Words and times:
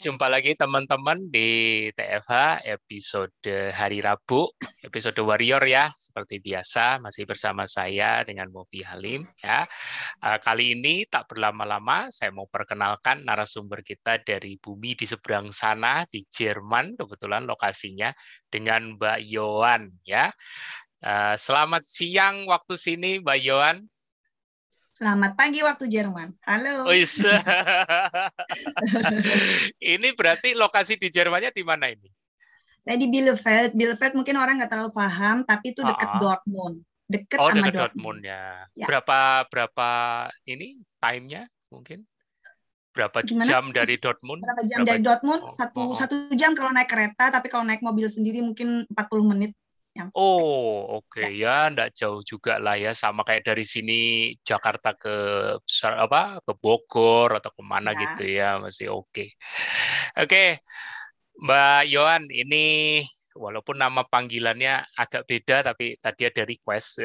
Jumpa 0.00 0.32
lagi 0.32 0.56
teman-teman 0.56 1.28
di 1.28 1.84
TFH 1.92 2.64
episode 2.64 3.44
hari 3.68 4.00
Rabu, 4.00 4.48
episode 4.80 5.20
Warrior 5.20 5.60
ya, 5.68 5.92
seperti 5.92 6.40
biasa 6.40 7.04
masih 7.04 7.28
bersama 7.28 7.68
saya 7.68 8.24
dengan 8.24 8.48
Mobi 8.48 8.80
Halim 8.80 9.28
ya. 9.44 9.60
Eh, 10.24 10.38
kali 10.40 10.72
ini 10.72 11.04
tak 11.04 11.28
berlama-lama, 11.28 12.08
saya 12.08 12.32
mau 12.32 12.48
perkenalkan 12.48 13.28
narasumber 13.28 13.84
kita 13.84 14.16
dari 14.24 14.56
bumi 14.56 14.96
di 14.96 15.04
seberang 15.04 15.52
sana 15.52 16.08
di 16.08 16.24
Jerman, 16.24 16.96
kebetulan 16.96 17.44
lokasinya 17.44 18.08
dengan 18.48 18.96
Mbak 18.96 19.20
Yohan 19.20 20.00
ya. 20.08 20.32
Eh, 21.04 21.36
selamat 21.36 21.84
siang 21.84 22.48
waktu 22.48 22.72
sini 22.80 23.20
Mbak 23.20 23.38
Yohan. 23.44 23.84
Selamat 25.00 25.32
pagi 25.32 25.64
waktu 25.64 25.88
Jerman. 25.88 26.28
Halo. 26.44 26.84
Oh, 26.84 26.92
iya. 26.92 27.08
ini 29.96 30.12
berarti 30.12 30.52
lokasi 30.52 31.00
di 31.00 31.08
Jermannya 31.08 31.56
di 31.56 31.64
mana 31.64 31.88
ini? 31.88 32.04
Saya 32.84 33.00
di 33.00 33.08
Bielefeld. 33.08 33.72
Bielefeld 33.72 34.12
mungkin 34.12 34.36
orang 34.36 34.60
nggak 34.60 34.68
terlalu 34.68 34.92
paham, 34.92 35.40
tapi 35.48 35.72
itu 35.72 35.80
dekat 35.80 36.04
uh 36.04 36.12
-huh. 36.12 36.20
Dortmund. 36.20 36.76
Dekat 37.08 37.38
oh, 37.40 37.48
sama 37.48 37.72
dekat 37.72 37.96
Dortmund. 37.96 38.20
Dortmund 38.20 38.20
ya. 38.28 38.44
ya. 38.76 38.86
Berapa 38.92 39.18
berapa 39.48 39.88
ini 40.44 40.84
time-nya 41.00 41.48
mungkin? 41.72 42.04
Berapa 42.92 43.24
Gimana? 43.24 43.48
jam 43.48 43.64
dari 43.72 43.96
Dortmund? 43.96 44.44
Berapa 44.44 44.62
jam 44.68 44.78
berapa... 44.84 44.90
dari 44.92 45.00
Dortmund? 45.00 45.42
Oh, 45.48 45.56
satu 45.56 45.80
oh. 45.80 45.96
satu 45.96 46.28
jam 46.36 46.52
kalau 46.52 46.76
naik 46.76 46.92
kereta, 46.92 47.32
tapi 47.32 47.48
kalau 47.48 47.64
naik 47.64 47.80
mobil 47.80 48.04
sendiri 48.04 48.44
mungkin 48.44 48.84
40 48.92 49.32
menit. 49.32 49.56
Yang 50.00 50.10
oh, 50.16 51.04
oke 51.04 51.20
okay. 51.20 51.36
ya, 51.36 51.68
enggak 51.68 51.92
jauh 51.92 52.24
juga 52.24 52.56
lah 52.56 52.80
ya, 52.80 52.96
sama 52.96 53.20
kayak 53.20 53.44
dari 53.44 53.68
sini 53.68 54.32
Jakarta 54.40 54.96
ke 54.96 55.16
apa 55.84 56.40
ke 56.40 56.52
Bogor 56.56 57.36
atau 57.36 57.52
ke 57.52 57.62
mana 57.62 57.92
ya. 57.92 58.00
gitu 58.00 58.24
ya, 58.24 58.50
masih 58.56 58.88
oke. 58.96 59.12
Okay. 59.12 59.28
Oke, 60.16 60.24
okay. 60.24 60.48
Mbak 61.40 61.82
Yohan, 61.92 62.24
ini 62.32 62.66
walaupun 63.36 63.78
nama 63.78 64.02
panggilannya 64.04 64.84
agak 64.96 65.24
beda, 65.28 65.72
tapi 65.72 65.96
tadi 66.00 66.22
ada 66.26 66.42
request. 66.44 67.04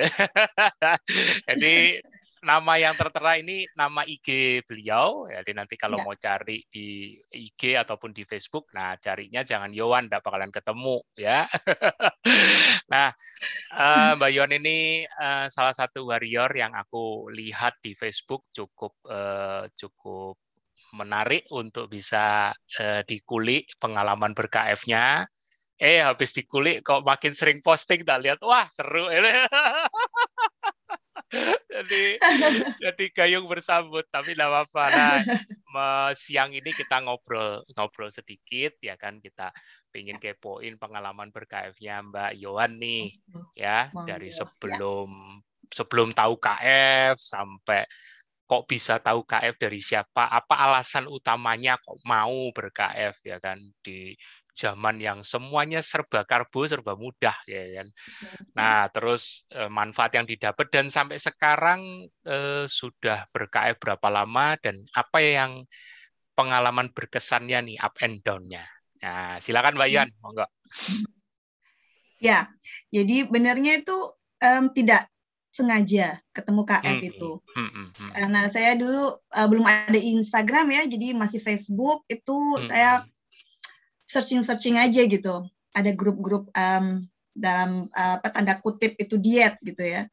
Jadi 1.48 2.00
nama 2.46 2.78
yang 2.78 2.94
tertera 2.94 3.42
ini 3.42 3.66
nama 3.74 4.06
IG 4.06 4.62
beliau. 4.70 5.26
Jadi 5.26 5.52
nanti 5.58 5.74
kalau 5.76 5.98
ya. 5.98 6.06
mau 6.06 6.14
cari 6.14 6.62
di 6.70 7.18
IG 7.34 7.74
ataupun 7.74 8.14
di 8.14 8.22
Facebook, 8.22 8.70
nah 8.78 8.94
carinya 9.02 9.42
jangan 9.42 9.74
Yowan, 9.74 10.06
tidak 10.06 10.22
bakalan 10.22 10.54
ketemu 10.54 11.02
ya. 11.18 11.50
nah, 12.94 13.10
uh, 13.74 14.14
Mbak 14.22 14.30
Yowan 14.30 14.54
ini 14.62 14.78
uh, 15.10 15.50
salah 15.50 15.74
satu 15.74 16.06
warrior 16.06 16.54
yang 16.54 16.78
aku 16.78 17.34
lihat 17.34 17.82
di 17.82 17.98
Facebook 17.98 18.46
cukup 18.54 18.94
uh, 19.10 19.66
cukup 19.74 20.38
menarik 20.94 21.50
untuk 21.50 21.90
bisa 21.90 22.54
uh, 22.54 23.02
dikulik 23.10 23.74
pengalaman 23.82 24.38
ber-KF-nya. 24.38 25.26
Eh 25.76 26.00
habis 26.00 26.32
dikulik 26.32 26.88
kok 26.88 27.04
makin 27.04 27.36
sering 27.36 27.60
posting 27.60 28.08
tak 28.08 28.24
lihat 28.24 28.40
wah 28.40 28.64
seru 28.72 29.12
jadi 31.76 32.04
jadi 32.80 33.06
gayung 33.12 33.46
bersambut 33.50 34.08
tapi 34.08 34.34
tidak 34.34 34.50
apa-apa 34.52 34.84
nah, 34.92 35.18
siang 36.16 36.56
ini 36.56 36.72
kita 36.72 37.04
ngobrol 37.04 37.62
ngobrol 37.76 38.08
sedikit 38.08 38.80
ya 38.80 38.96
kan? 38.96 39.20
Kita 39.20 39.52
ingin 39.96 40.20
kepoin 40.20 40.76
pengalaman 40.76 41.32
berKF-nya 41.32 42.04
Mbak 42.04 42.32
Yohan 42.40 42.76
nih 42.80 43.16
ya 43.56 43.92
dari 44.08 44.32
sebelum 44.32 45.40
sebelum 45.72 46.12
tahu 46.16 46.36
KF 46.40 47.16
sampai 47.20 47.88
kok 48.46 48.64
bisa 48.70 49.02
tahu 49.02 49.26
KF 49.26 49.58
dari 49.58 49.82
siapa 49.82 50.30
apa 50.30 50.56
alasan 50.70 51.10
utamanya 51.10 51.82
kok 51.82 51.98
mau 52.06 52.52
ber-KF 52.52 53.16
ya 53.26 53.38
kan? 53.42 53.60
Di 53.84 54.14
zaman 54.56 55.04
yang 55.04 55.20
semuanya 55.22 55.84
serba 55.84 56.24
karbo, 56.24 56.64
serba 56.64 56.96
mudah 56.96 57.36
ya 57.46 57.84
kan. 57.84 57.88
Nah, 58.56 58.88
terus 58.90 59.44
eh, 59.52 59.68
manfaat 59.68 60.16
yang 60.16 60.26
didapat 60.26 60.72
dan 60.72 60.88
sampai 60.88 61.20
sekarang 61.20 62.08
eh, 62.24 62.64
sudah 62.66 63.28
berKF 63.36 63.76
berapa 63.78 64.08
lama 64.08 64.56
dan 64.64 64.88
apa 64.96 65.20
yang 65.20 65.52
pengalaman 66.36 66.92
berkesannya 66.96 67.60
nih 67.68 67.78
up 67.84 67.96
and 68.00 68.24
down-nya. 68.24 68.64
Nah, 69.04 69.38
silakan 69.44 69.76
Mbak 69.76 69.90
Yan, 69.92 70.10
monggo. 70.24 70.48
Ya, 72.24 72.48
jadi 72.90 73.28
benarnya 73.28 73.84
itu 73.84 73.98
um, 74.40 74.72
tidak 74.72 75.12
sengaja 75.56 76.20
ketemu 76.36 76.62
KF 76.68 76.98
hmm, 77.00 77.10
itu. 77.16 77.32
Hmm, 77.56 77.70
hmm, 77.72 77.88
hmm. 77.96 78.10
Karena 78.12 78.42
saya 78.52 78.76
dulu 78.76 79.16
uh, 79.16 79.48
belum 79.48 79.64
ada 79.64 79.96
Instagram 79.96 80.68
ya, 80.76 80.84
jadi 80.88 81.16
masih 81.16 81.40
Facebook 81.40 82.04
itu 82.12 82.36
hmm. 82.36 82.68
saya 82.68 83.08
searching-searching 84.06 84.78
aja 84.78 85.02
gitu. 85.06 85.46
Ada 85.76 85.92
grup-grup 85.92 86.50
um, 86.56 87.04
dalam 87.36 87.92
uh, 87.92 88.16
apa 88.24 88.32
tanda 88.32 88.56
kutip 88.64 88.96
itu 88.96 89.20
diet 89.20 89.60
gitu 89.60 89.84
ya. 89.84 90.08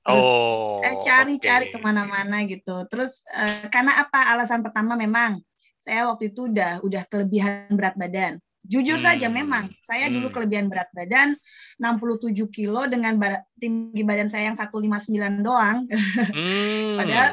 Terus 0.00 0.24
oh, 0.24 0.80
saya 0.80 0.96
cari-cari 1.02 1.66
okay. 1.68 1.74
ke 1.76 1.78
mana-mana 1.82 2.46
gitu. 2.46 2.86
Terus 2.88 3.26
uh, 3.34 3.66
karena 3.68 4.00
apa? 4.00 4.32
Alasan 4.32 4.62
pertama 4.64 4.94
memang 4.94 5.42
saya 5.80 6.06
waktu 6.06 6.30
itu 6.30 6.52
udah 6.52 6.80
udah 6.84 7.02
kelebihan 7.10 7.72
berat 7.74 7.96
badan. 7.98 8.38
Jujur 8.60 9.00
hmm. 9.00 9.06
saja 9.08 9.26
memang 9.32 9.72
saya 9.82 10.06
hmm. 10.08 10.14
dulu 10.20 10.28
kelebihan 10.30 10.68
berat 10.68 10.92
badan 10.92 11.32
67 11.80 12.36
kilo 12.52 12.84
dengan 12.86 13.16
tinggi 13.56 14.04
badan 14.04 14.28
saya 14.28 14.52
yang 14.52 14.56
159 14.56 15.16
doang. 15.40 15.88
Hmm. 15.88 16.96
Padahal 17.00 17.30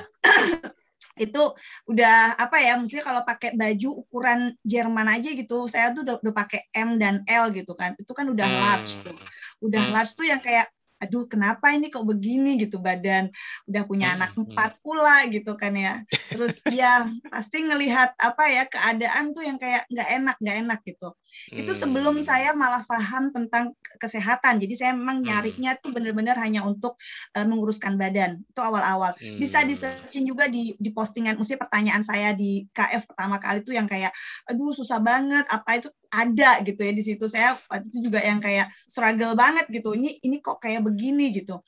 itu 1.18 1.44
udah 1.90 2.38
apa 2.38 2.58
ya 2.62 2.78
maksudnya 2.78 3.06
kalau 3.06 3.22
pakai 3.26 3.58
baju 3.58 3.90
ukuran 4.06 4.54
Jerman 4.62 5.08
aja 5.10 5.30
gitu 5.34 5.66
saya 5.68 5.92
tuh 5.92 6.06
udah, 6.06 6.16
udah 6.22 6.34
pakai 6.34 6.70
M 6.78 7.02
dan 7.02 7.26
L 7.26 7.50
gitu 7.52 7.74
kan 7.74 7.98
itu 7.98 8.12
kan 8.14 8.30
udah 8.30 8.48
hmm. 8.48 8.60
large 8.62 8.92
tuh 9.02 9.18
udah 9.66 9.82
hmm. 9.82 9.94
large 9.94 10.14
tuh 10.14 10.26
yang 10.30 10.40
kayak 10.40 10.70
aduh 10.98 11.26
kenapa 11.30 11.74
ini 11.74 11.90
kok 11.94 12.06
begini? 12.06 12.58
Gitu 12.58 12.82
badan 12.82 13.30
udah 13.70 13.84
punya 13.86 14.18
anak 14.18 14.34
hmm, 14.34 14.44
hmm. 14.44 14.50
empat 14.54 14.72
pula 14.82 15.26
gitu 15.30 15.54
kan 15.58 15.74
ya. 15.74 16.02
Terus 16.34 16.62
ya 16.80 17.08
pasti 17.30 17.66
ngelihat 17.66 18.18
apa 18.18 18.44
ya 18.50 18.64
keadaan 18.66 19.34
tuh 19.34 19.44
yang 19.46 19.58
kayak 19.62 19.86
nggak 19.90 20.10
enak 20.22 20.36
nggak 20.42 20.58
enak 20.66 20.80
gitu. 20.86 21.10
Itu 21.54 21.72
sebelum 21.74 22.22
saya 22.26 22.54
malah 22.58 22.84
paham 22.86 23.30
tentang 23.32 23.74
kesehatan. 24.02 24.60
Jadi 24.62 24.74
saya 24.74 24.92
memang 24.94 25.22
nyarinya 25.24 25.78
tuh 25.80 25.94
bener-bener 25.94 26.36
hanya 26.38 26.66
untuk 26.66 26.98
uh, 27.38 27.46
menguruskan 27.46 27.96
badan. 27.96 28.42
Itu 28.46 28.62
awal-awal. 28.62 29.18
Bisa 29.18 29.64
di 29.64 29.74
searching 29.78 30.26
juga 30.26 30.50
di 30.50 30.74
di 30.78 30.90
postingan 30.92 31.38
mesti 31.38 31.56
pertanyaan 31.60 32.02
saya 32.02 32.34
di 32.34 32.66
KF 32.74 33.10
pertama 33.10 33.38
kali 33.38 33.62
tuh 33.64 33.74
yang 33.76 33.86
kayak 33.90 34.12
aduh 34.50 34.74
susah 34.74 35.00
banget 35.02 35.46
apa 35.48 35.80
itu 35.80 35.90
ada 36.12 36.62
gitu 36.64 36.82
ya 36.82 36.94
di 36.96 37.04
situ. 37.04 37.26
Saya 37.28 37.56
waktu 37.70 37.92
itu 37.92 38.10
juga 38.12 38.20
yang 38.24 38.40
kayak 38.40 38.72
struggle 38.88 39.34
banget 39.38 39.68
gitu. 39.72 39.94
Ini 39.94 40.24
ini 40.24 40.38
kok 40.44 40.60
kayak 40.64 40.84
begini 40.84 41.32
gitu. 41.36 41.60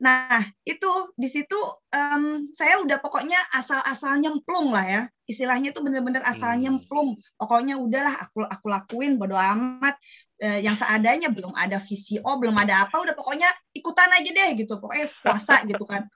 Nah 0.00 0.40
itu 0.64 0.90
di 1.12 1.28
situ 1.28 1.56
um, 1.92 2.24
saya 2.56 2.80
udah 2.80 3.04
pokoknya 3.04 3.36
asal-asal 3.52 4.16
nyemplung 4.16 4.72
lah 4.72 4.84
ya. 4.88 5.02
Istilahnya 5.28 5.76
itu 5.76 5.84
bener-bener 5.84 6.24
asal 6.24 6.56
hmm. 6.56 6.60
nyemplung. 6.64 7.20
Pokoknya 7.36 7.76
udahlah 7.76 8.16
aku 8.16 8.48
aku 8.48 8.66
lakuin 8.72 9.20
bodo 9.20 9.36
amat. 9.36 9.94
Eh, 10.40 10.64
yang 10.64 10.72
seadanya 10.72 11.28
belum 11.28 11.52
ada 11.52 11.76
VCO 11.76 12.40
belum 12.40 12.56
ada 12.56 12.88
apa 12.88 12.96
udah 12.96 13.12
pokoknya 13.12 13.44
ikutan 13.76 14.08
aja 14.08 14.30
deh 14.32 14.50
gitu. 14.56 14.80
Pokoknya 14.80 15.06
puasa 15.20 15.68
gitu 15.68 15.84
kan. 15.84 16.08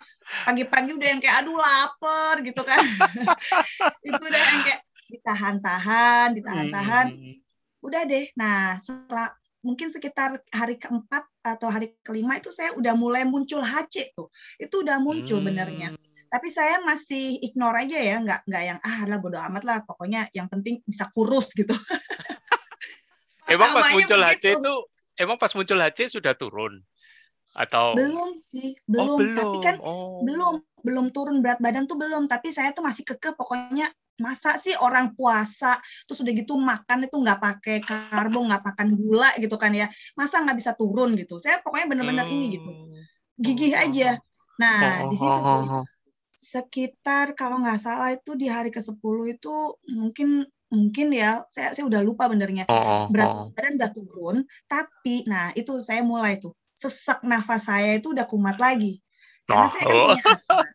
Pagi-pagi 0.49 0.97
udah 0.97 1.09
yang 1.13 1.21
kayak 1.21 1.45
aduh 1.45 1.61
lapar 1.61 2.41
gitu 2.41 2.65
kan. 2.65 2.81
Itu 4.09 4.23
udah 4.25 4.41
yang 4.41 4.65
kayak 4.65 4.81
ditahan-tahan 5.13 6.41
ditahan-tahan. 6.41 7.07
Hmm. 7.13 7.44
Udah 7.85 8.03
deh. 8.09 8.25
Nah 8.41 8.81
setelah 8.81 9.37
mungkin 9.65 9.93
sekitar 9.93 10.41
hari 10.53 10.77
keempat 10.81 11.25
atau 11.45 11.69
hari 11.69 11.97
kelima 12.05 12.41
itu 12.41 12.53
saya 12.53 12.73
udah 12.77 12.97
mulai 12.97 13.29
muncul 13.29 13.61
HC 13.61 14.17
tuh. 14.17 14.33
Itu 14.57 14.81
udah 14.81 15.01
muncul 15.05 15.45
hmm. 15.45 15.49
benernya. 15.49 15.89
Tapi 16.33 16.49
saya 16.49 16.81
masih 16.83 17.45
ignore 17.45 17.85
aja 17.85 18.01
ya 18.01 18.17
nggak 18.21 18.49
nggak 18.49 18.65
yang 18.65 18.79
ah 18.81 18.99
lah 19.05 19.21
bodo 19.21 19.37
amat 19.39 19.63
lah 19.63 19.79
pokoknya 19.85 20.33
yang 20.33 20.49
penting 20.49 20.81
bisa 20.89 21.09
kurus 21.13 21.53
gitu. 21.53 21.77
Emang 23.45 23.77
pas 23.77 23.93
muncul 23.93 24.21
HC 24.25 24.45
itu 24.57 24.75
emang 25.21 25.37
pas 25.37 25.53
muncul 25.53 25.77
HC 25.77 26.17
sudah 26.17 26.33
turun 26.33 26.81
atau 27.55 27.95
belum 27.95 28.43
sih 28.43 28.75
belum, 28.91 29.07
oh, 29.07 29.19
belum. 29.23 29.39
tapi 29.39 29.59
kan 29.63 29.77
oh. 29.79 30.27
belum 30.27 30.55
belum 30.85 31.07
turun 31.15 31.41
berat 31.41 31.63
badan 31.63 31.87
tuh 31.87 31.97
belum. 31.97 32.27
Tapi 32.27 32.51
saya 32.51 32.75
tuh 32.75 32.85
masih 32.85 33.07
kekeh 33.07 33.33
pokoknya 33.39 33.89
masa 34.15 34.55
sih 34.55 34.79
orang 34.79 35.11
puasa 35.19 35.75
terus 36.07 36.23
udah 36.23 36.31
gitu 36.39 36.55
makan 36.55 37.11
itu 37.11 37.17
nggak 37.19 37.41
pakai 37.43 37.83
karbo 37.83 38.47
nggak 38.47 38.63
makan 38.63 38.89
gula 38.99 39.31
gitu 39.39 39.55
kan 39.57 39.71
ya. 39.73 39.87
Masa 40.19 40.43
nggak 40.43 40.59
bisa 40.59 40.73
turun 40.75 41.15
gitu? 41.15 41.39
Saya 41.39 41.63
pokoknya 41.63 41.87
bener-bener 41.89 42.27
hmm. 42.27 42.35
ini 42.35 42.47
gitu. 42.59 42.71
Hmm. 42.71 43.03
gigih 43.35 43.75
aja. 43.75 44.19
nah 44.55 45.03
oh, 45.03 45.11
di 45.11 45.19
situ 45.19 45.35
tuh 45.35 45.83
sekitar 46.31 47.35
kalau 47.35 47.59
nggak 47.59 47.83
salah 47.83 48.15
itu 48.15 48.39
di 48.39 48.47
hari 48.47 48.71
ke 48.71 48.79
10 48.79 49.03
itu 49.27 49.55
mungkin 49.91 50.47
mungkin 50.71 51.11
ya 51.11 51.43
saya 51.51 51.75
saya 51.75 51.91
udah 51.91 52.03
lupa 52.07 52.31
benernya. 52.31 52.63
Berat 53.11 53.51
badan 53.59 53.75
udah 53.75 53.91
turun 53.91 54.37
tapi 54.71 55.27
nah 55.27 55.51
itu 55.59 55.83
saya 55.83 56.07
mulai 56.07 56.39
tuh 56.39 56.55
sesak 56.75 57.23
nafas 57.23 57.71
saya 57.71 57.97
itu 57.97 58.11
udah 58.11 58.27
kumat 58.27 58.59
lagi. 58.59 58.99
Karena 59.47 59.67
oh. 59.67 59.71
saya 59.71 59.85
kan 59.87 59.95
punya 59.95 60.25
asma. 60.35 60.65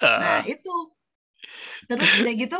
Nah. 0.00 0.40
Itu. 0.48 0.96
Terus 1.84 2.08
udah 2.24 2.32
gitu 2.32 2.56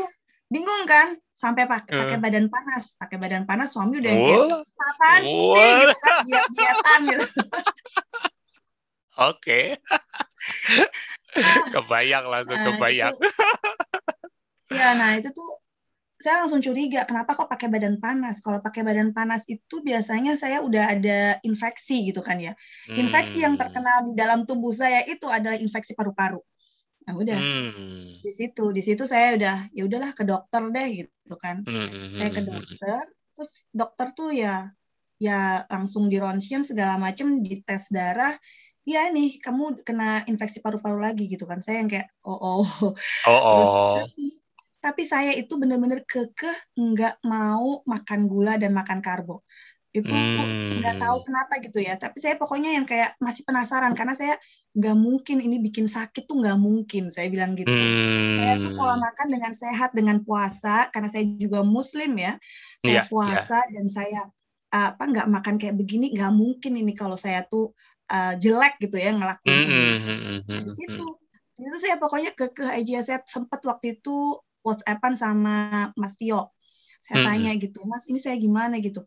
bingung 0.52 0.84
kan 0.84 1.16
sampai 1.32 1.64
pakai 1.64 2.04
pakai 2.04 2.18
uh. 2.18 2.20
badan 2.20 2.46
panas. 2.52 2.92
Pakai 3.00 3.16
badan 3.16 3.48
panas 3.48 3.72
suami 3.72 3.96
udah 3.96 4.12
oh. 4.12 4.20
kayak 4.20 4.60
apaan 4.92 5.22
sih? 5.24 5.72
Gitu 5.80 5.96
kan 5.96 6.16
diet 6.28 6.44
dietan 6.52 7.00
gitu. 7.08 7.24
Oke. 9.32 9.80
Kebayang 11.72 12.28
langsung 12.28 12.58
nah, 12.58 12.66
kebayang. 12.74 13.14
itu, 13.14 13.28
ya 14.74 14.98
nah 14.98 15.14
itu 15.14 15.30
tuh 15.30 15.50
saya 16.20 16.44
langsung 16.44 16.60
curiga 16.60 17.08
kenapa 17.08 17.32
kok 17.32 17.48
pakai 17.48 17.72
badan 17.72 17.96
panas 17.96 18.44
kalau 18.44 18.60
pakai 18.60 18.84
badan 18.84 19.16
panas 19.16 19.48
itu 19.48 19.80
biasanya 19.80 20.36
saya 20.36 20.60
udah 20.60 20.84
ada 20.92 21.40
infeksi 21.42 22.12
gitu 22.12 22.20
kan 22.20 22.36
ya 22.36 22.52
infeksi 22.92 23.40
hmm. 23.40 23.44
yang 23.48 23.54
terkenal 23.56 24.04
di 24.04 24.12
dalam 24.12 24.44
tubuh 24.44 24.70
saya 24.70 25.00
itu 25.08 25.24
adalah 25.26 25.56
infeksi 25.56 25.96
paru-paru 25.96 26.38
Nah 27.10 27.14
udah 27.16 27.38
hmm. 27.38 28.20
di 28.20 28.30
situ 28.30 28.70
di 28.70 28.82
situ 28.84 29.02
saya 29.08 29.34
udah 29.34 29.56
ya 29.72 29.82
udahlah 29.88 30.12
ke 30.12 30.22
dokter 30.22 30.62
deh 30.68 30.88
gitu 31.02 31.34
kan. 31.40 31.64
Hmm. 31.64 32.14
Saya 32.14 32.30
ke 32.30 32.42
dokter, 32.44 33.02
terus 33.34 33.52
dokter 33.72 34.06
tuh 34.12 34.30
ya 34.30 34.70
ya 35.20 35.64
langsung 35.68 36.06
di 36.06 36.22
ronsen 36.22 36.64
segala 36.64 37.00
macam 37.00 37.40
di 37.40 37.64
tes 37.64 37.88
darah. 37.88 38.36
Ya 38.84 39.10
nih 39.12 39.42
kamu 39.42 39.84
kena 39.84 40.24
infeksi 40.30 40.62
paru-paru 40.62 41.02
lagi 41.02 41.26
gitu 41.26 41.50
kan. 41.50 41.64
Saya 41.64 41.82
yang 41.82 41.90
kayak 41.90 42.08
oh 42.22 42.36
oh. 42.36 42.64
oh, 42.64 42.94
Terus 43.26 43.72
oh. 43.74 43.94
tapi 43.98 44.26
tapi 44.80 45.04
saya 45.04 45.36
itu 45.36 45.60
benar-benar 45.60 46.02
kekeh 46.08 46.56
nggak 46.76 47.20
mau 47.28 47.84
makan 47.84 48.26
gula 48.26 48.56
dan 48.56 48.72
makan 48.72 49.04
karbo 49.04 49.44
itu 49.90 50.06
nggak 50.06 50.94
hmm. 50.96 51.02
tahu 51.02 51.18
kenapa 51.26 51.58
gitu 51.58 51.82
ya 51.82 51.98
tapi 51.98 52.22
saya 52.22 52.38
pokoknya 52.38 52.78
yang 52.78 52.86
kayak 52.86 53.18
masih 53.18 53.42
penasaran 53.42 53.90
karena 53.98 54.14
saya 54.14 54.38
nggak 54.70 54.94
mungkin 54.94 55.42
ini 55.42 55.58
bikin 55.58 55.90
sakit 55.90 56.30
tuh 56.30 56.38
nggak 56.38 56.54
mungkin 56.62 57.10
saya 57.10 57.26
bilang 57.26 57.58
gitu 57.58 57.74
hmm. 57.74 58.38
saya 58.38 58.54
tuh 58.62 58.72
pola 58.78 59.02
makan 59.02 59.28
dengan 59.34 59.50
sehat 59.50 59.90
dengan 59.90 60.22
puasa 60.22 60.86
karena 60.94 61.10
saya 61.10 61.26
juga 61.34 61.66
muslim 61.66 62.14
ya 62.14 62.38
saya 62.78 63.02
yeah, 63.02 63.06
puasa 63.10 63.58
yeah. 63.66 63.70
dan 63.74 63.86
saya 63.90 64.20
apa 64.70 65.02
nggak 65.02 65.26
makan 65.26 65.58
kayak 65.58 65.74
begini 65.74 66.14
nggak 66.14 66.30
mungkin 66.38 66.78
ini 66.78 66.94
kalau 66.94 67.18
saya 67.18 67.42
tuh 67.50 67.74
uh, 68.14 68.38
jelek 68.38 68.78
gitu 68.78 68.94
ya 68.94 69.10
ngelakuin 69.10 69.58
hmm. 69.58 69.66
ini 69.66 69.90
hmm, 69.98 70.40
hmm, 70.46 70.62
di 70.70 70.70
situ 70.70 71.06
di 71.58 71.60
situ 71.66 71.78
saya 71.82 71.98
pokoknya 71.98 72.30
ke 72.38 72.54
ke 72.54 72.62
aja 72.62 73.02
saya 73.02 73.18
sempat 73.26 73.58
waktu 73.66 73.98
itu 73.98 74.38
WhatsAppan 74.64 75.14
sama 75.16 75.54
Mas 75.96 76.14
Tio. 76.16 76.52
Saya 77.00 77.24
hmm. 77.24 77.26
tanya 77.26 77.52
gitu 77.56 77.80
Mas 77.88 78.06
ini 78.08 78.20
saya 78.20 78.36
gimana? 78.36 78.76
Gitu. 78.78 79.00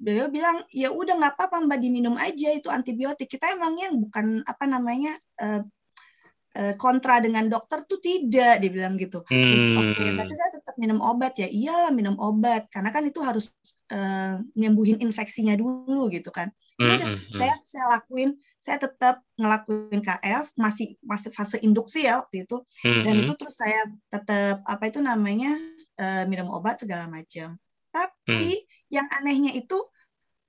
Beliau 0.00 0.32
bilang 0.32 0.64
ya 0.72 0.90
udah 0.90 1.14
nggak 1.20 1.34
apa-apa 1.36 1.60
mbak 1.68 1.78
diminum 1.80 2.16
aja 2.16 2.50
itu 2.52 2.68
antibiotik. 2.72 3.28
Kita 3.30 3.52
emangnya 3.52 3.92
bukan 3.94 4.42
apa 4.44 4.64
namanya 4.64 5.14
uh, 5.42 5.62
uh, 6.60 6.74
kontra 6.76 7.18
dengan 7.24 7.48
dokter 7.48 7.88
tuh 7.88 7.98
tidak 7.98 8.60
dia 8.60 8.70
bilang 8.70 9.00
gitu 9.00 9.24
terus 9.24 9.72
hmm. 9.72 9.80
oke 9.80 9.90
okay, 9.96 10.08
berarti 10.12 10.34
saya 10.36 10.50
tetap 10.60 10.74
minum 10.76 11.00
obat 11.00 11.32
ya 11.40 11.48
iyalah 11.48 11.90
minum 11.90 12.20
obat 12.20 12.68
karena 12.68 12.92
kan 12.92 13.08
itu 13.08 13.24
harus 13.24 13.56
uh, 13.90 14.36
nyembuhin 14.52 15.00
infeksinya 15.00 15.56
dulu 15.56 16.12
gitu 16.12 16.28
kan 16.28 16.52
ya 16.76 16.96
udah 16.96 17.08
hmm. 17.16 17.36
saya 17.36 17.54
saya 17.64 17.84
lakuin 17.96 18.30
saya 18.60 18.76
tetap 18.80 19.24
ngelakuin 19.40 20.00
KF 20.04 20.52
masih 20.56 20.96
masih 21.04 21.32
fase 21.32 21.56
induksi 21.64 22.04
ya 22.04 22.20
waktu 22.20 22.44
itu 22.44 22.60
hmm. 22.84 23.04
dan 23.08 23.14
itu 23.16 23.32
terus 23.36 23.56
saya 23.56 23.80
tetap 24.12 24.60
apa 24.68 24.84
itu 24.88 25.00
namanya 25.00 25.56
uh, 25.96 26.24
minum 26.28 26.52
obat 26.52 26.80
segala 26.80 27.08
macam 27.08 27.56
tapi 27.90 28.52
hmm. 28.52 28.92
yang 28.92 29.06
anehnya 29.20 29.52
itu 29.56 29.76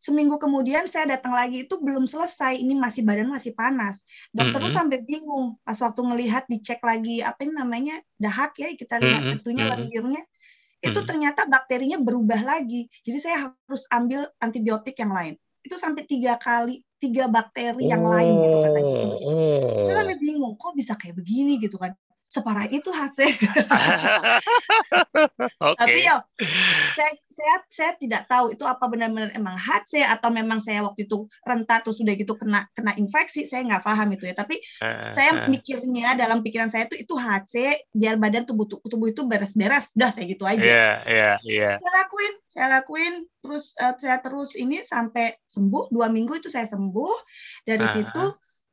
seminggu 0.01 0.42
kemudian 0.42 0.89
saya 0.89 1.06
datang 1.13 1.38
lagi 1.38 1.69
itu 1.69 1.77
belum 1.77 2.09
selesai 2.09 2.57
ini 2.57 2.74
masih 2.74 3.06
badan 3.06 3.30
masih 3.30 3.53
panas 3.53 4.01
dokter 4.33 4.57
mm 4.57 4.57
-hmm. 4.57 4.65
tuh 4.65 4.74
sampai 4.74 4.98
bingung 5.06 5.62
pas 5.62 5.77
waktu 5.77 6.01
ngelihat 6.01 6.44
dicek 6.50 6.81
lagi 6.81 7.21
apa 7.21 7.45
ini 7.45 7.53
namanya 7.53 7.95
dahak 8.18 8.57
ya 8.57 8.74
kita 8.74 8.98
lihat 8.98 9.21
mm 9.21 9.30
-hmm. 9.30 9.38
itunya 9.38 9.63
mm 9.69 9.94
-hmm. 9.94 10.25
itu 10.81 11.00
ternyata 11.06 11.45
bakterinya 11.45 12.01
berubah 12.01 12.42
lagi 12.42 12.89
jadi 13.06 13.18
saya 13.21 13.38
harus 13.45 13.86
ambil 13.94 14.25
antibiotik 14.42 14.98
yang 14.98 15.13
lain 15.13 15.38
itu 15.62 15.77
sampai 15.77 16.09
tiga 16.09 16.42
kali 16.42 16.81
tiga 16.98 17.30
bakteri 17.30 17.86
yang 17.86 18.01
lain 18.01 18.33
gitu 18.42 18.57
katanya 18.65 18.94
gitu. 19.06 19.18
Oh. 19.21 19.86
saya 19.86 19.95
sampai 20.01 20.18
bingung 20.18 20.57
kok 20.57 20.74
bisa 20.74 20.98
kayak 20.98 21.13
begini 21.13 21.62
gitu 21.62 21.77
kan 21.77 21.94
separah 22.31 22.63
itu 22.72 22.88
HC. 22.88 23.19
okay. 25.60 25.75
Tapi 25.75 26.00
ya, 26.00 26.24
saya, 26.95 27.12
saya 27.28 27.56
saya 27.68 27.92
tidak 28.00 28.24
tahu 28.31 28.56
itu 28.56 28.63
apa 28.63 28.88
benar-benar 28.88 29.36
emang 29.36 29.60
HC 29.60 30.07
atau 30.07 30.31
memang 30.31 30.63
saya 30.63 30.80
waktu 30.88 31.12
itu 31.12 31.28
rentak 31.44 31.83
atau 31.83 31.92
sudah 31.92 32.16
gitu 32.16 32.39
kena 32.39 32.72
kena 32.72 32.95
infeksi, 32.95 33.44
saya 33.44 33.68
nggak 33.68 33.83
paham 33.83 34.16
itu 34.16 34.31
ya. 34.31 34.36
Tapi 34.39 34.63
uh, 34.80 35.12
saya 35.12 35.51
mikirnya 35.51 36.16
dalam 36.16 36.39
pikiran 36.39 36.72
saya 36.72 36.88
itu 36.88 37.04
itu 37.04 37.19
HC 37.19 37.56
biar 37.92 38.16
badan 38.16 38.48
tubuh 38.48 38.63
tubuh 38.63 39.12
itu 39.12 39.27
beres-beres, 39.27 39.92
udah 40.00 40.16
saya 40.16 40.25
gitu 40.31 40.48
aja. 40.48 40.63
Yeah, 40.63 40.95
yeah, 41.04 41.36
yeah. 41.44 41.75
Saya 41.84 41.94
lakuin, 42.07 42.34
saya 42.48 42.68
lakuin, 42.80 43.13
terus 43.44 43.75
uh, 43.75 43.92
saya 44.00 44.24
terus 44.24 44.56
ini 44.56 44.80
sampai 44.80 45.36
sembuh 45.44 45.92
dua 45.92 46.07
minggu 46.07 46.39
itu 46.39 46.48
saya 46.48 46.63
sembuh 46.63 47.16
dari 47.68 47.84
uh, 47.84 47.92
situ 47.92 48.25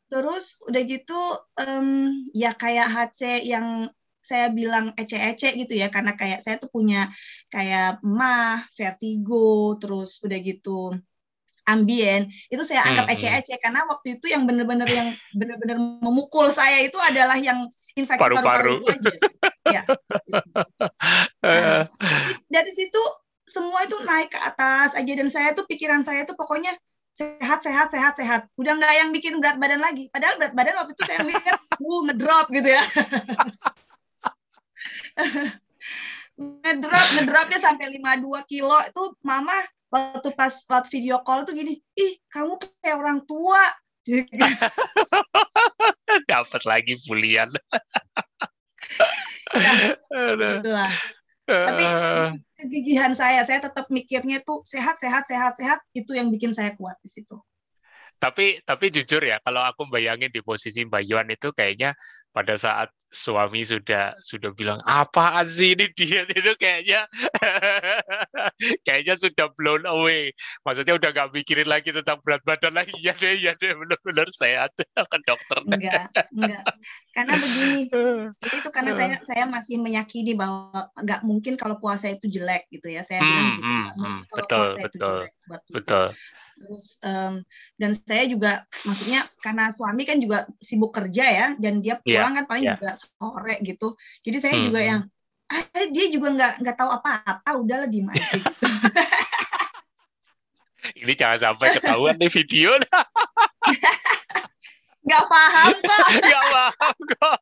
Terus 0.09 0.57
udah 0.65 0.83
gitu 0.89 1.21
um, 1.61 1.89
ya 2.33 2.57
kayak 2.57 2.89
HC 2.89 3.45
yang 3.45 3.93
saya 4.19 4.53
bilang 4.53 4.93
ece-ece 4.99 5.57
gitu 5.57 5.73
ya 5.73 5.89
karena 5.89 6.13
kayak 6.13 6.45
saya 6.45 6.61
tuh 6.61 6.69
punya 6.69 7.09
kayak 7.49 8.05
mah, 8.05 8.61
vertigo, 8.77 9.79
terus 9.81 10.21
udah 10.21 10.39
gitu 10.43 10.93
ambien 11.69 12.33
itu 12.49 12.65
saya 12.65 12.81
anggap 12.89 13.05
hmm, 13.05 13.13
hmm. 13.13 13.29
ece-ece 13.29 13.55
karena 13.61 13.85
waktu 13.85 14.17
itu 14.17 14.33
yang 14.33 14.49
benar-benar 14.49 14.89
yang 14.89 15.13
benar-benar 15.37 15.77
memukul 15.77 16.49
saya 16.49 16.81
itu 16.81 16.97
adalah 16.97 17.37
yang 17.37 17.69
infeksi 17.93 18.25
paru-paru 18.25 18.81
itu 18.81 18.89
aja 18.89 19.11
sih. 19.13 19.33
ya. 19.77 19.83
Nah, 21.45 21.85
dari 22.49 22.73
situ 22.73 23.03
semua 23.45 23.85
itu 23.85 24.01
naik 24.01 24.33
ke 24.33 24.41
atas 24.41 24.97
aja 24.97 25.13
dan 25.13 25.29
saya 25.29 25.53
tuh 25.53 25.69
pikiran 25.69 26.01
saya 26.09 26.25
tuh 26.25 26.41
pokoknya 26.41 26.73
sehat 27.19 27.59
sehat 27.67 27.91
sehat 27.91 28.15
sehat. 28.15 28.47
Udah 28.55 28.79
nggak 28.79 28.95
yang 28.95 29.11
bikin 29.11 29.43
berat 29.43 29.59
badan 29.59 29.83
lagi. 29.83 30.07
Padahal 30.15 30.39
berat 30.39 30.55
badan 30.55 30.79
waktu 30.79 30.95
itu 30.95 31.03
saya 31.03 31.27
lihat 31.27 31.59
uh 31.83 32.01
ngedrop 32.07 32.47
gitu 32.55 32.71
ya. 32.71 32.83
Ngedrop 36.39 37.07
ngedropnya 37.19 37.59
sampai 37.59 37.99
52 37.99 38.47
kilo. 38.47 38.79
Itu 38.87 39.19
mama 39.27 39.59
waktu 39.91 40.31
pas 40.39 40.63
waktu 40.71 40.87
video 40.95 41.19
call 41.27 41.43
tuh 41.43 41.59
gini 41.59 41.83
ih 41.99 42.13
kamu 42.31 42.55
kayak 42.63 42.97
orang 43.03 43.27
tua. 43.27 43.59
Dapat 46.31 46.63
lagi 46.65 46.97
bulian 47.05 47.53
ya, 49.53 49.97
itulah 50.57 50.93
tapi 51.49 51.85
kegigihan 52.61 53.17
saya 53.17 53.41
saya 53.49 53.65
tetap 53.65 53.89
mikirnya 53.89 54.45
tuh 54.45 54.61
sehat 54.69 55.01
sehat 55.01 55.25
sehat 55.25 55.57
sehat 55.57 55.81
itu 55.97 56.13
yang 56.13 56.29
bikin 56.29 56.53
saya 56.53 56.77
kuat 56.77 57.01
di 57.01 57.09
situ. 57.09 57.41
Tapi 58.19 58.61
tapi 58.67 58.91
jujur 58.91 59.23
ya 59.23 59.39
kalau 59.41 59.63
aku 59.63 59.87
bayangin 59.89 60.29
di 60.29 60.43
posisi 60.45 60.85
Mbak 60.85 61.03
Yuan 61.07 61.29
itu 61.31 61.55
kayaknya 61.55 61.95
pada 62.35 62.59
saat 62.59 62.91
suami 63.09 63.65
sudah 63.65 64.13
sudah 64.21 64.53
bilang 64.53 64.85
apa 64.85 65.41
sih 65.49 65.73
ini 65.73 65.89
diet 65.97 66.29
itu 66.39 66.53
kayaknya 66.61 67.09
kayaknya 68.87 69.15
sudah 69.17 69.49
blown 69.57 69.89
away. 69.89 70.33
Maksudnya 70.65 71.01
udah 71.01 71.11
nggak 71.13 71.33
mikirin 71.33 71.69
lagi 71.69 71.91
tentang 71.91 72.21
berat 72.23 72.45
badan 72.45 72.77
lagi. 72.77 72.93
Ya 73.09 73.17
deh 73.17 73.41
ya 73.41 73.57
deh 73.57 73.73
benar-benar 73.73 74.29
sehat. 74.29 74.77
Ke 74.77 75.19
dokter. 75.25 75.57
Enggak 75.65 76.13
enggak. 76.29 76.65
Karena 77.17 77.33
begini 77.41 77.81
jadi 78.37 78.57
itu 78.61 78.69
karena 78.69 78.93
saya 78.93 79.17
saya 79.25 79.45
masih 79.49 79.81
meyakini 79.81 80.37
bahwa 80.37 80.93
nggak 80.99 81.25
mungkin 81.25 81.57
kalau 81.57 81.81
puasa 81.81 82.13
itu 82.13 82.29
jelek 82.29 82.69
gitu 82.69 82.93
ya. 82.93 83.01
Saya 83.01 83.25
bilang 83.25 83.49
gitu 83.57 83.65
hmm, 83.65 83.87
hmm, 83.97 84.21
betul 84.29 84.69
betul 84.85 85.19
betul. 85.73 86.07
Terus 86.59 86.99
um, 87.07 87.35
dan 87.79 87.91
saya 87.95 88.27
juga 88.27 88.67
maksudnya 88.83 89.23
karena 89.39 89.71
suami 89.71 90.03
kan 90.03 90.19
juga 90.19 90.45
sibuk 90.59 90.91
kerja 90.91 91.25
ya 91.31 91.47
dan 91.55 91.79
dia 91.79 92.03
iya, 92.03 92.27
pulang 92.27 92.35
yeah, 92.35 92.39
kan 92.43 92.45
paling 92.51 92.65
yeah. 92.67 92.75
juga 92.75 92.91
sore 92.99 93.55
gitu 93.63 93.95
jadi 94.27 94.37
saya 94.43 94.55
hmm. 94.59 94.67
juga 94.67 94.81
yang 94.83 95.01
ah, 95.49 95.63
dia 95.95 96.07
juga 96.11 96.29
nggak 96.35 96.53
nggak 96.61 96.77
tahu 96.77 96.91
apa-apa 96.93 97.51
udahlah 97.57 97.89
di 97.89 98.03
aja 98.05 98.37
gitu. 98.43 98.67
ini 100.99 101.13
jangan 101.15 101.39
sampai 101.53 101.69
ketahuan 101.79 102.17
nih 102.19 102.31
video 102.33 102.77
nggak 105.09 105.25
paham 105.25 105.73
kok 105.73 106.07
nggak 106.29 106.47
paham 106.53 106.97
kok 107.17 107.39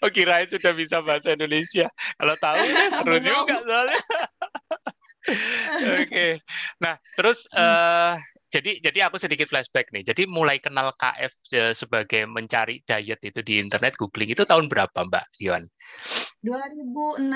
oh 0.00 0.10
kirain 0.10 0.48
sudah 0.48 0.72
bisa 0.72 1.04
bahasa 1.04 1.36
Indonesia 1.36 1.92
kalau 2.16 2.34
tahu 2.40 2.56
ya 2.64 2.88
seru 2.88 3.18
juga 3.20 3.56
soalnya 3.60 4.00
Oke. 5.24 6.04
Okay. 6.04 6.32
Nah, 6.84 7.00
terus 7.16 7.48
uh, 7.56 8.20
jadi 8.54 8.78
jadi 8.78 8.98
aku 9.10 9.18
sedikit 9.18 9.50
flashback 9.50 9.90
nih. 9.90 10.06
Jadi 10.06 10.30
mulai 10.30 10.62
kenal 10.62 10.94
KF 10.94 11.32
eh, 11.58 11.74
sebagai 11.74 12.22
mencari 12.30 12.78
diet 12.86 13.18
itu 13.26 13.40
di 13.42 13.58
internet 13.58 13.98
googling 13.98 14.30
itu 14.30 14.46
tahun 14.46 14.70
berapa, 14.70 14.94
Mbak 14.94 15.26
Yon? 15.42 15.66
2016 16.46 17.26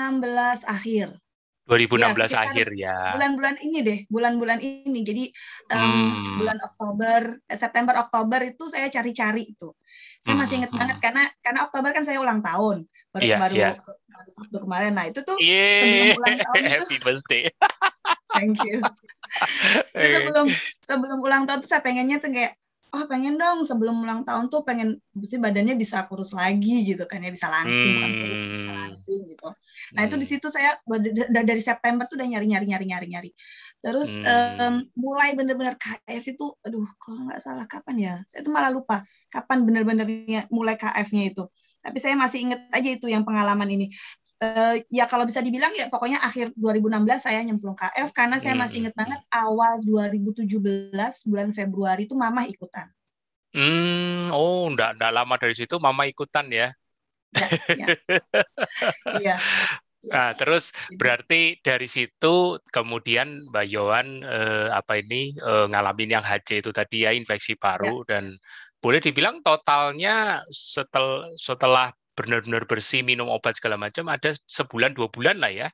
akhir. 0.63 1.11
2016 1.69 2.33
ya, 2.33 2.39
akhir 2.41 2.67
ya. 2.73 2.97
Bulan-bulan 3.13 3.55
ini 3.61 3.79
deh, 3.85 3.99
bulan-bulan 4.09 4.57
ini. 4.57 4.99
Jadi 5.05 5.29
um, 5.69 6.17
hmm. 6.17 6.41
bulan 6.41 6.57
Oktober, 6.65 7.37
eh, 7.45 7.59
September, 7.59 7.93
Oktober 8.01 8.41
itu 8.41 8.65
saya 8.73 8.89
cari-cari 8.89 9.53
itu. 9.53 9.69
Saya 10.25 10.33
masih 10.33 10.65
ingat 10.65 10.73
hmm. 10.73 10.79
banget 10.81 10.97
karena 10.97 11.23
karena 11.45 11.59
Oktober 11.69 11.93
kan 11.93 12.01
saya 12.01 12.17
ulang 12.17 12.41
tahun 12.41 12.89
baru 13.13 13.25
yeah, 13.25 13.39
baru 13.41 13.53
yeah. 13.53 13.73
Ke, 13.77 13.91
waktu 14.33 14.57
kemarin. 14.65 14.91
Nah 14.97 15.05
itu 15.13 15.19
tuh 15.21 15.37
yeah. 15.37 16.17
sebelum 16.17 16.17
ulang 16.17 16.37
tahun 16.41 16.55
itu. 16.65 16.73
Happy 16.73 16.97
birthday. 17.05 17.43
Thank 18.33 18.57
you. 18.65 18.81
Sebelum 19.93 20.47
sebelum 20.83 21.19
ulang 21.23 21.43
tahun 21.47 21.59
tuh 21.63 21.69
saya 21.69 21.81
pengennya 21.83 22.17
tuh 22.19 22.31
kayak 22.31 22.59
oh 22.89 23.05
pengen 23.05 23.37
dong 23.37 23.61
sebelum 23.61 24.01
ulang 24.01 24.25
tahun 24.25 24.49
tuh 24.49 24.65
pengen 24.65 24.97
mesti 25.13 25.37
badannya 25.37 25.77
bisa 25.77 26.09
kurus 26.09 26.33
lagi 26.33 26.81
gitu 26.81 27.05
kan 27.05 27.21
ya 27.21 27.29
bisa 27.29 27.45
langsing 27.45 27.93
hmm. 27.93 27.97
bukan 28.01 28.11
kurus 28.25 28.41
bisa 28.49 28.73
langsing 28.73 29.21
gitu 29.29 29.47
nah 29.93 30.01
hmm. 30.01 30.07
itu 30.09 30.15
di 30.17 30.27
situ 30.27 30.47
saya 30.49 30.73
dari 31.29 31.61
September 31.61 32.09
tuh 32.09 32.17
udah 32.17 32.27
nyari 32.33 32.49
nyari 32.49 32.65
nyari 32.65 32.85
nyari 32.89 33.07
nyari 33.13 33.29
terus 33.85 34.17
hmm. 34.17 34.57
um, 34.57 34.75
mulai 34.97 35.37
bener-bener 35.37 35.77
KF 35.77 36.23
itu 36.33 36.45
aduh 36.65 36.87
kalau 36.97 37.29
nggak 37.29 37.39
salah 37.41 37.65
kapan 37.69 37.95
ya 37.97 38.13
saya 38.25 38.41
tuh 38.41 38.53
malah 38.53 38.73
lupa 38.73 39.05
kapan 39.29 39.69
bener-benernya 39.69 40.49
mulai 40.49 40.73
KF-nya 40.73 41.29
itu 41.29 41.45
tapi 41.79 41.97
saya 42.01 42.17
masih 42.17 42.49
inget 42.49 42.61
aja 42.73 42.89
itu 42.89 43.05
yang 43.05 43.21
pengalaman 43.21 43.69
ini 43.69 43.93
uh, 44.43 44.75
ya 44.87 45.05
kalau 45.05 45.27
bisa 45.27 45.43
dibilang 45.43 45.71
ya 45.75 45.91
pokoknya 45.91 46.23
akhir 46.23 46.55
2016 46.55 47.05
saya 47.19 47.39
nyemplung 47.43 47.75
KF 47.75 48.09
karena 48.15 48.39
saya 48.39 48.55
masih 48.55 48.87
ingat 48.87 48.95
banget 48.95 49.21
awal 49.31 49.79
2017 49.83 50.49
bulan 51.29 51.49
Februari 51.51 52.07
itu 52.07 52.15
mama 52.15 52.47
ikutan. 52.47 52.87
Hmm, 53.49 54.29
oh, 54.29 54.69
enggak, 54.69 54.97
enggak 54.97 55.13
lama 55.13 55.35
dari 55.41 55.55
situ 55.57 55.75
mama 55.81 56.05
ikutan 56.05 56.45
ya. 56.53 56.69
Ya, 57.33 57.47
ya. 57.73 57.87
iya. 59.21 59.35
Nah, 59.99 60.31
terus 60.31 60.71
berarti 60.95 61.59
dari 61.59 61.83
situ 61.83 62.55
kemudian 62.71 63.51
Mbak 63.51 63.65
Yohan 63.67 64.07
eh, 64.23 64.69
apa 64.71 65.03
ini 65.03 65.35
eh, 65.35 65.65
ngalamin 65.67 66.15
yang 66.15 66.23
HC 66.23 66.63
itu 66.63 66.71
tadi 66.71 67.03
ya 67.03 67.11
infeksi 67.11 67.59
paru 67.59 68.07
ya. 68.07 68.15
dan 68.15 68.39
boleh 68.79 69.03
dibilang 69.03 69.43
totalnya 69.43 70.39
setel, 70.47 71.35
setelah 71.35 71.91
benar-benar 72.19 72.67
bersih 72.67 72.99
minum 72.99 73.31
obat 73.31 73.55
segala 73.55 73.79
macam 73.79 74.11
ada 74.11 74.35
sebulan 74.43 74.91
dua 74.91 75.07
bulan 75.07 75.39
lah 75.39 75.47
ya 75.47 75.67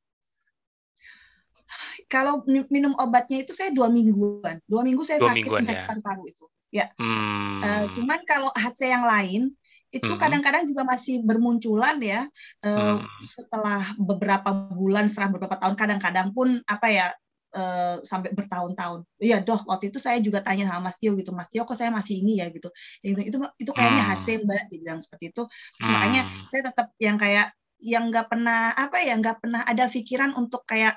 kalau 2.06 2.46
minum 2.46 2.94
obatnya 3.02 3.42
itu 3.42 3.58
saya 3.58 3.74
dua 3.74 3.90
mingguan 3.90 4.62
dua 4.70 4.86
minggu 4.86 5.02
saya 5.02 5.18
dua 5.18 5.34
sakit 5.34 5.66
infeksi 5.66 5.82
ya. 5.82 5.90
paru-paru 5.90 6.24
itu 6.30 6.46
ya 6.70 6.86
hmm. 7.02 7.60
uh, 7.66 7.86
cuman 7.90 8.20
kalau 8.30 8.54
HC 8.54 8.94
yang 8.94 9.06
lain 9.10 9.50
itu 9.90 10.12
hmm. 10.12 10.20
kadang-kadang 10.22 10.68
juga 10.68 10.84
masih 10.84 11.24
bermunculan 11.24 11.98
ya 12.04 12.28
uh, 12.68 13.00
hmm. 13.00 13.08
setelah 13.26 13.82
beberapa 13.98 14.54
bulan 14.54 15.10
setelah 15.10 15.34
beberapa 15.34 15.58
tahun 15.58 15.74
kadang-kadang 15.74 16.30
pun 16.36 16.62
apa 16.70 16.88
ya 16.94 17.08
uh, 17.56 17.98
sampai 18.04 18.36
bertahun-tahun. 18.36 19.08
Iya, 19.18 19.42
doh 19.42 19.58
waktu 19.66 19.90
itu 19.90 19.98
saya 20.04 20.20
juga 20.20 20.44
tanya 20.44 20.68
sama 20.68 20.92
Mas 20.92 21.00
Tio 21.00 21.16
gitu, 21.16 21.32
Mas 21.32 21.48
Tio 21.48 21.64
kok 21.64 21.80
saya 21.80 21.90
masih 21.90 22.22
ini 22.22 22.44
ya 22.44 22.52
gitu. 22.52 22.70
Itu 23.02 23.22
itu, 23.24 23.38
itu 23.40 23.72
kayaknya 23.72 24.04
hmm. 24.04 24.12
HC 24.22 24.28
Mbak 24.44 24.64
dibilang 24.70 25.00
seperti 25.00 25.32
itu. 25.32 25.44
Terus 25.48 25.88
hmm. 25.88 25.96
makanya 25.96 26.22
saya 26.52 26.62
tetap 26.68 26.88
yang 27.00 27.18
kayak 27.18 27.56
yang 27.80 28.04
nggak 28.12 28.28
pernah 28.32 28.72
apa 28.76 28.98
ya 29.04 29.14
nggak 29.20 29.44
pernah 29.44 29.62
ada 29.68 29.86
pikiran 29.92 30.32
untuk 30.36 30.64
kayak 30.64 30.96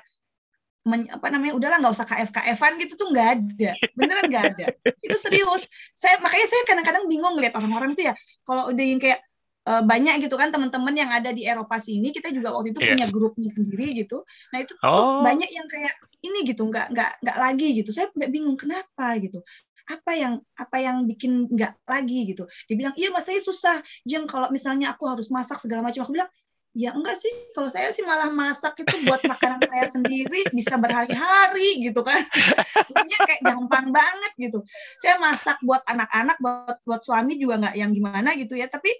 men, 0.87 1.05
apa 1.11 1.27
namanya 1.29 1.53
udahlah 1.59 1.77
nggak 1.83 1.93
usah 1.93 2.07
KF 2.07 2.29
KFan 2.31 2.79
gitu 2.79 2.93
tuh 2.95 3.07
nggak 3.11 3.27
ada 3.35 3.71
beneran 3.93 4.25
nggak 4.31 4.45
ada 4.55 4.65
itu 5.05 5.17
serius 5.19 5.67
saya 5.93 6.17
makanya 6.23 6.47
saya 6.47 6.61
kadang-kadang 6.65 7.03
bingung 7.11 7.35
lihat 7.37 7.53
orang-orang 7.59 7.93
tuh 7.93 8.07
ya 8.07 8.13
kalau 8.47 8.71
udah 8.71 8.85
yang 8.85 8.97
kayak 8.97 9.19
uh, 9.67 9.83
banyak 9.83 10.23
gitu 10.23 10.35
kan 10.39 10.49
teman-teman 10.49 10.95
yang 10.95 11.11
ada 11.11 11.29
di 11.29 11.43
Eropa 11.43 11.77
sini 11.77 12.09
kita 12.15 12.31
juga 12.31 12.55
waktu 12.55 12.71
itu 12.71 12.79
yeah. 12.81 12.89
punya 12.95 13.05
grupnya 13.11 13.49
sendiri 13.51 13.93
gitu 13.93 14.23
nah 14.49 14.59
itu 14.63 14.73
oh. 14.81 15.21
banyak 15.21 15.49
yang 15.51 15.67
kayak 15.67 15.93
ini 16.29 16.53
gitu 16.53 16.69
nggak 16.69 16.93
nggak 16.93 17.11
nggak 17.25 17.37
lagi 17.37 17.67
gitu. 17.81 17.89
Saya 17.89 18.07
bingung 18.29 18.55
kenapa 18.55 19.17
gitu? 19.17 19.41
Apa 19.89 20.13
yang 20.13 20.33
apa 20.53 20.77
yang 20.77 21.09
bikin 21.09 21.49
nggak 21.49 21.81
lagi 21.89 22.29
gitu? 22.29 22.45
Dia 22.69 22.75
bilang 22.77 22.93
iya 22.95 23.09
mas 23.09 23.25
saya 23.25 23.41
susah 23.41 23.81
jeng 24.05 24.29
kalau 24.29 24.53
misalnya 24.53 24.93
aku 24.93 25.09
harus 25.09 25.33
masak 25.33 25.57
segala 25.57 25.89
macam. 25.89 26.05
Aku 26.05 26.13
bilang 26.13 26.29
ya 26.77 26.93
enggak 26.93 27.17
sih. 27.17 27.33
Kalau 27.57 27.69
saya 27.69 27.89
sih 27.89 28.05
malah 28.05 28.29
masak 28.29 28.77
itu 28.77 28.95
buat 29.05 29.21
makanan 29.25 29.65
saya 29.65 29.85
sendiri 29.89 30.45
bisa 30.53 30.77
berhari-hari 30.77 31.81
gitu 31.81 32.01
kan. 32.05 32.21
Maksudnya 32.87 33.19
kayak 33.25 33.41
gampang 33.41 33.89
banget 33.89 34.31
gitu. 34.37 34.61
Saya 35.01 35.17
masak 35.17 35.57
buat 35.65 35.81
anak-anak 35.89 36.37
buat 36.37 36.77
buat 36.85 37.01
suami 37.01 37.41
juga 37.41 37.57
nggak 37.57 37.75
yang 37.75 37.91
gimana 37.91 38.37
gitu 38.37 38.53
ya. 38.53 38.69
Tapi 38.69 38.93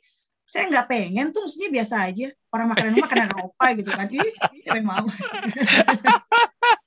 saya 0.50 0.66
nggak 0.66 0.88
pengen 0.90 1.30
tuh 1.30 1.46
mestinya 1.46 1.70
biasa 1.70 1.96
aja. 2.10 2.28
Orang 2.50 2.68
makanan 2.74 2.94
makanan 2.98 3.30
apa 3.38 3.66
gitu 3.78 3.92
kan. 3.94 4.08
Ih 4.10 4.34
siapa 4.66 4.82
mau 4.82 5.06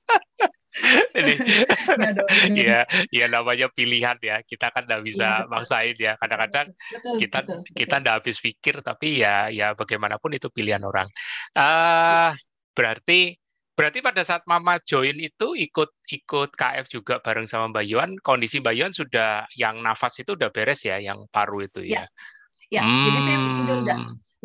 ini. 1.20 1.34
Ya 2.56 2.88
ya 3.12 3.26
namanya 3.28 3.68
pilihan 3.72 4.16
ya. 4.20 4.40
Kita 4.42 4.72
kan 4.72 4.88
nggak 4.88 5.02
bisa 5.04 5.44
ya, 5.44 5.48
maksain 5.48 5.96
ya. 5.96 6.12
Kadang-kadang 6.16 6.72
kita 7.20 7.38
betul, 7.44 7.58
kita 7.76 7.94
nggak 8.00 8.14
habis 8.22 8.36
pikir 8.40 8.74
tapi 8.80 9.20
ya 9.20 9.52
ya 9.52 9.76
bagaimanapun 9.76 10.36
itu 10.36 10.48
pilihan 10.48 10.82
orang. 10.82 11.08
Uh, 11.52 12.32
berarti 12.72 13.36
berarti 13.72 14.04
pada 14.04 14.20
saat 14.20 14.44
Mama 14.44 14.76
join 14.84 15.16
itu 15.16 15.56
ikut 15.56 15.90
ikut 16.12 16.50
KF 16.52 16.86
juga 16.92 17.14
bareng 17.24 17.48
sama 17.48 17.72
Mbak 17.72 17.84
Yuan 17.88 18.10
kondisi 18.20 18.60
Mbak 18.60 18.74
Yuan 18.76 18.92
sudah 18.92 19.48
yang 19.56 19.80
nafas 19.80 20.20
itu 20.20 20.36
udah 20.36 20.52
beres 20.52 20.84
ya 20.84 21.00
yang 21.00 21.24
paru 21.32 21.64
itu 21.64 21.80
ya, 21.80 22.04
ya 22.04 22.04
ya. 22.72 22.82
Hmm. 22.84 23.04
jadi 23.08 23.18
saya 23.20 23.38
sudah 23.60 23.76
udah 23.84 23.96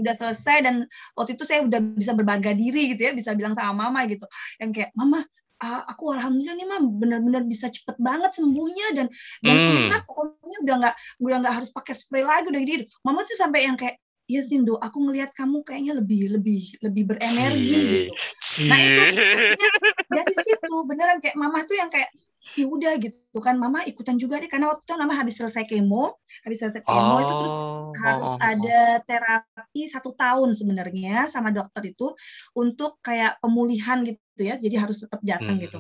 udah 0.04 0.14
selesai 0.14 0.58
dan 0.64 0.76
waktu 1.16 1.40
itu 1.40 1.44
saya 1.48 1.64
udah 1.64 1.80
bisa 1.96 2.12
berbangga 2.16 2.52
diri 2.56 2.96
gitu 2.96 3.02
ya 3.08 3.12
bisa 3.16 3.32
bilang 3.36 3.56
sama 3.56 3.88
mama 3.88 4.04
gitu. 4.08 4.28
Yang 4.60 4.70
kayak 4.76 4.92
mama 4.96 5.24
uh, 5.64 5.82
aku 5.90 6.14
alhamdulillah 6.14 6.56
nih 6.58 6.68
mam 6.68 6.84
benar-benar 7.02 7.44
bisa 7.46 7.70
cepet 7.72 7.98
banget 7.98 8.32
sembuhnya 8.38 8.88
dan 8.98 9.08
dan 9.42 9.56
hmm. 9.64 9.78
enak 9.90 10.02
pokoknya 10.06 10.58
udah 10.66 10.76
nggak 10.86 10.96
udah 11.24 11.38
nggak 11.44 11.56
harus 11.62 11.70
pakai 11.74 11.94
spray 11.98 12.24
lagi 12.26 12.48
udah 12.50 12.62
gitu 12.62 12.84
mama 13.02 13.26
tuh 13.26 13.38
sampai 13.38 13.66
yang 13.66 13.78
kayak 13.78 13.98
Iya 14.28 14.44
Sindo, 14.44 14.76
aku 14.76 15.08
ngelihat 15.08 15.32
kamu 15.32 15.64
kayaknya 15.64 16.04
lebih 16.04 16.28
lebih 16.36 16.60
lebih 16.84 17.04
berenergi 17.08 17.80
gitu. 17.80 18.12
Nah 18.68 18.80
itu 18.84 19.04
dari 20.12 20.36
situ 20.44 20.74
beneran 20.84 21.24
kayak 21.24 21.40
mama 21.40 21.64
tuh 21.64 21.80
yang 21.80 21.88
kayak 21.88 22.12
ya 22.56 22.66
udah 22.70 22.94
gitu 23.02 23.38
kan 23.44 23.60
mama 23.60 23.84
ikutan 23.84 24.16
juga 24.16 24.40
deh 24.40 24.48
karena 24.48 24.72
waktu 24.72 24.88
itu 24.88 24.94
mama 24.96 25.14
habis 25.18 25.36
selesai 25.36 25.68
kemo 25.68 26.16
habis 26.48 26.64
selesai 26.64 26.82
kemo 26.86 27.16
oh, 27.18 27.20
itu 27.20 27.34
terus 27.36 27.54
oh, 27.54 27.92
harus 28.08 28.32
oh, 28.32 28.38
oh. 28.38 28.40
ada 28.40 28.82
terapi 29.04 29.82
satu 29.90 30.16
tahun 30.16 30.56
sebenarnya 30.56 31.28
sama 31.28 31.52
dokter 31.52 31.92
itu 31.92 32.16
untuk 32.56 33.02
kayak 33.04 33.42
pemulihan 33.44 34.06
gitu 34.08 34.42
ya 34.42 34.56
jadi 34.56 34.88
harus 34.88 35.04
tetap 35.04 35.20
datang 35.26 35.60
hmm. 35.60 35.66
gitu 35.68 35.80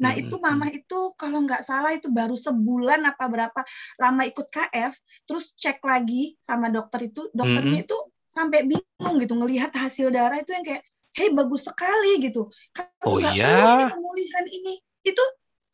nah 0.00 0.14
hmm. 0.14 0.22
itu 0.24 0.34
hmm, 0.38 0.44
mama 0.48 0.66
hmm. 0.70 0.78
itu 0.80 1.00
kalau 1.18 1.38
nggak 1.44 1.62
salah 1.66 1.92
itu 1.92 2.08
baru 2.08 2.34
sebulan 2.38 3.04
apa 3.04 3.24
berapa 3.28 3.60
lama 4.00 4.22
ikut 4.24 4.46
KF 4.48 4.92
terus 5.28 5.52
cek 5.58 5.84
lagi 5.84 6.38
sama 6.40 6.72
dokter 6.72 7.10
itu 7.10 7.28
dokternya 7.34 7.82
hmm. 7.82 7.86
itu 7.86 7.98
sampai 8.30 8.64
bingung 8.64 9.16
gitu 9.18 9.34
ngelihat 9.34 9.74
hasil 9.74 10.14
darah 10.14 10.38
itu 10.38 10.54
yang 10.54 10.64
kayak 10.64 10.82
hei 11.18 11.34
bagus 11.34 11.66
sekali 11.66 12.22
gitu 12.22 12.46
kamu 12.70 13.06
oh, 13.10 13.18
iya? 13.34 13.90
pemulihan 13.90 14.46
ini 14.46 14.78
itu 15.02 15.24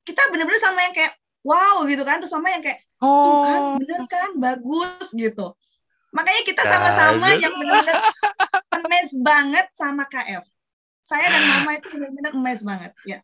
kita 0.04 0.22
bener-bener 0.30 0.60
sama 0.60 0.80
yang 0.84 0.94
kayak 0.94 1.12
wow 1.44 1.84
gitu 1.88 2.04
kan. 2.04 2.20
Terus 2.20 2.32
sama 2.32 2.48
yang 2.52 2.62
kayak 2.62 2.80
oh. 3.00 3.24
tuh 3.24 3.36
kan 3.44 3.60
bener 3.80 4.00
kan 4.08 4.30
bagus 4.38 5.06
gitu. 5.12 5.56
Makanya 6.14 6.42
kita 6.46 6.62
sama-sama 6.62 7.34
yang 7.34 7.52
bener-bener 7.58 7.98
emes 8.78 9.10
banget 9.24 9.66
sama 9.74 10.06
KF 10.06 10.46
saya 11.04 11.28
dan 11.28 11.42
mama 11.44 11.70
itu 11.76 11.86
bener-bener 11.92 12.32
emes 12.32 12.60
banget 12.64 12.92
ya. 13.04 13.20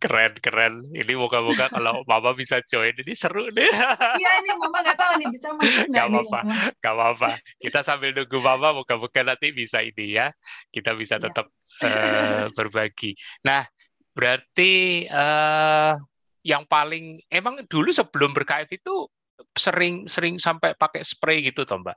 Keren 0.00 0.32
keren. 0.40 0.88
Ini 0.96 1.12
moga-moga 1.14 1.68
kalau 1.68 2.00
mama 2.08 2.32
bisa 2.32 2.64
join 2.64 2.96
ini 2.96 3.12
seru 3.12 3.52
deh 3.52 3.68
iya 4.20 4.30
ini 4.40 4.56
mama 4.56 4.80
nggak 4.80 4.96
tahu 4.96 5.12
nih 5.20 5.28
bisa 5.28 5.52
masuk 5.52 5.84
nggak 5.92 6.06
apa-apa 6.08 6.40
nggak 6.80 6.94
apa-apa. 6.96 7.30
Kita 7.60 7.84
sambil 7.84 8.16
nunggu 8.16 8.38
mama 8.40 8.72
moga-moga 8.72 9.20
nanti 9.20 9.52
bisa 9.52 9.84
ini 9.84 10.16
ya. 10.16 10.32
Kita 10.72 10.96
bisa 10.96 11.20
iya. 11.20 11.28
tetap 11.28 11.46
ya. 11.84 11.86
uh, 11.86 12.44
berbagi. 12.56 13.12
Nah 13.44 13.68
Berarti 14.12 15.04
uh, 15.08 15.96
yang 16.42 16.66
paling 16.66 17.22
emang 17.30 17.62
dulu 17.70 17.88
sebelum 17.94 18.34
berKF 18.34 18.68
itu 18.72 19.08
sering 19.56 20.06
sering 20.06 20.36
sampai 20.38 20.74
pakai 20.76 21.02
spray 21.02 21.42
gitu 21.44 21.64
toh 21.64 21.80
Mbak. 21.80 21.96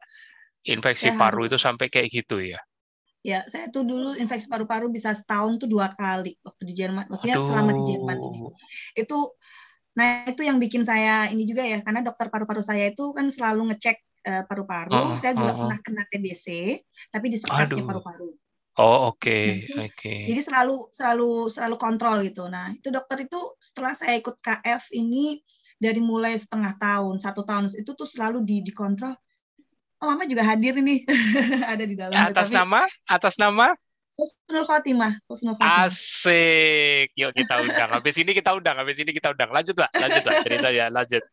Infeksi 0.65 1.13
ya, 1.13 1.17
paru 1.17 1.45
harus. 1.45 1.53
itu 1.53 1.57
sampai 1.61 1.87
kayak 1.93 2.09
gitu 2.09 2.41
ya. 2.41 2.57
Ya, 3.25 3.41
saya 3.49 3.73
tuh 3.73 3.81
dulu 3.85 4.13
infeksi 4.21 4.45
paru-paru 4.45 4.93
bisa 4.93 5.09
setahun 5.09 5.57
tuh 5.57 5.65
dua 5.65 5.89
kali 5.97 6.37
waktu 6.45 6.63
di 6.69 6.73
Jerman. 6.77 7.09
Maksudnya 7.09 7.41
Aduh. 7.41 7.45
selama 7.45 7.71
di 7.73 7.83
Jerman 7.89 8.17
ini. 8.21 8.39
Itu 8.93 9.33
nah 9.95 10.27
itu 10.27 10.43
yang 10.43 10.59
bikin 10.59 10.83
saya 10.83 11.31
ini 11.31 11.47
juga 11.47 11.63
ya 11.63 11.79
karena 11.79 12.03
dokter 12.03 12.27
paru-paru 12.27 12.59
saya 12.59 12.91
itu 12.91 13.15
kan 13.15 13.31
selalu 13.31 13.73
ngecek 13.73 13.97
uh, 14.29 14.43
paru-paru. 14.45 14.93
Uh, 14.93 15.17
saya 15.17 15.33
juga 15.33 15.53
uh, 15.53 15.57
pernah 15.57 15.79
kena 15.81 16.03
TBC, 16.09 16.45
tapi 17.09 17.25
di 17.33 17.37
sekatnya 17.41 17.81
paru-paru. 17.81 18.29
Oh 18.75 19.15
oke, 19.15 19.23
okay. 19.23 19.63
oke. 19.71 19.95
Okay. 19.95 20.27
Jadi 20.27 20.41
selalu 20.51 20.91
selalu 20.91 21.47
selalu 21.47 21.75
kontrol 21.79 22.19
gitu. 22.27 22.51
Nah 22.51 22.75
itu 22.75 22.91
dokter 22.91 23.23
itu 23.23 23.39
setelah 23.55 23.95
saya 23.95 24.19
ikut 24.19 24.35
KF 24.43 24.91
ini 24.91 25.39
dari 25.79 26.03
mulai 26.03 26.35
setengah 26.35 26.75
tahun, 26.75 27.23
satu 27.23 27.47
tahun 27.47 27.71
itu 27.71 27.91
tuh 27.95 28.03
selalu 28.03 28.43
di 28.43 28.59
dikontrol. 28.59 29.15
Oh 30.03 30.11
mama 30.11 30.27
juga 30.27 30.43
hadir 30.43 30.75
ini 30.75 31.07
ada 31.71 31.87
di 31.87 31.95
dalam. 31.95 32.19
Atas 32.19 32.51
Tapi, 32.51 32.57
nama? 32.59 32.81
Atas 33.07 33.35
nama? 33.39 33.71
Husnul 34.15 34.63
Khotimah. 34.63 35.11
Husnul 35.27 35.55
Khotimah. 35.59 35.87
Asik. 35.87 37.11
Yuk 37.19 37.35
kita 37.35 37.59
undang. 37.59 37.89
Habis 37.91 38.15
ini 38.19 38.31
kita 38.31 38.55
undang. 38.55 38.75
Habis 38.79 38.97
ini 38.99 39.11
kita 39.11 39.35
undang. 39.35 39.51
Lanjut, 39.51 39.75
Pak. 39.75 39.91
Lanjut, 39.91 40.23
Pak. 40.23 40.35
Cerita 40.47 40.67
ya. 40.71 40.87
Lanjut. 40.87 41.23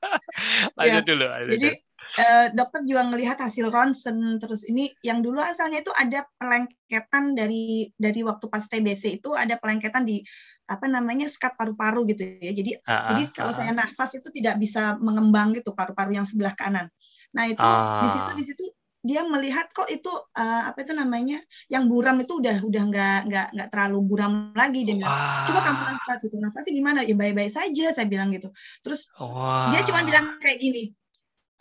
lanjut 0.78 1.02
ya, 1.02 1.08
dulu. 1.10 1.26
Lanjut. 1.26 1.50
Jadi, 1.58 1.70
eh, 2.18 2.46
dokter 2.52 2.84
juga 2.84 3.06
melihat 3.08 3.38
hasil 3.40 3.72
ronsen. 3.72 4.40
Terus 4.42 4.68
ini 4.68 4.92
yang 5.00 5.20
dulu 5.24 5.40
asalnya 5.40 5.80
itu 5.80 5.92
ada 5.94 6.26
pelengketan 6.36 7.32
dari 7.36 7.88
dari 7.96 8.20
waktu 8.26 8.46
pas 8.50 8.64
TBC 8.66 9.22
itu 9.22 9.32
ada 9.32 9.56
pelengketan 9.56 10.04
di 10.04 10.20
apa 10.68 10.88
namanya 10.88 11.28
skat 11.28 11.56
paru-paru 11.56 12.08
gitu 12.10 12.24
ya. 12.40 12.52
Jadi 12.52 12.72
uh, 12.80 13.12
jadi 13.14 13.22
kalau 13.32 13.52
uh, 13.52 13.56
saya 13.56 13.72
nafas 13.72 14.16
itu 14.16 14.28
tidak 14.32 14.56
bisa 14.60 14.96
mengembang 15.00 15.52
gitu 15.56 15.72
paru-paru 15.72 16.16
yang 16.16 16.26
sebelah 16.28 16.56
kanan. 16.56 16.88
Nah 17.36 17.44
itu 17.48 17.60
uh, 17.60 18.04
di 18.04 18.08
situ 18.08 18.30
di 18.36 18.44
situ 18.44 18.64
dia 19.02 19.26
melihat 19.26 19.66
kok 19.74 19.90
itu 19.90 20.08
uh, 20.14 20.62
apa 20.70 20.78
itu 20.86 20.94
namanya 20.94 21.42
yang 21.66 21.90
buram 21.90 22.22
itu 22.22 22.38
udah 22.38 22.62
udah 22.62 22.82
nggak 22.86 23.18
nggak 23.26 23.46
nggak 23.50 23.68
terlalu 23.74 23.98
buram 24.06 24.54
lagi 24.54 24.86
dia 24.86 24.94
bilang 24.94 25.10
wow. 25.10 25.42
coba 25.50 25.60
kamu 25.66 25.82
nafas 25.90 26.20
itu 26.22 26.36
nafasnya 26.38 26.72
gimana 26.78 26.98
ya 27.02 27.14
baik-baik 27.18 27.50
saja 27.50 27.90
saya 27.90 28.06
bilang 28.06 28.30
gitu 28.30 28.54
terus 28.86 29.10
wow. 29.18 29.74
dia 29.74 29.82
cuma 29.82 30.06
bilang 30.06 30.38
kayak 30.38 30.62
gini 30.62 30.94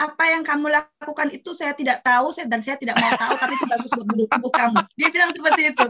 apa 0.02 0.24
yang 0.34 0.42
kamu 0.42 0.74
lakukan 0.74 1.30
itu 1.30 1.54
saya 1.54 1.78
tidak 1.78 2.02
tahu 2.02 2.34
saya 2.34 2.50
dan 2.50 2.66
saya 2.66 2.74
tidak 2.82 2.98
mau 2.98 3.14
tahu 3.14 3.38
tapi 3.38 3.54
itu 3.54 3.66
bagus 3.70 3.92
buat 3.94 4.08
tubuh 4.10 4.52
kamu. 4.58 4.80
Dia 4.98 5.10
bilang 5.14 5.30
seperti 5.30 5.62
itu. 5.70 5.86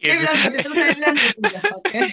Dia 0.00 0.14
bilang 0.16 0.36
seperti 0.40 0.58
itu 0.64 0.72
saya 0.72 0.92
bilang 0.96 1.14
ya 1.20 1.28
sudah 1.36 1.62
oke. 1.76 1.84
Okay. 1.84 2.08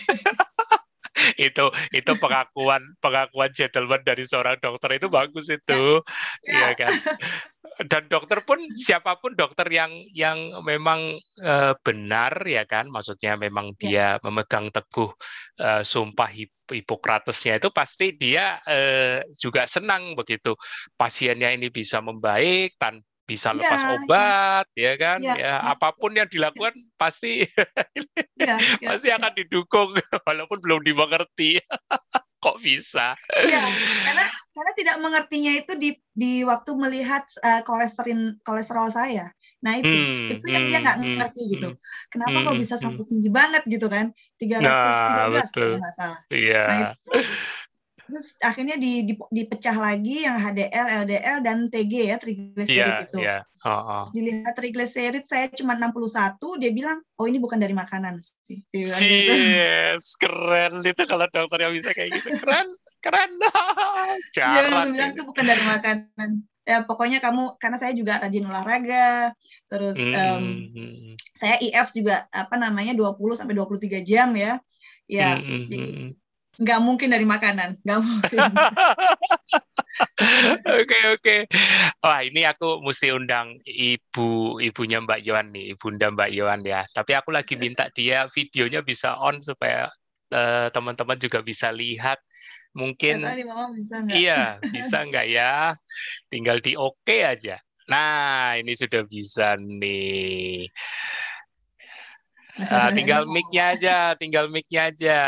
itu 1.49 1.65
itu 1.97 2.11
pengakuan 2.21 2.81
pengakuan 3.01 3.49
gentleman 3.49 4.01
dari 4.05 4.27
seorang 4.27 4.59
dokter 4.59 4.99
itu 4.99 5.07
bagus 5.07 5.47
itu. 5.47 6.03
Ya, 6.43 6.75
ya 6.75 6.77
kan 6.77 6.91
dan 7.85 8.09
dokter 8.09 8.41
pun 8.41 8.57
siapa 8.73 9.21
pun 9.21 9.37
dokter 9.37 9.69
yang 9.69 9.93
yang 10.15 10.57
memang 10.65 11.21
uh, 11.45 11.77
benar 11.85 12.33
ya 12.47 12.65
kan? 12.65 12.89
Maksudnya 12.89 13.37
memang 13.37 13.77
ya. 13.77 13.77
dia 13.77 14.07
memegang 14.25 14.73
teguh 14.73 15.13
uh, 15.61 15.81
sumpah 15.85 16.29
Hip 16.33 16.51
Hipokratesnya 16.67 17.63
itu 17.63 17.69
pasti 17.71 18.17
dia 18.17 18.57
uh, 18.65 19.21
juga 19.37 19.69
senang 19.69 20.17
begitu. 20.17 20.57
Pasiennya 20.97 21.53
ini 21.53 21.69
bisa 21.69 22.01
membaik 22.01 22.75
tanpa 22.81 23.05
bisa 23.27 23.51
iya, 23.51 23.59
lepas 23.59 23.81
ya, 23.83 23.89
obat 23.91 24.65
ya, 24.71 24.83
ya 24.87 24.93
kan? 24.95 25.19
Ya, 25.19 25.33
ya, 25.35 25.35
ya 25.35 25.55
apa 25.75 25.91
pun 25.91 26.15
yang 26.15 26.31
dilakukan 26.31 26.71
pasti 26.95 27.43
ya, 28.39 28.55
ya, 28.55 28.55
pasti 28.87 29.11
akan 29.11 29.35
didukung 29.35 29.91
walaupun 30.27 30.63
belum 30.63 30.79
dimengerti 30.87 31.59
kok 32.37 32.57
bisa? 32.61 33.17
Ya 33.33 33.63
karena 34.05 34.25
karena 34.55 34.71
tidak 34.73 34.97
mengertinya 35.01 35.53
itu 35.53 35.73
di 35.77 35.89
di 36.13 36.41
waktu 36.41 36.71
melihat 36.77 37.25
uh, 37.45 37.61
kolesterol 37.61 38.41
kolesterol 38.41 38.89
saya. 38.89 39.29
Nah 39.61 39.73
itu 39.81 39.89
hmm, 39.89 40.37
itu 40.37 40.45
yang 40.49 40.65
hmm, 40.65 40.71
dia 40.71 40.79
nggak 40.85 40.97
hmm, 40.97 41.15
ngerti 41.17 41.41
gitu. 41.57 41.69
hmm, 41.73 41.81
kenapa 42.13 42.37
hmm, 42.37 42.45
kok 42.45 42.57
bisa 42.61 42.75
sampai 42.77 43.03
hmm. 43.05 43.11
tinggi 43.11 43.29
banget 43.33 43.63
gitu 43.65 43.87
kan? 43.89 44.05
313 44.37 44.61
nah, 44.61 45.41
kalau 45.49 45.77
nggak 45.81 45.93
salah. 45.97 46.19
Iya. 46.29 46.63
nah 46.65 46.77
itu 46.93 47.13
terus 48.07 48.39
akhirnya 48.39 48.79
di, 48.79 49.03
di, 49.03 49.13
dipecah 49.13 49.75
lagi 49.75 50.23
yang 50.23 50.39
HDL, 50.39 50.87
LDL 51.05 51.37
dan 51.43 51.57
TG 51.67 51.93
ya 52.07 52.17
triglycerid 52.17 52.71
yeah, 52.71 53.05
itu. 53.05 53.17
Yeah. 53.19 53.41
Oh, 53.67 53.71
oh. 53.75 54.03
Dilihat 54.15 54.55
triglycerid 54.55 55.27
saya 55.27 55.51
cuma 55.51 55.75
61, 55.75 56.39
dia 56.63 56.71
bilang, 56.71 57.03
"Oh, 57.19 57.27
ini 57.27 57.37
bukan 57.37 57.59
dari 57.59 57.75
makanan 57.75 58.15
sih." 58.17 58.63
Yes, 58.71 58.97
gitu. 58.97 60.23
keren 60.23 60.79
itu 60.81 61.03
kalau 61.03 61.27
dokter 61.27 61.59
yang 61.67 61.75
bisa 61.75 61.91
kayak 61.91 62.15
gitu. 62.15 62.39
Keren, 62.39 62.67
keren. 63.03 63.31
Dia 64.33 64.61
bilang 64.71 64.95
itu 64.95 65.23
bukan 65.27 65.45
dari 65.45 65.63
makanan. 65.67 66.29
Ya 66.67 66.83
pokoknya 66.83 67.23
kamu 67.23 67.55
karena 67.63 67.77
saya 67.79 67.95
juga 67.95 68.19
rajin 68.19 68.43
olahraga, 68.43 69.31
terus 69.71 69.95
mm. 69.95 70.15
um, 70.19 70.45
saya 71.31 71.55
IF 71.63 71.95
juga 71.95 72.27
apa 72.27 72.59
namanya 72.59 72.91
20 72.91 73.39
sampai 73.39 73.55
23 73.55 74.03
jam 74.03 74.35
ya. 74.35 74.59
Ya, 75.07 75.39
mm. 75.39 75.63
jadi 75.71 75.91
nggak 76.57 76.79
mungkin 76.81 77.09
dari 77.13 77.25
makanan, 77.25 77.77
nggak 77.85 78.01
mungkin. 78.01 78.39
Oke 80.77 80.99
oke. 81.09 81.37
Wah 82.05 82.21
ini 82.21 82.45
aku 82.45 82.85
mesti 82.85 83.09
undang 83.09 83.57
ibu 83.65 84.57
ibunya 84.61 85.01
Mbak 85.01 85.25
Yohan 85.25 85.49
nih, 85.49 85.73
ibunda 85.73 86.13
Mbak 86.13 86.29
Yohan 86.37 86.61
ya. 86.61 86.85
Tapi 86.93 87.17
aku 87.17 87.33
lagi 87.33 87.57
minta 87.57 87.89
dia 87.89 88.29
videonya 88.29 88.85
bisa 88.85 89.17
on 89.17 89.41
supaya 89.41 89.89
uh, 90.33 90.67
teman-teman 90.69 91.17
juga 91.17 91.41
bisa 91.41 91.73
lihat. 91.73 92.21
Mungkin. 92.77 93.25
Ya, 93.25 93.33
Mama 93.49 93.73
bisa 93.73 93.95
Iya 94.05 94.41
bisa 94.75 94.97
nggak 95.01 95.27
ya? 95.33 95.73
Tinggal 96.29 96.61
di 96.61 96.77
oke 96.77 97.01
okay 97.01 97.25
aja. 97.25 97.57
Nah 97.89 98.53
ini 98.59 98.77
sudah 98.77 99.01
bisa 99.07 99.57
nih. 99.57 100.69
Uh, 102.57 102.89
tinggal 102.97 103.29
mic-nya 103.29 103.77
aja, 103.77 103.97
tinggal 104.17 104.49
mic-nya 104.49 104.89
aja. 104.89 105.19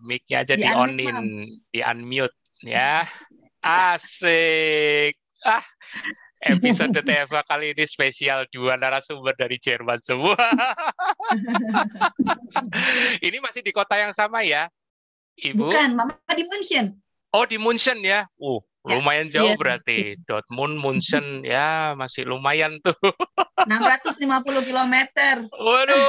Mic-nya 0.00 0.44
aja 0.44 0.54
di, 0.56 0.64
di 0.64 0.72
onin, 0.72 1.18
di 1.68 1.80
unmute 1.84 2.36
ya. 2.64 3.04
Asik. 3.60 5.20
Ah, 5.44 5.64
episode 6.40 6.96
TFA 7.06 7.44
kali 7.44 7.76
ini 7.76 7.84
spesial 7.84 8.48
dua 8.48 8.80
narasumber 8.80 9.36
dari 9.36 9.60
Jerman 9.60 10.00
semua. 10.00 10.36
ini 13.26 13.36
masih 13.44 13.60
di 13.60 13.72
kota 13.72 14.00
yang 14.00 14.16
sama 14.16 14.40
ya, 14.40 14.72
Ibu? 15.36 15.68
Bukan, 15.68 15.90
Mama 15.96 16.32
di 16.32 16.44
München. 16.48 16.96
Oh, 17.30 17.44
di 17.44 17.60
München 17.60 18.00
ya. 18.00 18.24
Uh, 18.40 18.64
lumayan 18.84 19.28
jauh 19.28 19.52
iya. 19.52 19.60
berarti. 19.60 20.16
Dortmund, 20.24 20.80
Munchen 20.80 21.44
ya 21.44 21.92
masih 21.96 22.24
lumayan 22.24 22.80
tuh. 22.80 22.96
650 23.68 24.24
km. 24.64 24.94
Waduh, 25.52 26.00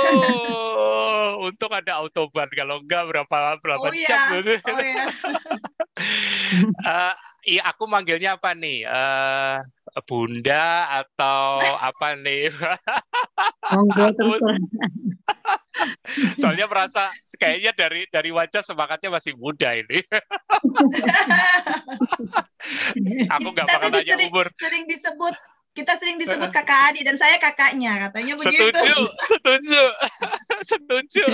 untung 1.48 1.72
ada 1.76 2.00
autobahn 2.00 2.48
kalau 2.56 2.80
enggak 2.80 3.04
berapa 3.12 3.60
berapa 3.60 3.88
oh, 3.92 3.92
jam. 4.08 4.40
Iya. 4.40 4.58
Oh 4.64 4.80
iya. 4.80 5.06
uh, 6.88 7.14
iya, 7.52 7.62
aku 7.68 7.92
manggilnya 7.92 8.40
apa 8.40 8.56
nih? 8.56 8.88
Uh, 8.88 9.60
bunda 10.08 10.88
atau 11.04 11.60
apa 11.84 12.16
nih? 12.16 12.48
Soalnya 16.40 16.68
merasa 16.68 17.08
kayaknya 17.36 17.72
dari 17.76 18.08
dari 18.08 18.30
wajah 18.32 18.64
semangatnya 18.64 19.12
masih 19.12 19.36
muda 19.36 19.76
ini. 19.76 20.04
Aku 23.38 23.48
nggak 23.54 23.68
bakal 23.68 23.90
tanya 23.90 24.16
sering, 24.16 24.30
umur. 24.30 24.48
Sering 24.54 24.84
disebut 24.88 25.36
kita 25.72 25.94
sering 25.96 26.20
disebut 26.20 26.50
kakak 26.58 26.92
adik 26.92 27.04
dan 27.08 27.16
saya 27.16 27.40
kakaknya 27.40 28.10
katanya 28.10 28.34
begitu. 28.36 28.70
Setuju, 28.72 28.98
setuju, 29.32 29.84
setuju. 30.64 31.26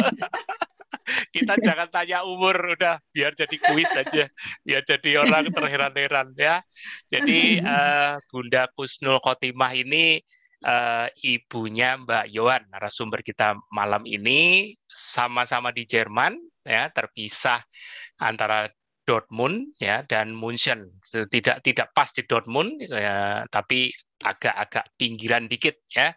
kita 1.31 1.55
jangan 1.63 1.87
tanya 1.87 2.27
umur 2.27 2.75
udah 2.75 2.99
biar 3.15 3.31
jadi 3.31 3.55
kuis 3.55 3.87
aja 3.95 4.27
biar 4.67 4.83
jadi 4.83 5.23
orang 5.23 5.47
terheran-heran 5.55 6.35
ya 6.35 6.59
jadi 7.07 7.63
uh, 7.63 8.19
Bunda 8.27 8.67
Kusnul 8.75 9.23
Khotimah 9.23 9.71
ini 9.71 10.19
uh, 10.65 11.07
ibunya 11.21 11.99
Mbak 11.99 12.25
Yohan, 12.33 12.63
narasumber 12.71 13.21
kita 13.21 13.59
malam 13.69 14.07
ini 14.07 14.73
sama-sama 14.87 15.69
di 15.69 15.85
Jerman, 15.85 16.39
ya 16.65 16.89
terpisah 16.89 17.61
antara 18.17 18.71
Dortmund 19.07 19.71
ya 19.79 20.03
dan 20.03 20.35
München. 20.35 20.91
Tidak 21.07 21.63
tidak 21.63 21.87
pas 21.95 22.11
di 22.11 22.27
Dortmund, 22.27 22.83
ya, 22.83 23.47
tapi 23.47 23.87
agak-agak 24.19 24.91
pinggiran 24.99 25.47
dikit 25.47 25.79
ya. 25.87 26.11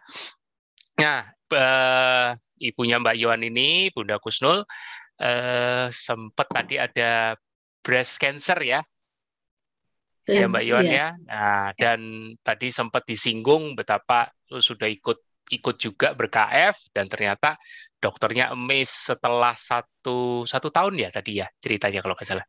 Nah, 0.99 1.23
uh, 1.55 2.35
ibunya 2.59 2.99
Mbak 2.99 3.15
Yohan 3.15 3.47
ini, 3.47 3.87
Bunda 3.95 4.19
Kusnul, 4.19 4.67
uh, 5.23 5.87
sempat 5.87 6.51
tadi 6.51 6.75
ada 6.75 7.39
breast 7.81 8.19
cancer 8.19 8.59
ya 8.61 8.83
ya 10.29 10.45
Mbak 10.47 10.63
Yon 10.65 10.85
iya. 10.85 10.93
ya. 10.93 11.07
Nah, 11.27 11.67
dan 11.75 11.99
tadi 12.45 12.69
sempat 12.69 13.03
disinggung 13.05 13.73
betapa 13.73 14.29
sudah 14.47 14.87
ikut 14.87 15.17
ikut 15.51 15.75
juga 15.75 16.15
ber-KF 16.15 16.95
dan 16.95 17.11
ternyata 17.11 17.59
dokternya 17.99 18.55
emis 18.55 19.11
setelah 19.11 19.51
satu 19.51 20.47
satu 20.47 20.71
tahun 20.71 20.95
ya 20.95 21.09
tadi 21.11 21.43
ya 21.43 21.47
ceritanya 21.59 21.99
kalau 21.99 22.15
nggak 22.15 22.27
salah. 22.27 22.47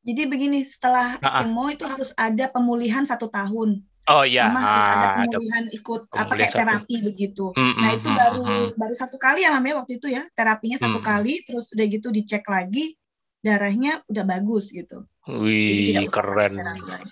Jadi 0.00 0.22
begini 0.24 0.64
setelah 0.64 1.20
nah, 1.20 1.44
kemo 1.44 1.68
itu 1.68 1.84
harus 1.84 2.16
ada 2.16 2.48
pemulihan 2.48 3.04
satu 3.04 3.28
tahun. 3.28 3.84
Oh 4.08 4.24
iya. 4.24 4.48
Mama 4.48 4.60
harus 4.64 4.86
ada 4.88 5.08
pemulihan 5.14 5.64
ada 5.68 5.76
ikut 5.76 6.00
pemulihan 6.08 6.26
apa 6.26 6.32
kayak 6.34 6.54
terapi 6.56 6.94
satu. 6.96 7.06
begitu. 7.12 7.46
Mm, 7.54 7.74
nah 7.76 7.90
itu 7.92 8.08
mm, 8.08 8.16
baru 8.16 8.42
mm, 8.42 8.68
baru 8.80 8.94
satu 8.96 9.16
kali 9.20 9.40
ya 9.44 9.50
Mama 9.52 9.70
waktu 9.76 9.92
itu 10.00 10.08
ya 10.08 10.24
terapinya 10.32 10.78
satu 10.80 10.98
mm. 10.98 11.06
kali 11.06 11.34
terus 11.44 11.70
udah 11.76 11.86
gitu 11.86 12.08
dicek 12.08 12.44
lagi 12.48 12.96
darahnya 13.44 14.00
udah 14.08 14.24
bagus 14.24 14.72
gitu. 14.72 15.04
Wih, 15.28 16.08
keren, 16.08 16.56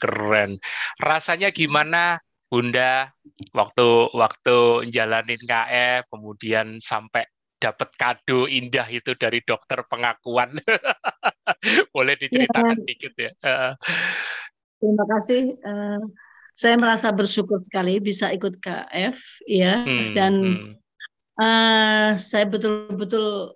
keren. 0.01 0.51
Rasanya 0.97 1.53
gimana, 1.53 2.21
Bunda, 2.49 3.13
waktu 3.53 4.13
waktu 4.17 4.89
jalanin 4.89 5.41
KF, 5.45 6.09
kemudian 6.09 6.81
sampai 6.81 7.29
dapat 7.59 7.91
kado 7.99 8.47
indah 8.49 8.87
itu 8.89 9.13
dari 9.19 9.43
dokter 9.45 9.83
pengakuan. 9.91 10.57
Boleh 11.97 12.15
diceritakan 12.21 12.83
ya. 12.83 12.87
dikit 12.87 13.15
ya. 13.17 13.33
Terima 14.79 15.05
kasih. 15.11 15.57
Uh, 15.65 16.03
saya 16.59 16.75
merasa 16.75 17.15
bersyukur 17.15 17.63
sekali 17.63 18.03
bisa 18.03 18.35
ikut 18.35 18.59
KF 18.59 19.19
ya 19.47 19.87
hmm, 19.87 20.11
dan 20.19 20.35
hmm. 20.43 20.73
Uh, 21.39 22.19
saya 22.19 22.51
betul-betul 22.51 23.55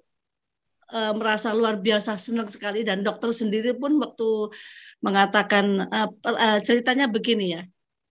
uh, 0.94 1.12
merasa 1.18 1.50
luar 1.50 1.82
biasa 1.82 2.14
senang 2.14 2.46
sekali 2.46 2.86
dan 2.86 3.02
dokter 3.02 3.34
sendiri 3.34 3.74
pun 3.74 3.98
waktu 3.98 4.54
mengatakan 5.02 5.90
uh, 5.90 6.06
uh, 6.22 6.62
ceritanya 6.62 7.10
begini 7.10 7.58
ya. 7.58 7.62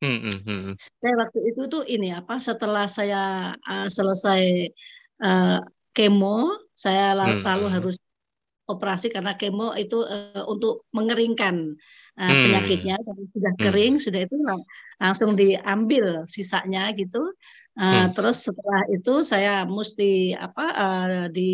Hmm, 0.03 0.27
hmm, 0.27 0.39
hmm. 0.43 0.73
Saya 0.75 1.13
waktu 1.23 1.39
itu 1.55 1.61
tuh 1.71 1.83
ini 1.87 2.11
apa 2.11 2.35
setelah 2.35 2.83
saya 2.83 3.55
uh, 3.63 3.87
selesai 3.87 4.75
uh, 5.23 5.63
kemo 5.95 6.51
saya 6.75 7.15
lalu, 7.15 7.39
hmm. 7.39 7.47
lalu 7.47 7.67
harus 7.71 7.95
operasi 8.71 9.11
karena 9.11 9.35
kemo 9.35 9.75
itu 9.75 10.01
uh, 10.01 10.43
untuk 10.47 10.87
mengeringkan 10.95 11.75
uh, 12.17 12.23
hmm. 12.23 12.41
penyakitnya 12.47 12.95
sudah 13.03 13.53
hmm. 13.55 13.61
kering 13.61 13.95
hmm. 13.99 14.03
sudah 14.03 14.21
itu 14.23 14.35
langsung 15.01 15.35
diambil 15.35 16.25
sisanya 16.31 16.95
gitu 16.95 17.21
uh, 17.77 17.83
hmm. 17.83 18.17
terus 18.17 18.47
setelah 18.47 18.81
itu 18.91 19.13
saya 19.27 19.67
mesti 19.67 20.35
apa 20.35 20.65
uh, 20.71 21.23
di 21.29 21.51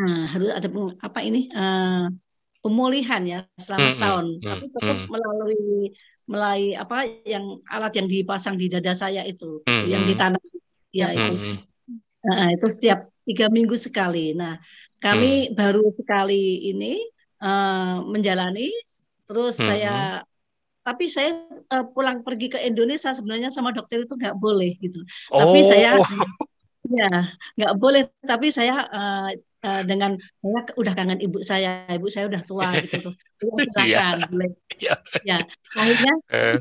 uh, 0.00 0.24
harus 0.28 0.50
ada 0.50 0.68
apa 1.02 1.20
ini 1.22 1.48
uh, 1.52 2.10
pemulihan 2.64 3.22
ya 3.28 3.38
selama 3.60 3.88
hmm. 3.88 3.94
setahun 3.94 4.26
hmm. 4.40 4.48
tapi 4.48 4.64
tetap 4.72 4.96
hmm. 4.96 5.08
melalui 5.12 5.64
melalui 6.24 6.72
apa 6.72 7.04
yang 7.28 7.60
alat 7.68 7.92
yang 8.00 8.08
dipasang 8.08 8.56
di 8.56 8.72
dada 8.72 8.96
saya 8.96 9.20
itu 9.28 9.60
hmm. 9.68 9.84
yang 9.92 10.08
ditanam 10.08 10.40
ya 10.88 11.12
hmm. 11.12 11.16
itu 11.20 11.32
nah, 12.24 12.48
itu 12.48 12.66
setiap 12.80 13.04
tiga 13.24 13.48
minggu 13.48 13.74
sekali. 13.74 14.36
Nah 14.36 14.60
kami 15.00 15.50
hmm. 15.50 15.56
baru 15.56 15.84
sekali 15.96 16.70
ini 16.70 17.00
uh, 17.44 18.04
menjalani. 18.04 18.70
Terus 19.24 19.56
hmm. 19.60 19.66
saya 19.66 19.94
tapi 20.84 21.08
saya 21.08 21.48
uh, 21.72 21.84
pulang 21.88 22.20
pergi 22.20 22.52
ke 22.52 22.60
Indonesia 22.60 23.16
sebenarnya 23.16 23.48
sama 23.48 23.72
dokter 23.72 24.04
itu 24.04 24.20
nggak 24.20 24.36
boleh 24.36 24.76
gitu. 24.84 25.00
Oh. 25.32 25.40
tapi 25.40 25.64
saya 25.64 25.96
ya 26.84 27.08
nggak 27.56 27.74
boleh. 27.80 28.08
Tapi 28.20 28.52
saya 28.52 28.84
uh, 28.84 29.32
uh, 29.64 29.82
dengan 29.88 30.20
saya 30.20 30.60
udah 30.76 30.92
kangen 30.92 31.20
ibu 31.24 31.40
saya. 31.40 31.88
Ibu 31.88 32.08
saya 32.12 32.28
udah 32.28 32.42
tua 32.44 32.68
gitu 32.84 33.12
tuh. 33.12 33.14
Silakan 33.76 34.28
boleh. 34.28 34.52
Ya, 34.76 34.94
ya 35.24 35.38
akhirnya 35.72 36.14
uh. 36.32 36.56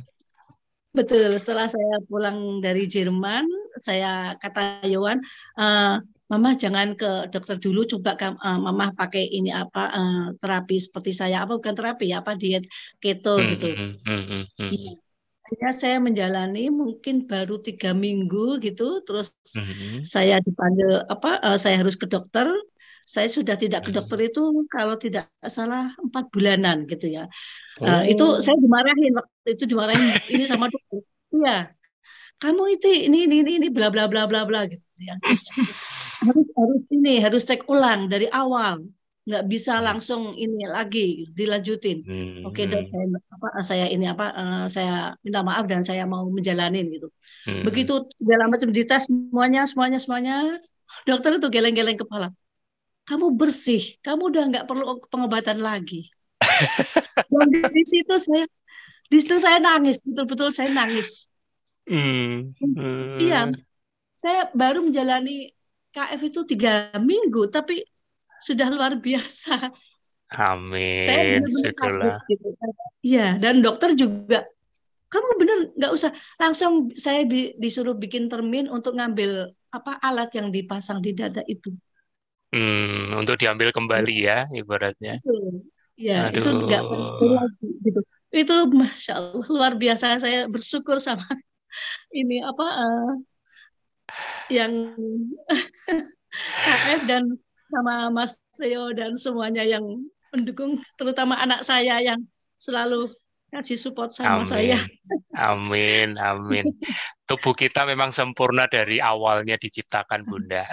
betul 0.93 1.33
setelah 1.41 1.65
saya 1.65 1.99
pulang 2.05 2.61
dari 2.61 2.85
Jerman 2.85 3.49
saya 3.81 4.37
kata 4.37 4.85
Yowan 4.85 5.17
uh, 5.57 5.97
Mama 6.33 6.57
jangan 6.57 6.97
ke 6.97 7.29
dokter 7.29 7.61
dulu, 7.61 7.85
coba 7.85 8.17
uh, 8.17 8.57
Mama 8.57 8.89
pakai 8.97 9.29
ini 9.29 9.53
apa 9.53 9.93
uh, 9.93 10.25
terapi 10.41 10.81
seperti 10.81 11.13
saya 11.13 11.45
apa 11.45 11.61
bukan 11.61 11.77
terapi 11.77 12.09
apa 12.09 12.33
diet 12.33 12.65
keto 12.97 13.37
hmm, 13.37 13.47
gitu. 13.53 13.67
Hmm, 13.69 13.93
hmm, 14.01 14.45
hmm, 14.57 14.71
ya. 15.61 15.69
saya 15.69 16.01
menjalani 16.01 16.73
mungkin 16.73 17.29
baru 17.29 17.61
tiga 17.61 17.93
minggu 17.93 18.57
gitu, 18.65 19.05
terus 19.05 19.37
hmm. 19.53 20.01
saya 20.01 20.41
dipanggil 20.41 21.05
apa 21.05 21.37
uh, 21.45 21.57
saya 21.61 21.77
harus 21.77 21.93
ke 21.93 22.09
dokter. 22.09 22.49
Saya 23.03 23.27
sudah 23.27 23.59
tidak 23.59 23.83
ke 23.83 23.91
dokter 23.91 24.31
itu 24.31 24.63
kalau 24.71 24.95
tidak 24.95 25.27
salah 25.45 25.91
empat 25.99 26.31
bulanan 26.33 26.87
gitu 26.89 27.11
ya. 27.11 27.29
Oh. 27.77 27.85
Uh, 27.85 28.03
itu 28.09 28.25
saya 28.41 28.57
dimarahin 28.57 29.13
waktu 29.13 29.49
itu 29.53 29.63
dimarahin 29.69 30.17
ini 30.33 30.47
sama 30.49 30.71
dokter. 30.71 31.03
Iya, 31.35 31.67
kamu 32.43 32.63
itu 32.75 32.87
ini 32.91 33.23
ini 33.23 33.35
ini, 33.39 33.51
ini 33.63 33.67
bla 33.71 33.87
bla 33.87 34.11
bla 34.11 34.27
bla 34.27 34.43
bla 34.43 34.67
gitu 34.67 34.83
ya 34.99 35.15
harus 36.23 36.47
harus 36.55 36.81
ini 36.89 37.13
harus 37.19 37.43
cek 37.43 37.67
ulang 37.67 38.07
dari 38.07 38.27
awal 38.31 38.83
nggak 39.23 39.43
bisa 39.47 39.79
hmm. 39.79 39.85
langsung 39.87 40.21
ini 40.35 40.67
lagi 40.67 41.31
dilanjutin 41.31 42.03
hmm. 42.03 42.43
oke 42.43 42.59
dok 42.67 42.83
saya 42.91 43.07
apa 43.31 43.47
saya 43.63 43.85
ini 43.87 44.05
apa 44.11 44.25
uh, 44.35 44.65
saya 44.67 45.15
minta 45.23 45.39
maaf 45.39 45.63
dan 45.63 45.79
saya 45.79 46.03
mau 46.03 46.27
menjalanin 46.27 46.91
gitu 46.91 47.07
hmm. 47.47 47.63
begitu 47.63 48.03
segala 48.19 48.51
macam 48.51 48.67
dites 48.75 49.07
semuanya 49.07 49.63
semuanya 49.63 49.99
semuanya 50.03 50.35
dokter 51.07 51.39
itu 51.39 51.47
geleng-geleng 51.47 51.95
kepala 51.95 52.35
kamu 53.07 53.31
bersih 53.39 53.95
kamu 54.03 54.27
udah 54.27 54.43
nggak 54.51 54.65
perlu 54.67 54.99
pengobatan 55.07 55.63
lagi 55.63 56.11
dan 57.31 57.71
di 57.71 57.83
situ 57.87 58.15
saya 58.19 58.43
di 59.07 59.17
situ 59.23 59.39
saya 59.39 59.63
nangis 59.63 60.03
betul-betul 60.03 60.51
saya 60.51 60.67
nangis 60.67 61.31
hmm. 61.87 62.59
Hmm. 62.59 63.23
iya 63.23 63.47
saya 64.19 64.51
baru 64.51 64.83
menjalani 64.83 65.47
KF 65.93 66.21
itu 66.25 66.41
tiga 66.49 66.89
minggu, 66.97 67.53
tapi 67.53 67.85
sudah 68.41 68.67
luar 68.73 68.97
biasa. 68.97 69.69
Amin. 70.33 71.05
Saya 71.05 71.37
gitu. 72.25 72.47
Iya, 73.05 73.37
dan 73.37 73.61
dokter 73.61 73.93
juga, 73.93 74.41
kamu 75.13 75.29
benar 75.37 75.57
nggak 75.77 75.91
usah 75.93 76.11
langsung 76.41 76.89
saya 76.97 77.21
di, 77.29 77.53
disuruh 77.61 77.93
bikin 77.93 78.25
termin 78.25 78.65
untuk 78.65 78.97
ngambil 78.97 79.53
apa 79.69 80.01
alat 80.01 80.33
yang 80.33 80.49
dipasang 80.49 81.05
di 81.05 81.13
dada 81.13 81.45
itu. 81.45 81.69
Hmm, 82.53 83.13
untuk 83.13 83.37
diambil 83.37 83.69
kembali 83.69 84.15
ya, 84.25 84.49
ibaratnya. 84.49 85.21
Iya, 85.93 86.33
itu 86.33 86.49
nggak 86.49 86.81
lagi 87.21 87.69
gitu. 87.85 88.01
Itu 88.33 88.65
masya 88.73 89.13
Allah 89.21 89.45
luar 89.45 89.73
biasa. 89.77 90.17
Saya 90.17 90.49
bersyukur 90.49 90.97
sama 90.97 91.25
ini 92.19 92.41
apa 92.41 92.65
uh, 92.65 93.13
yang 94.51 94.73
KF 96.65 97.01
dan 97.07 97.23
sama 97.71 98.09
Mas 98.11 98.37
Theo 98.59 98.91
dan 98.93 99.15
semuanya 99.15 99.63
yang 99.63 99.85
mendukung, 100.33 100.81
terutama 100.97 101.37
anak 101.37 101.61
saya 101.61 102.01
yang 102.01 102.19
selalu 102.57 103.09
kasih 103.53 103.77
support 103.77 104.09
sama 104.09 104.41
amin. 104.41 104.49
saya. 104.49 104.77
Amin, 105.37 106.17
amin. 106.17 106.65
Tubuh 107.29 107.55
kita 107.55 107.87
memang 107.87 108.11
sempurna 108.11 108.67
dari 108.67 108.99
awalnya 108.99 109.55
diciptakan 109.55 110.25
Bunda. 110.27 110.65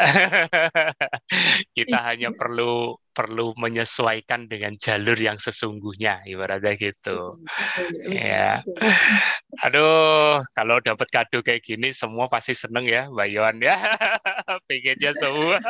kita 1.77 1.99
hanya 2.03 2.35
perlu 2.35 2.99
perlu 3.14 3.55
menyesuaikan 3.55 4.49
dengan 4.49 4.75
jalur 4.75 5.14
yang 5.14 5.37
sesungguhnya, 5.37 6.25
ibaratnya 6.27 6.75
gitu. 6.75 7.38
Ya. 8.09 8.64
Aduh, 9.69 10.43
kalau 10.57 10.81
dapat 10.81 11.07
kado 11.12 11.45
kayak 11.45 11.62
gini 11.62 11.93
semua 11.95 12.27
pasti 12.27 12.57
seneng 12.57 12.88
ya, 12.88 13.07
Mbak 13.12 13.29
Yohan 13.31 13.57
ya. 13.62 13.77
Pengennya 14.66 15.12
semua. 15.21 15.61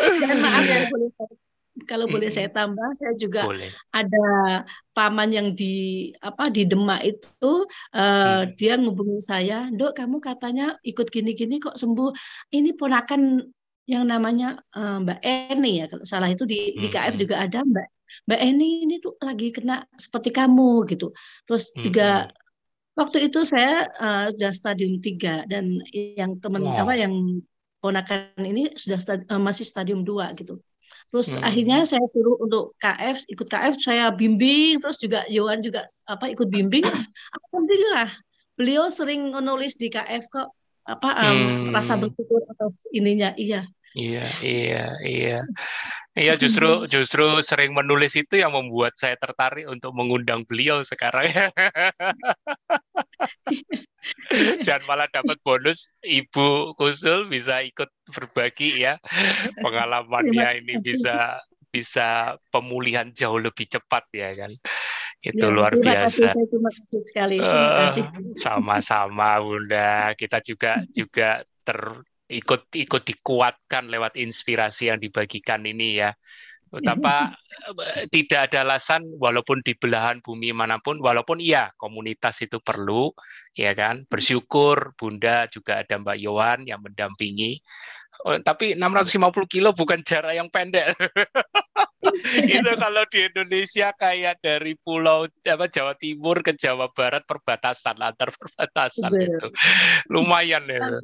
Dan 0.00 0.36
maaf 0.40 0.64
ya, 0.64 0.86
boleh 0.88 1.10
kalau 1.90 2.06
boleh 2.06 2.30
saya 2.30 2.46
tambah, 2.54 2.86
saya 2.94 3.18
juga 3.18 3.42
boleh. 3.50 3.66
ada 3.90 4.62
paman 4.94 5.34
yang 5.34 5.48
di 5.58 6.10
apa 6.22 6.46
di 6.46 6.62
Demak 6.70 7.02
itu 7.02 7.66
uh, 7.94 8.46
hmm. 8.46 8.54
dia 8.54 8.78
ngubungi 8.78 9.18
saya, 9.18 9.66
dok 9.74 9.98
kamu 9.98 10.22
katanya 10.22 10.78
ikut 10.86 11.10
gini-gini 11.10 11.58
kok 11.58 11.74
sembuh. 11.74 12.14
Ini 12.54 12.78
ponakan 12.78 13.42
yang 13.90 14.06
namanya 14.06 14.62
uh, 14.72 15.02
Mbak 15.02 15.20
Eni 15.20 15.82
ya 15.82 15.86
kalau 15.90 16.06
salah 16.08 16.30
itu 16.30 16.48
di, 16.48 16.72
di 16.78 16.88
KF 16.88 17.20
juga 17.20 17.42
ada 17.42 17.60
Mbak 17.60 17.86
Mbak 18.30 18.40
Eni 18.40 18.86
ini 18.88 18.94
tuh 19.02 19.12
lagi 19.20 19.50
kena 19.50 19.84
seperti 19.98 20.30
kamu 20.30 20.86
gitu. 20.88 21.10
Terus 21.44 21.74
juga 21.74 22.30
waktu 22.94 23.28
itu 23.28 23.42
saya 23.42 23.90
uh, 23.98 24.26
sudah 24.30 24.52
stadium 24.54 25.02
3 25.02 25.50
dan 25.50 25.82
yang 25.92 26.38
teman 26.38 26.62
wow. 26.64 26.86
apa 26.86 26.94
yang 26.94 27.42
ponakan 27.82 28.40
ini 28.40 28.72
sudah 28.78 28.96
stadi, 28.96 29.22
uh, 29.28 29.42
masih 29.42 29.66
stadium 29.66 30.06
2 30.06 30.38
gitu. 30.40 30.62
Terus 31.14 31.38
hmm. 31.38 31.46
akhirnya 31.46 31.78
saya 31.86 32.02
suruh 32.10 32.42
untuk 32.42 32.74
KF, 32.82 33.22
ikut 33.30 33.46
KF, 33.46 33.78
saya 33.78 34.10
bimbing, 34.10 34.82
terus 34.82 34.98
juga 34.98 35.22
Yohan 35.30 35.62
juga 35.62 35.86
apa 36.10 36.26
ikut 36.26 36.50
bimbing. 36.50 36.82
Alhamdulillah, 37.38 38.10
beliau 38.58 38.90
sering 38.90 39.30
menulis 39.30 39.78
di 39.78 39.94
KF 39.94 40.26
kok 40.26 40.50
apa 40.90 41.30
um, 41.30 41.70
rasa 41.70 42.02
bersyukur 42.02 42.42
atas 42.50 42.82
ininya, 42.90 43.30
iya. 43.38 43.62
Iya, 43.94 44.26
iya, 44.42 44.86
iya. 45.06 45.38
Iya, 46.14 46.38
justru 46.38 46.86
justru 46.86 47.42
sering 47.42 47.74
menulis 47.74 48.14
itu 48.14 48.38
yang 48.38 48.54
membuat 48.54 48.94
saya 48.94 49.18
tertarik 49.18 49.66
untuk 49.66 49.90
mengundang 49.98 50.46
beliau 50.46 50.78
sekarang. 50.86 51.26
dan 54.68 54.80
malah 54.84 55.08
dapat 55.08 55.38
bonus 55.40 55.92
Ibu 56.04 56.76
Kusul 56.76 57.28
bisa 57.28 57.64
ikut 57.64 57.88
berbagi 58.12 58.84
ya. 58.84 59.00
Pengalamannya 59.60 60.64
ini 60.64 60.80
bisa 60.80 61.40
bisa 61.74 62.38
pemulihan 62.54 63.10
jauh 63.10 63.40
lebih 63.40 63.66
cepat 63.66 64.06
ya 64.14 64.30
kan. 64.38 64.52
Itu 65.24 65.48
ya, 65.48 65.54
luar 65.54 65.72
biasa. 65.74 66.36
kasih, 66.36 66.46
terima 66.52 66.70
kasih 66.70 67.02
sekali. 67.02 67.36
Terima 67.40 67.70
kasih. 67.80 68.04
sama-sama 68.36 69.40
Bunda. 69.40 70.12
Kita 70.14 70.38
juga 70.44 70.84
juga 70.92 71.40
ter 71.64 71.80
ikut 72.28 72.72
ikut 72.72 73.02
dikuatkan 73.04 73.88
lewat 73.88 74.16
inspirasi 74.20 74.92
yang 74.92 75.00
dibagikan 75.00 75.60
ini 75.64 76.00
ya 76.00 76.12
betapa 76.74 77.34
eh, 77.94 78.06
tidak 78.10 78.50
ada 78.50 78.66
alasan 78.66 79.06
walaupun 79.16 79.62
di 79.62 79.78
belahan 79.78 80.18
bumi 80.18 80.50
mana 80.50 80.82
pun 80.82 80.98
walaupun 80.98 81.38
iya 81.38 81.70
komunitas 81.78 82.42
itu 82.42 82.58
perlu 82.58 83.14
ya 83.54 83.72
kan 83.72 84.02
bersyukur 84.10 84.92
Bunda 84.98 85.46
juga 85.48 85.86
ada 85.86 85.94
Mbak 85.96 86.18
Yohan 86.18 86.58
yang 86.66 86.82
mendampingi 86.82 87.62
oh, 88.26 88.38
tapi 88.42 88.74
650 88.74 89.46
kilo 89.46 89.70
bukan 89.70 90.02
jarak 90.02 90.34
yang 90.34 90.50
pendek 90.50 90.92
itu 92.44 92.72
kalau 92.76 93.04
di 93.08 93.26
Indonesia 93.26 93.90
kayak 93.96 94.40
dari 94.44 94.76
pulau 94.76 95.26
apa 95.26 95.66
Jawa 95.68 95.94
Timur 95.96 96.44
ke 96.44 96.52
Jawa 96.56 96.92
Barat 96.92 97.24
perbatasan 97.24 97.96
antar 98.00 98.30
perbatasan 98.34 99.12
Betul. 99.12 99.28
itu 99.28 99.48
lumayan 100.12 100.64
ya. 100.68 100.80
Tapi, 100.80 101.00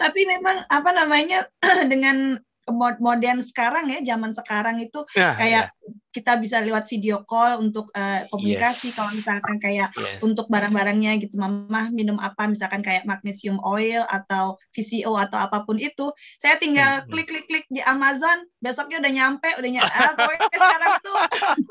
tapi 0.00 0.20
memang 0.24 0.64
apa 0.68 0.90
namanya 0.96 1.44
dengan 1.92 2.40
modern 2.74 3.40
sekarang 3.40 3.90
ya 3.90 4.00
zaman 4.14 4.32
sekarang 4.36 4.78
itu 4.82 5.04
ya, 5.14 5.34
kayak 5.36 5.64
ya. 5.70 5.92
kita 6.12 6.40
bisa 6.40 6.58
lewat 6.64 6.88
video 6.88 7.22
call 7.24 7.62
untuk 7.62 7.92
uh, 7.94 8.24
komunikasi 8.32 8.90
yes. 8.90 8.96
kalau 8.96 9.10
misalkan 9.14 9.56
kayak 9.60 9.88
yeah. 9.94 10.18
untuk 10.24 10.50
barang-barangnya 10.50 11.20
gitu 11.22 11.38
mama 11.38 11.92
minum 11.94 12.16
apa 12.18 12.48
misalkan 12.50 12.82
kayak 12.82 13.06
magnesium 13.06 13.60
oil 13.62 14.02
atau 14.08 14.56
VCO 14.74 15.14
atau 15.14 15.38
apa 15.38 15.62
pun 15.62 15.78
itu 15.78 16.10
saya 16.40 16.56
tinggal 16.56 17.04
hmm. 17.04 17.08
klik 17.12 17.28
klik 17.28 17.46
klik 17.46 17.66
di 17.70 17.84
Amazon 17.84 18.44
besoknya 18.58 18.98
udah 18.98 19.12
nyampe 19.12 19.48
udah 19.58 19.70
nyampe 19.70 19.94
ah, 19.94 20.12
pokoknya 20.18 20.48
sekarang 20.58 20.92
tuh 21.04 21.18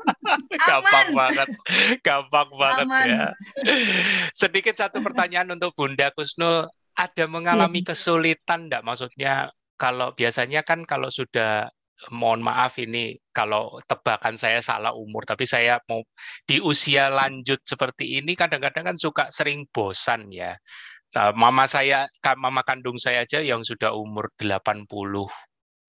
gampang 0.68 1.08
banget 1.12 1.48
gampang 2.06 2.48
banget 2.56 2.86
aman. 2.88 3.06
ya 3.06 3.26
sedikit 4.32 4.74
satu 4.74 5.04
pertanyaan 5.04 5.52
untuk 5.52 5.76
Bunda 5.76 6.08
Kusnul 6.14 6.68
ada 6.98 7.24
mengalami 7.30 7.86
iya. 7.86 7.94
kesulitan 7.94 8.66
enggak 8.66 8.82
maksudnya 8.82 9.54
kalau 9.80 10.12
biasanya 10.12 10.66
kan 10.66 10.84
kalau 10.84 11.08
sudah 11.08 11.70
mohon 12.14 12.38
maaf 12.38 12.78
ini 12.78 13.18
kalau 13.34 13.74
tebakan 13.90 14.38
saya 14.38 14.62
salah 14.62 14.94
umur 14.94 15.26
tapi 15.26 15.42
saya 15.50 15.82
mau 15.90 16.06
di 16.46 16.62
usia 16.62 17.10
lanjut 17.10 17.58
seperti 17.66 18.22
ini 18.22 18.38
kadang-kadang 18.38 18.94
kan 18.94 18.96
suka 18.98 19.26
sering 19.34 19.66
bosan 19.74 20.30
ya. 20.30 20.54
Nah, 21.16 21.32
mama 21.34 21.64
saya 21.66 22.06
mama 22.36 22.62
kandung 22.62 23.00
saya 23.00 23.24
aja 23.24 23.40
yang 23.42 23.64
sudah 23.64 23.96
umur 23.96 24.28
80 24.36 24.86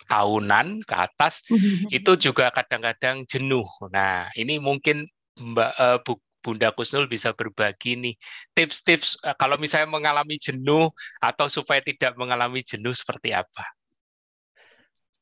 tahunan 0.09 0.81
ke 0.81 0.95
atas 0.95 1.45
itu 1.97 2.11
juga 2.17 2.49
kadang-kadang 2.49 3.27
jenuh. 3.29 3.67
Nah, 3.93 4.31
ini 4.33 4.57
mungkin 4.57 5.05
Mbak 5.39 5.71
uh, 5.77 5.97
Bu, 6.01 6.17
Bunda 6.39 6.71
Kusnul 6.71 7.05
bisa 7.11 7.35
berbagi 7.35 7.99
nih 7.99 8.15
tips-tips 8.55 9.19
uh, 9.27 9.35
kalau 9.35 9.59
misalnya 9.59 9.91
mengalami 9.91 10.39
jenuh 10.39 10.89
atau 11.21 11.51
supaya 11.51 11.83
tidak 11.83 12.15
mengalami 12.15 12.63
jenuh 12.63 12.95
seperti 12.95 13.35
apa? 13.35 13.78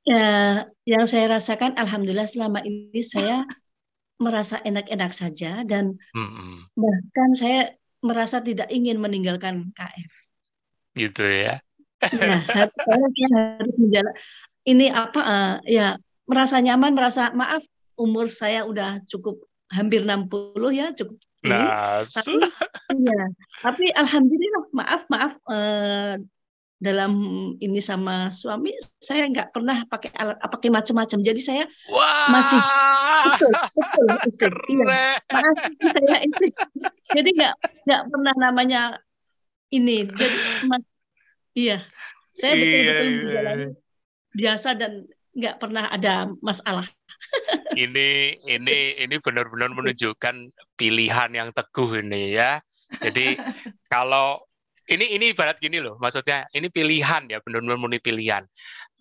Ya, 0.07 0.63
yang 0.87 1.03
saya 1.03 1.35
rasakan, 1.35 1.75
alhamdulillah 1.75 2.31
selama 2.31 2.63
ini 2.63 3.03
saya 3.03 3.43
merasa 4.17 4.57
enak-enak 4.63 5.11
saja 5.11 5.67
dan 5.67 5.99
hmm. 6.15 6.71
bahkan 6.73 7.29
saya 7.35 7.75
merasa 7.99 8.39
tidak 8.39 8.71
ingin 8.71 9.03
meninggalkan 9.03 9.75
KF. 9.75 10.13
Gitu 10.95 11.23
ya? 11.23 11.59
Ya, 12.07 12.39
saya 12.45 13.27
harus 13.57 13.75
menjalan. 13.81 14.13
Ini 14.63 14.85
apa? 14.93 15.21
Uh, 15.21 15.55
ya 15.65 15.97
merasa 16.29 16.61
nyaman, 16.61 16.93
merasa 16.93 17.33
maaf 17.33 17.65
umur 17.97 18.29
saya 18.29 18.63
udah 18.63 19.01
cukup 19.09 19.41
hampir 19.73 20.05
60 20.05 20.31
ya, 20.71 20.93
cukup 20.93 21.17
Nah, 21.45 22.01
tapi, 22.09 22.33
ya, 22.97 23.21
tapi 23.61 23.85
alhamdulillah 23.93 24.63
maaf 24.73 25.01
maaf 25.05 25.33
uh, 25.45 26.17
dalam 26.77 27.11
ini 27.57 27.81
sama 27.81 28.29
suami 28.29 28.69
saya 29.01 29.25
nggak 29.25 29.49
pernah 29.49 29.81
pakai 29.89 30.13
alat 30.13 30.37
pakai 30.37 30.69
macam-macam 30.69 31.19
jadi 31.25 31.41
saya 31.41 31.63
Wah, 31.89 32.29
masih 32.29 32.61
betul 33.25 33.51
betul, 33.73 34.05
betul. 34.29 34.53
Iya. 34.69 35.09
saya 35.89 36.17
itu 36.21 36.43
jadi 37.17 37.29
nggak 37.33 37.53
nggak 37.89 38.01
pernah 38.13 38.33
namanya 38.37 38.81
ini 39.73 40.05
jadi 40.05 40.37
mas 40.69 40.85
iya 41.57 41.81
saya 42.37 42.53
betul-betul 42.53 43.07
iya, 43.09 43.25
iya, 43.25 43.41
iya. 43.41 43.69
biasa 44.37 44.69
dan 44.77 45.09
nggak 45.33 45.57
pernah 45.57 45.85
ada 45.89 46.29
masalah 46.45 46.85
ini 47.73 48.37
ini 48.45 48.77
ini 49.01 49.15
benar-benar 49.17 49.73
menunjukkan 49.73 50.53
pilihan 50.77 51.29
yang 51.33 51.49
teguh 51.53 52.05
ini 52.05 52.37
ya 52.37 52.61
jadi 53.01 53.33
kalau 53.93 54.46
ini 54.87 55.05
ini 55.19 55.25
ibarat 55.35 55.59
gini 55.59 55.83
loh, 55.83 55.99
maksudnya 55.99 56.47
ini 56.55 56.71
pilihan 56.71 57.27
ya, 57.27 57.43
benar-benar 57.43 57.77
murni 57.79 57.99
pilihan. 57.99 58.43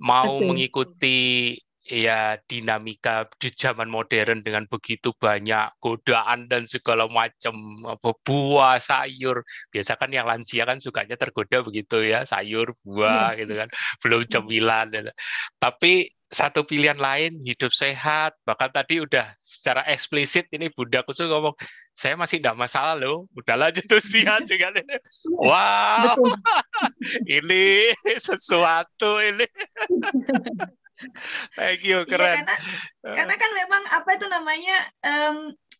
Mau 0.03 0.43
Betul. 0.43 0.47
mengikuti 0.53 1.55
ya 1.87 2.35
dinamika 2.51 3.31
di 3.39 3.47
zaman 3.55 3.87
modern 3.87 4.43
dengan 4.43 4.67
begitu 4.67 5.15
banyak 5.15 5.79
godaan 5.79 6.51
dan 6.51 6.67
segala 6.67 7.07
macam 7.07 7.55
apa 7.87 8.11
buah 8.27 8.83
sayur 8.83 9.47
biasa 9.71 9.95
kan 9.95 10.11
yang 10.11 10.27
lansia 10.27 10.67
kan 10.67 10.83
sukanya 10.83 11.15
tergoda 11.15 11.63
begitu 11.63 12.03
ya 12.03 12.27
sayur 12.27 12.75
buah 12.83 13.39
iya. 13.39 13.47
gitu 13.47 13.55
kan 13.55 13.69
belum 14.03 14.21
cemilan 14.27 14.87
gitu. 14.91 15.13
tapi 15.63 16.11
satu 16.27 16.67
pilihan 16.67 16.99
lain 16.99 17.39
hidup 17.43 17.71
sehat. 17.71 18.35
Bahkan 18.43 18.71
tadi 18.75 18.99
udah 19.03 19.31
secara 19.39 19.87
eksplisit 19.87 20.51
ini 20.51 20.71
Bunda 20.71 21.07
Kusu 21.07 21.27
ngomong 21.31 21.55
saya 21.97 22.13
masih 22.13 22.45
tidak 22.45 22.61
masalah 22.61 22.93
loh 22.93 23.25
udah 23.33 23.57
lanjut 23.57 23.89
usia 23.97 24.37
juga 24.51 24.69
ini 24.69 24.85
wow. 25.41 26.13
ini 27.41 27.89
sesuatu 28.21 29.17
ini 29.25 29.49
thank 31.59 31.83
you 31.85 32.03
iya, 32.03 32.09
keren 32.09 32.27
iya, 32.27 32.35
karena, 32.41 32.55
karena 33.05 33.35
kan 33.37 33.51
memang 33.53 33.83
apa 33.93 34.11
itu 34.17 34.27
namanya 34.29 34.77
um, 35.05 35.37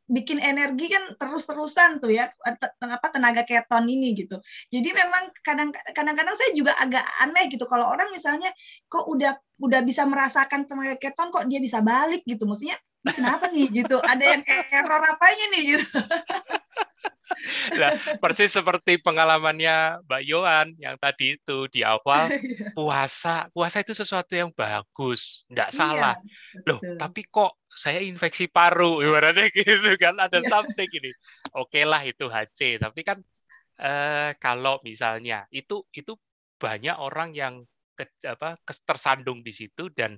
bikin 0.07 0.39
energi 0.39 0.87
kan 0.87 1.03
terus-terusan 1.19 1.99
tuh 1.99 2.15
ya 2.15 2.31
apa 2.79 3.07
tenaga 3.11 3.43
keton 3.43 3.91
ini 3.91 4.15
gitu. 4.15 4.39
Jadi 4.71 4.95
memang 4.95 5.35
kadang 5.43 5.75
kadang-kadang 5.91 6.39
saya 6.39 6.51
juga 6.55 6.79
agak 6.79 7.03
aneh 7.27 7.51
gitu 7.51 7.67
kalau 7.67 7.91
orang 7.91 8.15
misalnya 8.15 8.47
kok 8.87 9.03
udah 9.11 9.35
udah 9.59 9.81
bisa 9.83 10.07
merasakan 10.07 10.71
tenaga 10.71 10.95
keton 11.03 11.35
kok 11.35 11.51
dia 11.51 11.59
bisa 11.59 11.83
balik 11.83 12.23
gitu. 12.23 12.47
Maksudnya 12.47 12.79
kenapa 13.03 13.51
nih 13.51 13.67
gitu? 13.83 13.99
Ada 13.99 14.25
yang 14.39 14.43
error 14.47 15.03
apanya 15.03 15.47
nih 15.59 15.63
gitu. 15.75 15.87
nah, 17.81 17.91
persis 18.23 18.55
seperti 18.55 19.03
pengalamannya 19.03 20.03
Mbak 20.07 20.23
Yohan 20.23 20.69
yang 20.79 20.97
tadi 20.97 21.35
itu 21.35 21.67
di 21.69 21.83
awal 21.83 22.31
iya. 22.33 22.71
puasa 22.73 23.51
puasa 23.51 23.83
itu 23.83 23.93
sesuatu 23.93 24.33
yang 24.35 24.51
bagus 24.55 25.45
nggak 25.51 25.71
iya, 25.71 25.77
salah. 25.77 26.15
Loh 26.65 26.79
tapi 26.97 27.27
kok 27.27 27.59
saya 27.67 28.01
infeksi 28.01 28.47
paru? 28.47 28.99
Ibaratnya 29.05 29.51
gitu 29.51 29.99
kan 29.99 30.17
ada 30.17 30.39
yeah. 30.39 30.49
something 30.49 30.89
ini. 30.91 31.11
Oke 31.57 31.83
okay 31.83 31.85
lah 31.85 32.03
itu 32.07 32.31
HC 32.31 32.79
tapi 32.79 33.03
kan 33.03 33.19
eh, 33.83 34.31
kalau 34.39 34.79
misalnya 34.87 35.45
itu 35.51 35.83
itu 35.93 36.15
banyak 36.57 36.97
orang 36.97 37.37
yang 37.37 37.55
ke, 37.97 38.09
apa 38.25 38.61
tersandung 38.85 39.41
di 39.41 39.53
situ 39.53 39.89
dan 39.93 40.17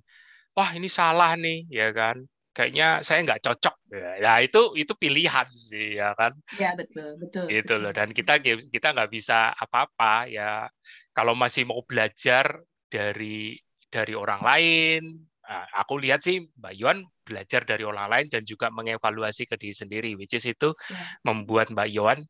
wah 0.55 0.71
ini 0.75 0.90
salah 0.90 1.38
nih 1.38 1.66
ya 1.71 1.90
kan 1.94 2.23
kayaknya 2.56 3.04
saya 3.06 3.22
nggak 3.22 3.42
cocok 3.44 3.74
ya 3.94 4.42
itu 4.42 4.74
itu 4.74 4.92
pilihan 4.98 5.46
sih 5.52 6.00
ya 6.00 6.12
kan 6.18 6.34
ya 6.58 6.74
betul 6.74 7.14
betul 7.20 7.46
itu 7.46 7.74
loh 7.78 7.92
dan 7.94 8.11
kita 8.11 8.42
kita 8.42 8.88
nggak 8.94 9.11
bisa 9.12 9.54
apa-apa 9.54 10.26
ya 10.26 10.66
kalau 11.14 11.38
masih 11.38 11.68
mau 11.68 11.78
belajar 11.87 12.58
dari 12.90 13.54
dari 13.88 14.14
orang 14.16 14.42
lain 14.42 15.28
Nah, 15.48 15.64
aku 15.80 15.96
lihat 15.96 16.20
sih 16.20 16.44
Mbak 16.44 16.74
Yuan 16.76 16.98
belajar 17.24 17.64
dari 17.64 17.80
orang 17.80 18.12
lain 18.12 18.26
dan 18.28 18.44
juga 18.44 18.68
mengevaluasi 18.68 19.48
ke 19.48 19.56
diri 19.56 19.72
sendiri, 19.72 20.11
which 20.12 20.37
is 20.37 20.44
itu 20.44 20.76
yeah. 20.92 21.08
membuat 21.24 21.72
Mbak 21.72 21.88
Yuan 21.88 22.20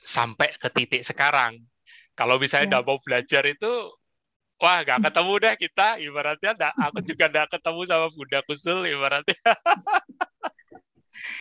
sampai 0.00 0.56
ke 0.56 0.72
titik 0.72 1.04
sekarang. 1.04 1.60
Kalau 2.16 2.40
misalnya 2.40 2.80
yeah. 2.80 2.84
mau 2.84 2.96
belajar 3.04 3.44
itu, 3.44 3.92
wah 4.62 4.78
nggak 4.86 5.10
ketemu 5.10 5.32
deh 5.42 5.54
kita, 5.58 5.88
ibaratnya 5.98 6.50
enggak, 6.54 6.74
aku 6.78 6.98
juga 7.02 7.24
nggak 7.26 7.48
ketemu 7.58 7.80
sama 7.82 8.06
Bunda 8.14 8.40
Kusul, 8.46 8.78
ibaratnya. 8.86 9.50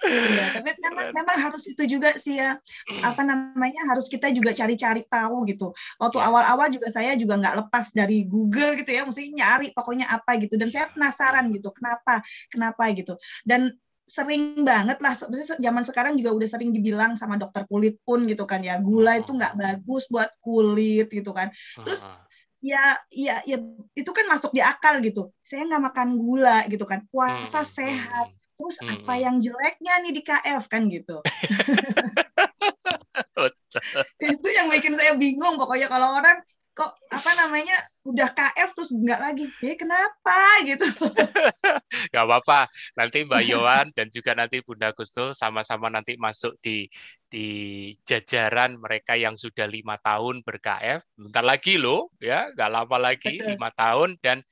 Iya, 0.02 0.46
tapi 0.52 0.78
memang, 0.78 1.10
memang 1.16 1.38
harus 1.38 1.64
itu 1.70 1.84
juga 1.88 2.14
sih 2.18 2.38
ya. 2.38 2.58
Apa 3.02 3.24
namanya 3.24 3.88
harus 3.90 4.12
kita 4.12 4.30
juga 4.34 4.52
cari-cari 4.54 5.06
tahu 5.08 5.48
gitu. 5.48 5.74
Waktu 5.98 6.18
iya. 6.20 6.28
awal-awal 6.28 6.68
juga 6.70 6.88
saya 6.92 7.16
juga 7.18 7.40
nggak 7.40 7.56
lepas 7.66 7.94
dari 7.96 8.28
Google 8.28 8.78
gitu 8.78 8.92
ya, 8.92 9.08
mesti 9.08 9.32
nyari 9.32 9.74
pokoknya 9.74 10.12
apa 10.12 10.38
gitu. 10.42 10.60
Dan 10.60 10.70
saya 10.70 10.90
penasaran 10.92 11.50
gitu, 11.56 11.72
kenapa, 11.74 12.20
kenapa 12.52 12.84
gitu. 12.94 13.16
Dan 13.46 13.74
sering 14.12 14.68
banget 14.68 15.00
lah 15.00 15.16
zaman 15.56 15.84
sekarang 15.88 16.20
juga 16.20 16.36
udah 16.36 16.50
sering 16.50 16.76
dibilang 16.76 17.16
sama 17.16 17.40
dokter 17.40 17.64
kulit 17.64 17.96
pun 18.04 18.28
gitu 18.28 18.44
kan 18.44 18.60
ya 18.60 18.76
gula 18.84 19.16
itu 19.16 19.32
nggak 19.32 19.56
bagus 19.56 20.12
buat 20.12 20.28
kulit 20.44 21.08
gitu 21.08 21.32
kan 21.32 21.48
terus 21.80 22.04
ya 22.62 22.94
ya 23.10 23.42
ya 23.50 23.58
itu 23.98 24.12
kan 24.14 24.30
masuk 24.30 24.54
di 24.54 24.62
akal 24.62 25.02
gitu. 25.02 25.34
Saya 25.42 25.66
nggak 25.68 25.84
makan 25.92 26.22
gula 26.22 26.64
gitu 26.70 26.86
kan. 26.86 27.04
Puasa 27.10 27.66
sehat. 27.66 28.30
terus 28.52 28.78
hmm. 28.78 28.94
apa 28.94 29.14
yang 29.18 29.42
jeleknya 29.42 29.94
nih 30.06 30.14
di 30.14 30.22
KF 30.22 30.70
kan 30.70 30.86
gitu. 30.86 31.18
Itu 34.22 34.48
yang 34.54 34.70
bikin 34.70 34.94
saya 34.94 35.18
bingung 35.18 35.58
pokoknya. 35.58 35.90
Kalau 35.90 36.14
orang 36.14 36.46
kok 36.72 36.94
apa 37.10 37.32
namanya 37.42 37.74
udah 38.06 38.30
KF 38.30 38.70
terus 38.78 38.94
nggak 38.94 39.18
lagi. 39.18 39.50
Eh 39.66 39.74
kenapa? 39.74 40.62
gitu. 40.62 40.86
Nggak 42.14 42.24
apa-apa. 42.24 42.70
Nanti 42.96 43.28
Mbak 43.28 43.44
Yohan 43.50 43.88
dan 43.98 44.08
juga 44.14 44.32
nanti 44.38 44.62
Bunda 44.64 44.94
Gusto 44.96 45.34
sama-sama 45.34 45.92
nanti 45.92 46.16
masuk 46.16 46.56
di 46.64 46.88
di 47.32 47.50
jajaran 48.04 48.76
mereka 48.76 49.16
yang 49.16 49.40
sudah 49.40 49.64
lima 49.64 49.96
tahun 50.04 50.44
ber-KF 50.44 51.00
bentar 51.16 51.44
lagi 51.48 51.80
loh 51.80 52.12
ya 52.20 52.52
nggak 52.52 52.70
lama 52.70 52.98
lagi 53.00 53.40
lima 53.40 53.72
tahun 53.72 54.20
dan 54.20 54.44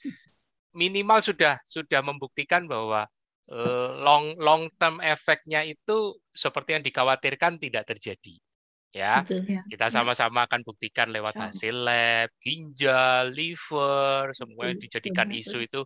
minimal 0.71 1.19
sudah 1.19 1.59
sudah 1.67 1.99
membuktikan 1.99 2.71
bahwa 2.71 3.03
long 3.99 4.37
long 4.39 4.71
term 4.79 5.03
efeknya 5.03 5.65
itu 5.67 6.15
seperti 6.31 6.79
yang 6.79 6.83
dikhawatirkan 6.85 7.59
tidak 7.59 7.83
terjadi 7.89 8.37
ya. 8.93 9.25
ya. 9.25 9.61
Kita 9.69 9.89
sama-sama 9.89 10.45
akan 10.45 10.61
buktikan 10.65 11.09
lewat 11.09 11.37
hasil 11.37 11.75
lab, 11.85 12.29
ginjal, 12.41 13.29
liver, 13.33 14.33
semua 14.33 14.69
yang 14.69 14.79
dijadikan 14.81 15.29
isu 15.29 15.65
itu 15.65 15.81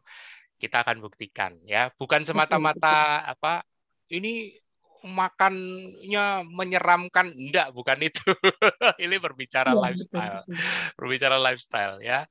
kita 0.60 0.84
akan 0.84 1.04
buktikan 1.04 1.56
ya. 1.68 1.92
Bukan 1.96 2.24
semata-mata 2.28 3.24
apa 3.28 3.64
ini 4.12 4.56
makannya 5.04 6.48
menyeramkan 6.48 7.36
enggak 7.36 7.76
bukan 7.76 8.00
itu. 8.08 8.24
ini 9.04 9.20
berbicara 9.20 9.76
ya, 9.76 9.80
lifestyle. 9.80 10.42
Betul, 10.48 10.56
betul. 10.56 10.96
Berbicara 10.96 11.38
lifestyle 11.38 11.96
ya. 12.00 12.26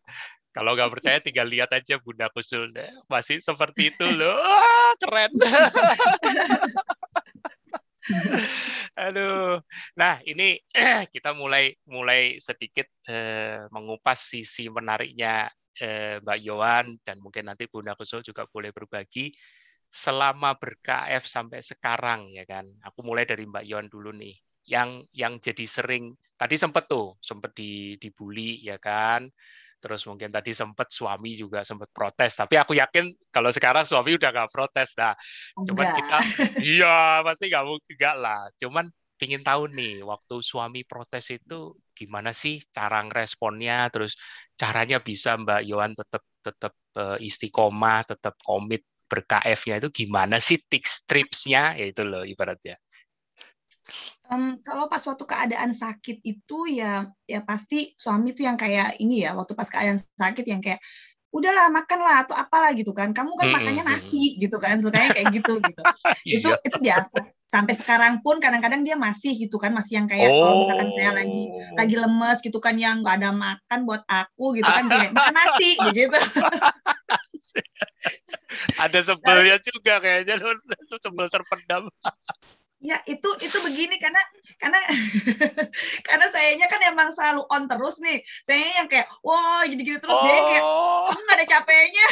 Kalau 0.52 0.76
nggak 0.76 0.92
percaya 0.92 1.16
tinggal 1.20 1.48
lihat 1.48 1.72
aja 1.72 1.96
Bunda 1.96 2.28
Kusul 2.28 2.76
deh. 2.76 2.88
Masih 3.08 3.40
seperti 3.40 3.88
itu 3.88 4.04
loh. 4.04 4.36
keren. 5.00 5.32
Aduh. 9.08 9.64
Nah, 9.96 10.20
ini 10.28 10.60
kita 11.14 11.32
mulai 11.32 11.72
mulai 11.88 12.36
sedikit 12.36 12.84
eh, 13.08 13.64
mengupas 13.72 14.20
sisi 14.20 14.68
menariknya 14.68 15.48
eh, 15.80 16.20
Mbak 16.20 16.38
Yohan 16.44 16.86
dan 17.00 17.16
mungkin 17.24 17.48
nanti 17.48 17.64
Bunda 17.72 17.96
Kusul 17.96 18.20
juga 18.20 18.44
boleh 18.44 18.76
berbagi 18.76 19.32
selama 19.92 20.56
ber-KF 20.56 21.28
sampai 21.28 21.60
sekarang 21.60 22.32
ya 22.32 22.48
kan. 22.48 22.64
Aku 22.88 23.04
mulai 23.04 23.28
dari 23.28 23.44
Mbak 23.44 23.64
Yohan 23.68 23.88
dulu 23.92 24.10
nih. 24.16 24.32
Yang 24.64 24.90
yang 25.12 25.36
jadi 25.36 25.64
sering 25.68 26.16
tadi 26.40 26.56
sempat 26.56 26.88
tuh, 26.88 27.20
sempat 27.20 27.52
di 27.52 28.00
dibully 28.00 28.64
ya 28.64 28.80
kan 28.80 29.28
terus 29.82 30.06
mungkin 30.06 30.30
tadi 30.30 30.54
sempat 30.54 30.94
suami 30.94 31.34
juga 31.34 31.66
sempat 31.66 31.90
protes 31.90 32.38
tapi 32.38 32.54
aku 32.54 32.78
yakin 32.78 33.10
kalau 33.34 33.50
sekarang 33.50 33.82
suami 33.82 34.14
udah 34.14 34.30
nggak 34.30 34.54
protes 34.54 34.94
nah 34.94 35.10
cuman 35.58 35.90
kita 35.98 36.18
iya 36.78 37.18
pasti 37.26 37.50
nggak 37.50 37.66
mungkin 37.66 37.90
enggak 37.90 38.16
lah 38.22 38.46
cuman 38.62 38.86
ingin 39.22 39.42
tahu 39.42 39.70
nih 39.70 40.02
waktu 40.02 40.42
suami 40.42 40.82
protes 40.82 41.30
itu 41.30 41.78
gimana 41.94 42.34
sih 42.34 42.58
cara 42.74 43.02
ngeresponnya 43.06 43.86
terus 43.94 44.18
caranya 44.58 44.98
bisa 44.98 45.38
Mbak 45.38 45.62
Yohan 45.62 45.92
tetap 45.94 46.22
tetap 46.42 46.72
uh, 46.98 47.18
istiqomah 47.22 48.02
tetap 48.02 48.34
komit 48.42 48.82
ber-KF-nya 49.12 49.84
itu 49.84 49.88
gimana 49.92 50.40
sih 50.40 50.56
tips 50.56 51.04
tripsnya 51.04 51.76
ya 51.76 51.84
itu 51.92 52.00
loh 52.00 52.24
ibaratnya 52.24 52.80
um, 54.32 54.56
kalau 54.64 54.88
pas 54.88 55.04
waktu 55.04 55.24
keadaan 55.28 55.76
sakit 55.76 56.24
itu 56.24 56.58
ya 56.72 57.04
ya 57.28 57.44
pasti 57.44 57.92
suami 57.92 58.32
tuh 58.32 58.48
yang 58.48 58.56
kayak 58.56 58.96
ini 59.04 59.28
ya 59.28 59.36
waktu 59.36 59.52
pas 59.52 59.68
keadaan 59.68 60.00
sakit 60.00 60.48
yang 60.48 60.64
kayak 60.64 60.80
udahlah 61.32 61.72
makanlah 61.72 62.28
atau 62.28 62.36
apalah 62.36 62.76
gitu 62.76 62.92
kan 62.92 63.16
kamu 63.16 63.32
kan 63.40 63.48
makannya 63.56 63.84
nasi 63.88 64.36
gitu 64.36 64.60
kan 64.60 64.76
sukanya 64.84 65.16
kayak 65.16 65.32
gitu 65.32 65.60
gitu 65.64 65.82
itu 66.40 66.48
iya. 66.48 66.60
itu 66.60 66.76
biasa 66.76 67.24
sampai 67.48 67.72
sekarang 67.76 68.20
pun 68.20 68.36
kadang-kadang 68.36 68.84
dia 68.84 68.96
masih 69.00 69.36
gitu 69.40 69.56
kan 69.56 69.72
masih 69.72 70.00
yang 70.00 70.08
kayak 70.08 70.28
oh. 70.28 70.40
kalau 70.40 70.54
misalkan 70.64 70.88
saya 70.92 71.10
lagi 71.16 71.44
oh. 71.48 71.76
lagi 71.76 71.96
lemes 71.96 72.38
gitu 72.44 72.58
kan 72.60 72.76
yang 72.76 73.00
nggak 73.00 73.16
ada 73.24 73.32
makan 73.32 73.80
buat 73.88 74.04
aku 74.04 74.60
gitu 74.60 74.68
kan 74.68 74.84
sih 74.88 75.08
makan 75.12 75.34
nasi 75.36 75.68
gitu 75.96 76.12
ada 78.84 78.98
sebelnya 79.00 79.56
juga 79.62 80.00
kayaknya 80.02 80.40
lu 80.40 80.96
sebel 81.00 81.26
terpendam 81.28 81.88
Ya 82.82 82.98
itu 83.06 83.30
itu 83.38 83.56
begini 83.62 83.94
karena 84.02 84.18
karena 84.58 84.74
karena 86.10 86.26
sayanya 86.34 86.66
kan 86.66 86.82
emang 86.90 87.14
selalu 87.14 87.46
on 87.46 87.70
terus 87.70 88.02
nih. 88.02 88.18
Saya 88.42 88.82
yang 88.82 88.90
kayak 88.90 89.06
wah 89.22 89.62
jadi 89.62 89.78
gitu 89.86 90.02
terus 90.02 90.18
oh. 90.18 90.26
dia 90.26 90.34
kayak 90.34 90.64
nggak 91.14 91.36
ada 91.38 91.46
capeknya. 91.46 92.06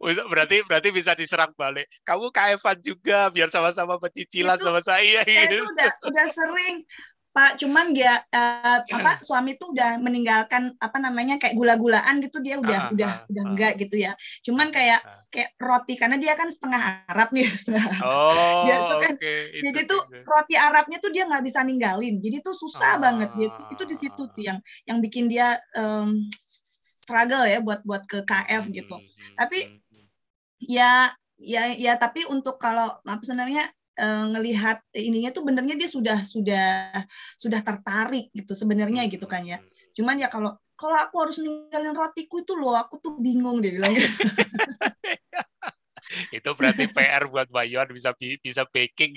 berarti 0.32 0.64
berarti 0.64 0.88
bisa 0.96 1.12
diserang 1.12 1.52
balik. 1.60 1.92
Kamu 2.08 2.32
kaefan 2.32 2.80
juga 2.80 3.28
biar 3.28 3.52
sama-sama 3.52 4.00
pecicilan 4.00 4.56
sama 4.56 4.80
saya. 4.80 5.20
Itu 5.28 5.60
udah 5.60 5.92
udah 6.08 6.26
sering 6.32 6.88
Pak, 7.30 7.62
cuman 7.62 7.94
dia 7.94 8.18
uh, 8.34 8.82
apa 8.82 9.10
suami 9.26 9.54
tuh 9.54 9.70
udah 9.70 10.02
meninggalkan 10.02 10.74
apa 10.82 10.98
namanya 10.98 11.38
kayak 11.38 11.54
gula-gulaan 11.54 12.18
gitu 12.18 12.42
dia 12.42 12.58
udah 12.58 12.90
uh, 12.90 12.94
udah 12.94 13.12
uh, 13.22 13.30
udah 13.30 13.44
uh, 13.46 13.50
enggak 13.54 13.72
gitu 13.78 14.02
ya. 14.02 14.12
Cuman 14.42 14.74
kayak 14.74 14.98
uh, 15.06 15.26
kayak 15.30 15.54
roti 15.62 15.94
karena 15.94 16.18
dia 16.18 16.34
kan 16.34 16.50
setengah 16.50 17.06
Arab 17.06 17.30
nih 17.30 17.46
setengah. 17.62 18.02
Oh, 18.02 18.66
dia 18.66 18.76
tuh 18.82 18.98
kan 18.98 19.14
okay. 19.14 19.62
jadi 19.62 19.80
itu, 19.86 19.94
tuh 19.94 20.00
roti 20.26 20.54
Arabnya 20.58 20.98
tuh 20.98 21.10
dia 21.14 21.24
nggak 21.30 21.44
bisa 21.46 21.62
ninggalin. 21.62 22.18
Jadi 22.18 22.36
tuh 22.42 22.54
susah 22.58 22.98
uh, 22.98 23.00
banget 23.00 23.30
dia 23.38 23.48
tuh, 23.54 23.64
itu 23.70 23.82
di 23.86 23.96
situ 23.96 24.22
tuh 24.26 24.42
yang 24.42 24.58
yang 24.90 24.98
bikin 24.98 25.30
dia 25.30 25.54
um, 25.78 26.18
struggle 26.42 27.46
ya 27.46 27.62
buat 27.62 27.86
buat 27.86 28.02
ke 28.10 28.26
KF 28.26 28.74
gitu. 28.74 28.98
Hmm, 28.98 29.06
hmm, 29.06 29.34
tapi 29.38 29.58
hmm, 29.70 30.06
ya 30.66 31.14
ya 31.40 31.72
ya 31.78 31.96
tapi 31.96 32.26
untuk 32.28 32.60
kalau 32.60 32.90
apa 33.00 33.22
sebenarnya 33.24 33.64
ngelihat 34.00 34.80
ininya 34.96 35.30
tuh 35.30 35.44
benernya 35.44 35.76
dia 35.76 35.88
sudah 35.90 36.18
sudah 36.24 36.90
sudah 37.36 37.60
tertarik 37.60 38.32
gitu 38.32 38.56
sebenarnya 38.56 39.04
gitu 39.12 39.28
kan 39.28 39.44
ya. 39.44 39.60
Cuman 39.92 40.16
ya 40.20 40.32
kalau 40.32 40.56
kalau 40.80 40.96
aku 40.96 41.16
harus 41.20 41.36
ninggalin 41.44 41.92
rotiku 41.92 42.40
itu 42.40 42.56
loh, 42.56 42.72
aku 42.72 42.96
tuh 43.04 43.20
bingung 43.20 43.60
dia 43.60 43.76
bilang 43.76 43.92
gitu. 43.92 44.08
itu 46.34 46.50
berarti 46.58 46.90
PR 46.90 47.30
buat 47.30 47.46
Bayon 47.50 47.86
bisa 47.94 48.10
bisa 48.18 48.66
baking 48.66 49.14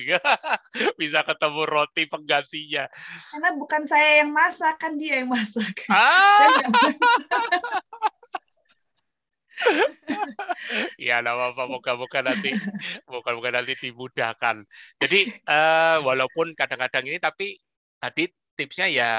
bisa 1.02 1.26
ketemu 1.26 1.66
roti 1.66 2.06
penggantinya 2.06 2.86
karena 3.34 3.50
bukan 3.58 3.82
saya 3.82 4.22
yang 4.22 4.30
masak 4.30 4.78
kan 4.78 4.94
dia 4.98 5.26
yang 5.26 5.30
masak 5.30 5.74
ah! 5.90 6.54
Iya, 10.98 11.20
nama 11.20 11.52
apa 11.52 11.68
moga-moga 11.68 12.24
nanti 12.24 12.54
moga-moga 13.12 13.50
nanti 13.62 13.74
dimudahkan. 13.78 14.62
Jadi 15.02 15.20
uh, 15.48 16.04
walaupun 16.06 16.56
kadang-kadang 16.56 17.08
ini 17.10 17.18
tapi 17.20 17.60
tadi 18.00 18.30
tipsnya 18.54 18.88
ya 18.90 19.12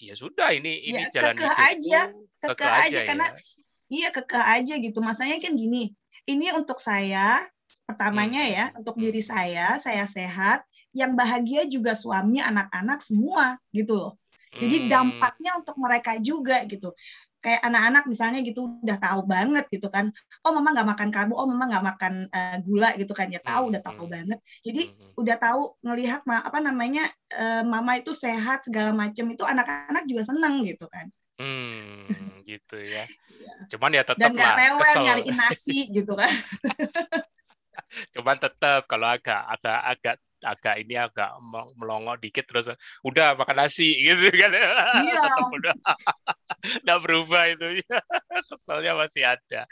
ya 0.00 0.14
sudah 0.16 0.50
ini 0.56 0.80
ini 0.88 1.02
ya, 1.08 1.20
jalan 1.20 1.36
kekeh 1.36 1.56
aja, 1.56 2.00
kekeh, 2.40 2.48
kekeh 2.56 2.72
aja, 2.72 2.84
aja 2.88 2.98
karena 3.04 3.26
ya. 3.28 3.36
iya 3.92 4.08
kekeh 4.12 4.44
aja 4.60 4.74
gitu. 4.80 4.98
Masanya 5.04 5.36
kan 5.40 5.52
gini, 5.56 5.92
ini 6.24 6.46
untuk 6.56 6.80
saya 6.80 7.44
pertamanya 7.84 8.42
hmm. 8.46 8.52
ya, 8.54 8.64
untuk 8.78 8.96
hmm. 8.96 9.02
diri 9.08 9.22
saya, 9.22 9.76
saya 9.76 10.06
sehat, 10.08 10.64
yang 10.96 11.14
bahagia 11.14 11.66
juga 11.68 11.94
suami, 11.94 12.40
anak-anak 12.40 12.98
semua 13.02 13.58
gitu 13.70 13.94
loh. 13.98 14.12
Jadi 14.50 14.82
hmm. 14.82 14.88
dampaknya 14.90 15.62
untuk 15.62 15.78
mereka 15.78 16.18
juga 16.18 16.66
gitu 16.66 16.90
kayak 17.40 17.60
anak-anak 17.64 18.04
misalnya 18.06 18.40
gitu 18.44 18.80
udah 18.84 18.98
tahu 19.00 19.20
banget 19.26 19.64
gitu 19.72 19.88
kan. 19.88 20.12
Oh 20.44 20.52
mama 20.52 20.76
nggak 20.76 20.88
makan 20.96 21.08
karbo 21.12 21.34
oh 21.36 21.48
mama 21.48 21.64
nggak 21.72 21.84
makan 21.84 22.12
uh, 22.30 22.56
gula 22.64 22.92
gitu 22.96 23.12
kan. 23.16 23.28
Ya 23.32 23.40
tahu 23.40 23.74
udah 23.74 23.82
tahu 23.82 24.06
hmm. 24.06 24.12
banget. 24.12 24.38
Jadi 24.64 24.82
hmm. 24.92 25.20
udah 25.20 25.36
tahu 25.40 25.60
ngelihat 25.84 26.20
apa 26.24 26.58
namanya 26.60 27.04
uh, 27.34 27.64
mama 27.66 27.98
itu 27.98 28.12
sehat 28.14 28.64
segala 28.64 28.92
macam 28.92 29.26
itu 29.28 29.44
anak-anak 29.44 30.04
juga 30.06 30.22
seneng 30.28 30.62
gitu 30.64 30.86
kan. 30.86 31.08
Hmm 31.40 32.08
gitu 32.44 32.76
ya. 32.80 33.04
Iya. 33.40 33.72
cuman 33.72 33.90
ya 33.96 34.02
tetap 34.04 34.20
dan 34.20 34.36
nggak 34.36 34.52
rewel 34.52 34.94
nyariin 35.00 35.32
nasi 35.32 35.88
gitu 35.88 36.12
kan 36.12 36.28
cuman 38.14 38.36
tetap 38.38 38.86
kalau 38.86 39.10
agak 39.10 39.40
agak 39.50 39.80
agak 39.84 40.16
agak 40.44 40.80
ini 40.80 40.96
agak 40.96 41.36
melongo 41.76 42.16
dikit 42.16 42.48
terus 42.48 42.72
udah 43.04 43.36
makan 43.36 43.64
nasi 43.64 43.92
gitu 44.06 44.32
kan. 44.32 44.50
Iya. 44.52 45.22
udah. 45.52 45.74
Nggak 46.84 47.00
berubah 47.04 47.42
itu. 47.48 47.84
Keselnya 48.50 48.96
masih 48.96 49.24
ada. 49.28 49.68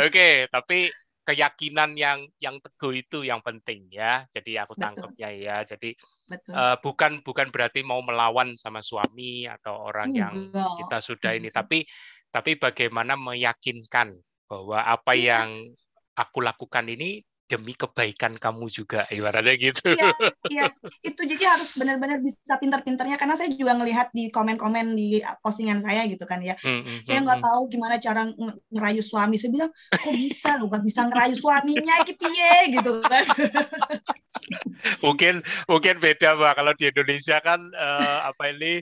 Oke 0.00 0.10
okay, 0.10 0.34
tapi 0.48 0.88
keyakinan 1.20 1.94
yang 1.94 2.26
yang 2.42 2.58
teguh 2.58 2.96
itu 2.96 3.22
yang 3.22 3.44
penting 3.44 3.86
ya. 3.92 4.24
Jadi 4.32 4.56
aku 4.56 4.74
tangkapnya 4.76 5.28
ya. 5.36 5.56
Jadi 5.64 5.94
Betul. 6.26 6.54
Uh, 6.54 6.76
bukan 6.80 7.12
bukan 7.26 7.50
berarti 7.50 7.82
mau 7.82 8.00
melawan 8.00 8.54
sama 8.54 8.80
suami 8.80 9.50
atau 9.50 9.90
orang 9.90 10.14
Enggak. 10.14 10.20
yang 10.20 10.34
kita 10.80 10.98
sudah 11.02 11.32
ini. 11.36 11.50
Tapi 11.52 11.84
tapi 12.30 12.54
bagaimana 12.54 13.18
meyakinkan 13.18 14.14
bahwa 14.46 14.82
apa 14.82 15.14
iya. 15.14 15.42
yang 15.42 15.74
aku 16.14 16.42
lakukan 16.42 16.86
ini 16.86 17.22
demi 17.50 17.74
kebaikan 17.74 18.38
kamu 18.38 18.70
juga 18.70 19.10
ibaratnya 19.10 19.58
gitu. 19.58 19.90
Iya, 19.90 20.14
iya. 20.54 20.64
itu 21.02 21.18
jadi 21.26 21.58
harus 21.58 21.74
benar-benar 21.74 22.22
bisa 22.22 22.54
pintar-pintarnya 22.62 23.18
karena 23.18 23.34
saya 23.34 23.50
juga 23.50 23.74
ngelihat 23.74 24.14
di 24.14 24.30
komen-komen 24.30 24.94
di 24.94 25.18
postingan 25.42 25.82
saya 25.82 26.06
gitu 26.06 26.22
kan 26.30 26.38
ya. 26.38 26.54
Mm, 26.62 26.86
-hmm. 26.86 26.98
saya 27.02 27.18
nggak 27.26 27.40
mm, 27.42 27.46
tahu 27.50 27.60
gimana 27.66 27.98
cara 27.98 28.22
ngerayu 28.70 29.02
suami. 29.02 29.34
Saya 29.34 29.50
bilang 29.50 29.70
kok 29.74 30.14
bisa 30.14 30.50
lo 30.62 30.70
nggak 30.70 30.84
bisa 30.86 31.00
ngerayu 31.10 31.34
suaminya 31.34 31.94
gitu 32.06 32.26
ya 32.30 32.54
gitu 32.70 32.92
kan. 33.02 33.24
mungkin 35.04 35.42
mungkin 35.66 35.98
beda 35.98 36.38
mbak 36.38 36.54
kalau 36.54 36.72
di 36.78 36.88
Indonesia 36.88 37.42
kan 37.42 37.60
uh, 37.74 38.30
apa 38.30 38.54
ini 38.54 38.80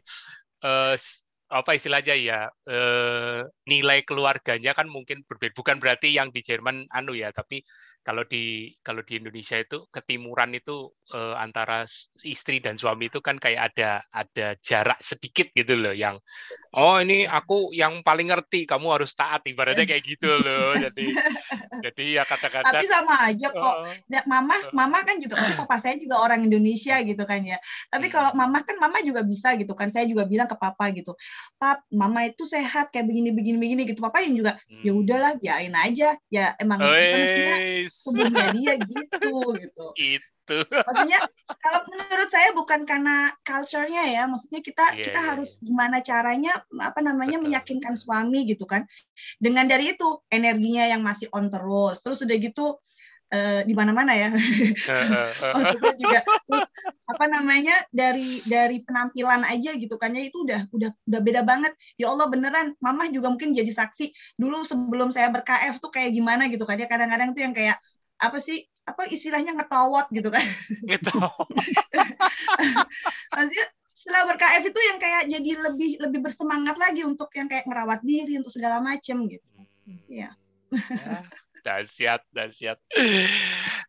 uh, 0.62 0.94
apa 1.48 1.72
istilahnya 1.72 2.12
ya 2.12 2.40
eh, 2.68 3.40
nilai 3.64 4.04
keluarganya 4.04 4.76
kan 4.76 4.84
mungkin 4.84 5.24
berbeda 5.24 5.56
bukan 5.56 5.80
berarti 5.80 6.12
yang 6.12 6.28
di 6.28 6.44
Jerman 6.44 6.84
anu 6.92 7.16
ya 7.16 7.32
tapi 7.32 7.64
kalau 8.02 8.24
di 8.24 8.72
kalau 8.80 9.04
di 9.04 9.20
Indonesia 9.20 9.60
itu 9.60 9.84
ketimuran 9.92 10.56
itu 10.56 10.88
uh, 11.12 11.36
antara 11.36 11.84
istri 12.24 12.60
dan 12.62 12.80
suami 12.80 13.12
itu 13.12 13.20
kan 13.20 13.36
kayak 13.36 13.72
ada 13.74 14.00
ada 14.12 14.56
jarak 14.60 14.96
sedikit 15.04 15.52
gitu 15.52 15.76
loh 15.76 15.92
yang 15.92 16.16
oh 16.76 16.96
ini 17.00 17.28
aku 17.28 17.72
yang 17.72 18.00
paling 18.00 18.32
ngerti 18.32 18.64
kamu 18.68 19.00
harus 19.00 19.12
taat 19.12 19.44
ibaratnya 19.44 19.84
kayak 19.84 20.04
gitu 20.04 20.28
loh. 20.28 20.76
Jadi 20.76 21.04
jadi 21.84 22.04
ya 22.20 22.22
kata-kata 22.24 22.70
tapi 22.74 22.86
sama 22.88 23.14
aja 23.28 23.48
kok. 23.52 23.74
Uh, 23.84 24.24
mama 24.26 24.56
mama 24.72 24.98
kan 25.04 25.20
juga 25.20 25.40
papa 25.56 25.76
saya 25.80 25.96
juga 25.96 26.20
orang 26.20 26.44
Indonesia 26.44 27.00
gitu 27.04 27.22
kan 27.24 27.40
ya. 27.44 27.56
Tapi 27.88 28.08
hmm. 28.08 28.14
kalau 28.14 28.30
mama 28.36 28.64
kan 28.64 28.76
mama 28.80 29.00
juga 29.04 29.24
bisa 29.24 29.52
gitu 29.56 29.72
kan. 29.76 29.88
Saya 29.88 30.08
juga 30.08 30.24
bilang 30.24 30.48
ke 30.48 30.56
papa 30.56 30.90
gitu 30.92 31.12
pap 31.58 31.82
mama 31.90 32.24
itu 32.28 32.44
sehat 32.44 32.92
kayak 32.92 33.08
begini 33.08 33.30
begini 33.32 33.58
begini 33.58 33.82
gitu. 33.88 34.00
Papa 34.00 34.24
yang 34.24 34.36
juga 34.36 34.52
ya 34.68 34.80
hmm. 34.80 34.84
ya 34.84 34.92
udahlah 34.92 35.32
biarin 35.40 35.76
aja. 35.76 36.08
Ya 36.28 36.52
emang 36.60 36.80
sebelumnya 37.98 38.54
dia 38.54 38.74
gitu 38.78 39.34
gitu. 39.58 39.86
Itu. 39.98 40.56
Maksudnya 40.64 41.20
kalau 41.60 41.80
menurut 41.92 42.30
saya 42.32 42.56
bukan 42.56 42.88
karena 42.88 43.34
culture-nya 43.44 44.04
ya, 44.08 44.22
maksudnya 44.24 44.64
kita 44.64 44.96
yeah, 44.96 45.04
kita 45.10 45.20
yeah, 45.20 45.28
harus 45.34 45.58
yeah. 45.58 45.64
gimana 45.68 45.96
caranya 46.00 46.52
apa 46.80 47.00
namanya 47.04 47.36
Betul. 47.36 47.46
meyakinkan 47.52 47.94
suami 47.98 48.48
gitu 48.48 48.64
kan. 48.64 48.88
Dengan 49.36 49.68
dari 49.68 49.92
itu 49.92 50.08
energinya 50.32 50.88
yang 50.88 51.04
masih 51.04 51.28
on 51.36 51.52
terus. 51.52 52.00
Terus 52.00 52.24
udah 52.24 52.36
gitu 52.38 52.80
Uh, 53.28 53.60
di 53.68 53.76
mana-mana 53.76 54.16
ya. 54.16 54.32
Maksudnya 55.52 55.94
juga 56.00 56.18
terus 56.24 56.68
apa 57.04 57.24
namanya 57.28 57.76
dari 57.92 58.40
dari 58.48 58.80
penampilan 58.80 59.44
aja 59.44 59.76
gitu 59.76 60.00
kan 60.00 60.16
ya 60.16 60.24
itu 60.24 60.48
udah 60.48 60.64
udah 60.72 60.90
udah 61.04 61.20
beda 61.20 61.44
banget. 61.44 61.76
Ya 62.00 62.08
Allah 62.08 62.24
beneran, 62.32 62.72
Mama 62.80 63.04
juga 63.12 63.28
mungkin 63.28 63.52
jadi 63.52 63.68
saksi. 63.68 64.36
Dulu 64.40 64.64
sebelum 64.64 65.12
saya 65.12 65.28
ber-KF 65.28 65.76
tuh 65.76 65.92
kayak 65.92 66.16
gimana 66.16 66.48
gitu 66.48 66.64
kan 66.64 66.80
ya 66.80 66.88
kadang-kadang 66.88 67.36
tuh 67.36 67.44
yang 67.44 67.52
kayak 67.52 67.76
apa 68.18 68.38
sih 68.42 68.66
apa 68.88 69.04
istilahnya 69.12 69.52
ngetawat 69.54 70.08
gitu 70.10 70.32
kan 70.32 70.42
gitu 70.90 71.12
maksudnya 73.36 73.66
setelah 73.86 74.22
ber-KF 74.32 74.64
itu 74.64 74.80
yang 74.80 74.98
kayak 74.98 75.22
jadi 75.28 75.50
lebih 75.68 75.90
lebih 76.00 76.20
bersemangat 76.24 76.80
lagi 76.80 77.04
untuk 77.04 77.28
yang 77.36 77.46
kayak 77.46 77.68
ngerawat 77.68 78.00
diri 78.00 78.40
untuk 78.40 78.48
segala 78.48 78.80
macam 78.80 79.28
gitu 79.28 79.48
hmm. 79.84 80.00
ya 80.08 80.32
dahsyat 81.64 82.22
dahsyat 82.32 82.78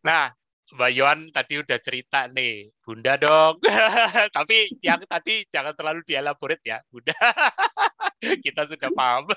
nah 0.05 0.33
Mbak 0.69 0.91
Yohan 0.93 1.19
tadi 1.33 1.57
udah 1.57 1.79
cerita 1.81 2.29
nih, 2.29 2.69
Bunda 2.85 3.17
dong. 3.17 3.57
Tapi 4.37 4.69
yang 4.85 5.01
tadi 5.09 5.41
jangan 5.49 5.73
terlalu 5.73 6.05
dielaborate 6.05 6.61
ya, 6.61 6.77
Bunda. 6.93 7.17
Kita 8.45 8.69
sudah 8.69 8.89
paham. 8.93 9.25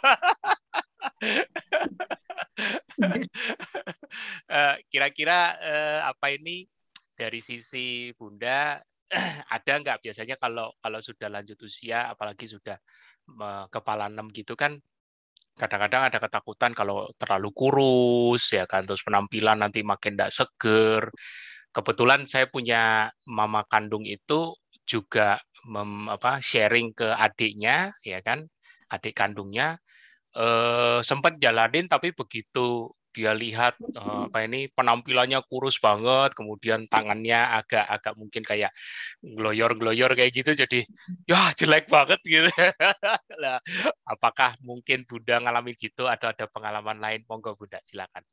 Eh, 4.53 4.77
kira-kira 4.93 5.57
uh, 5.57 6.01
apa 6.13 6.37
ini 6.37 6.69
dari 7.17 7.41
sisi 7.41 8.13
bunda 8.13 8.77
ada 9.57 9.73
nggak 9.81 10.05
biasanya 10.05 10.37
kalau 10.37 10.69
kalau 10.85 11.01
sudah 11.01 11.33
lanjut 11.33 11.57
usia 11.65 12.13
apalagi 12.13 12.45
sudah 12.45 12.77
uh, 13.41 13.65
kepala 13.73 14.13
enam 14.13 14.29
gitu 14.29 14.53
kan 14.53 14.77
kadang-kadang 15.63 16.11
ada 16.11 16.19
ketakutan 16.19 16.75
kalau 16.75 17.07
terlalu 17.15 17.55
kurus 17.55 18.51
ya 18.51 18.67
kan 18.67 18.83
terus 18.83 19.07
penampilan 19.07 19.63
nanti 19.63 19.87
makin 19.87 20.19
tidak 20.19 20.35
seger. 20.35 21.03
Kebetulan 21.71 22.27
saya 22.27 22.51
punya 22.51 23.09
mama 23.31 23.63
kandung 23.71 24.03
itu 24.05 24.59
juga 24.83 25.39
mem, 25.71 26.11
apa 26.11 26.43
sharing 26.43 26.91
ke 26.99 27.09
adiknya 27.15 27.95
ya 28.03 28.19
kan 28.27 28.43
adik 28.91 29.15
kandungnya. 29.15 29.79
Eh, 30.35 31.01
sempat 31.05 31.37
jalanin 31.39 31.87
tapi 31.87 32.11
begitu 32.17 32.91
dia 33.13 33.37
lihat 33.37 33.77
uh, 33.95 34.27
apa 34.27 34.49
ini 34.49 34.73
penampilannya 34.73 35.45
kurus 35.47 35.77
banget, 35.79 36.33
kemudian 36.33 36.89
tangannya 36.89 37.63
agak-agak 37.63 38.15
mungkin 38.17 38.43
kayak 38.43 38.73
gloyor-gloyor 39.21 40.17
kayak 40.17 40.33
gitu, 40.33 40.57
jadi 40.57 40.81
ya 41.29 41.53
jelek 41.55 41.87
banget 41.93 42.21
gitu. 42.25 42.49
nah, 43.43 43.61
apakah 44.09 44.57
mungkin 44.65 45.05
Bunda 45.05 45.39
ngalamin 45.39 45.77
gitu 45.77 46.09
atau 46.09 46.33
ada 46.33 46.49
pengalaman 46.49 46.99
lain? 46.99 47.21
Monggo 47.29 47.55
Bunda, 47.55 47.79
silakan. 47.85 48.25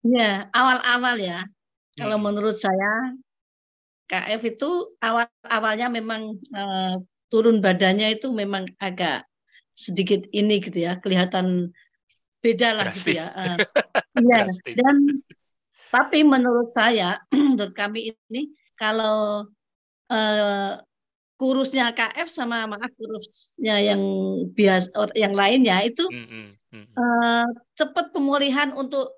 Ya, 0.00 0.48
awal-awal 0.54 1.20
ya. 1.20 1.44
Kalau 1.98 2.16
hmm. 2.16 2.24
menurut 2.24 2.56
saya 2.56 3.12
KF 4.10 4.42
itu 4.42 4.70
awal-awalnya 4.98 5.86
memang 5.86 6.34
uh, 6.50 6.98
turun 7.30 7.62
badannya 7.62 8.18
itu 8.18 8.34
memang 8.34 8.66
agak 8.82 9.22
sedikit 9.70 10.26
ini 10.34 10.58
gitu 10.58 10.82
ya 10.82 10.98
kelihatan 10.98 11.70
beda 12.40 12.76
lah 12.76 12.92
gitu 12.92 13.16
ya. 13.16 13.26
Uh, 13.36 13.56
ya. 14.32 14.48
Dan 14.76 15.24
tapi 15.90 16.22
menurut 16.24 16.68
saya 16.70 17.20
menurut 17.34 17.74
kami 17.76 18.16
ini 18.30 18.52
kalau 18.76 19.44
uh, 20.08 20.72
kurusnya 21.40 21.96
KF 21.96 22.28
sama 22.28 22.68
maaf 22.68 22.92
kurusnya 23.00 23.80
yang 23.80 24.00
biasa 24.52 25.16
yang 25.16 25.32
lainnya 25.32 25.80
itu 25.88 26.04
mm 26.04 26.26
-hmm. 26.28 26.84
uh, 27.00 27.48
cepat 27.72 28.12
pemulihan 28.12 28.76
untuk 28.76 29.16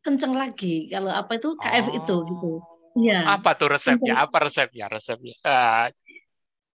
kenceng 0.00 0.32
lagi 0.32 0.88
kalau 0.88 1.12
apa 1.12 1.36
itu 1.36 1.52
KF 1.60 1.86
oh. 1.92 1.98
itu 1.98 2.16
gitu. 2.24 2.52
Ya. 2.98 3.30
Apa 3.30 3.54
tuh 3.54 3.70
resepnya? 3.70 4.18
Apa 4.18 4.48
resepnya? 4.48 4.90
Resepnya. 4.90 5.36
Uh, 5.46 5.86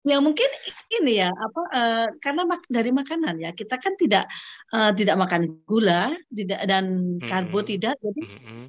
Ya 0.07 0.23
mungkin 0.23 0.47
ini 0.95 1.19
ya 1.19 1.27
apa 1.27 1.61
uh, 1.75 2.07
karena 2.23 2.47
mak 2.47 2.63
dari 2.71 2.87
makanan 2.95 3.35
ya 3.43 3.51
kita 3.51 3.75
kan 3.83 3.99
tidak 3.99 4.31
uh, 4.71 4.95
tidak 4.95 5.19
makan 5.19 5.59
gula 5.67 6.15
tidak 6.31 6.63
dan 6.71 7.19
karbo 7.19 7.59
mm 7.59 7.63
-hmm. 7.67 7.71
tidak 7.75 7.93
jadi 7.99 8.21
mm 8.23 8.39
-hmm. 8.39 8.65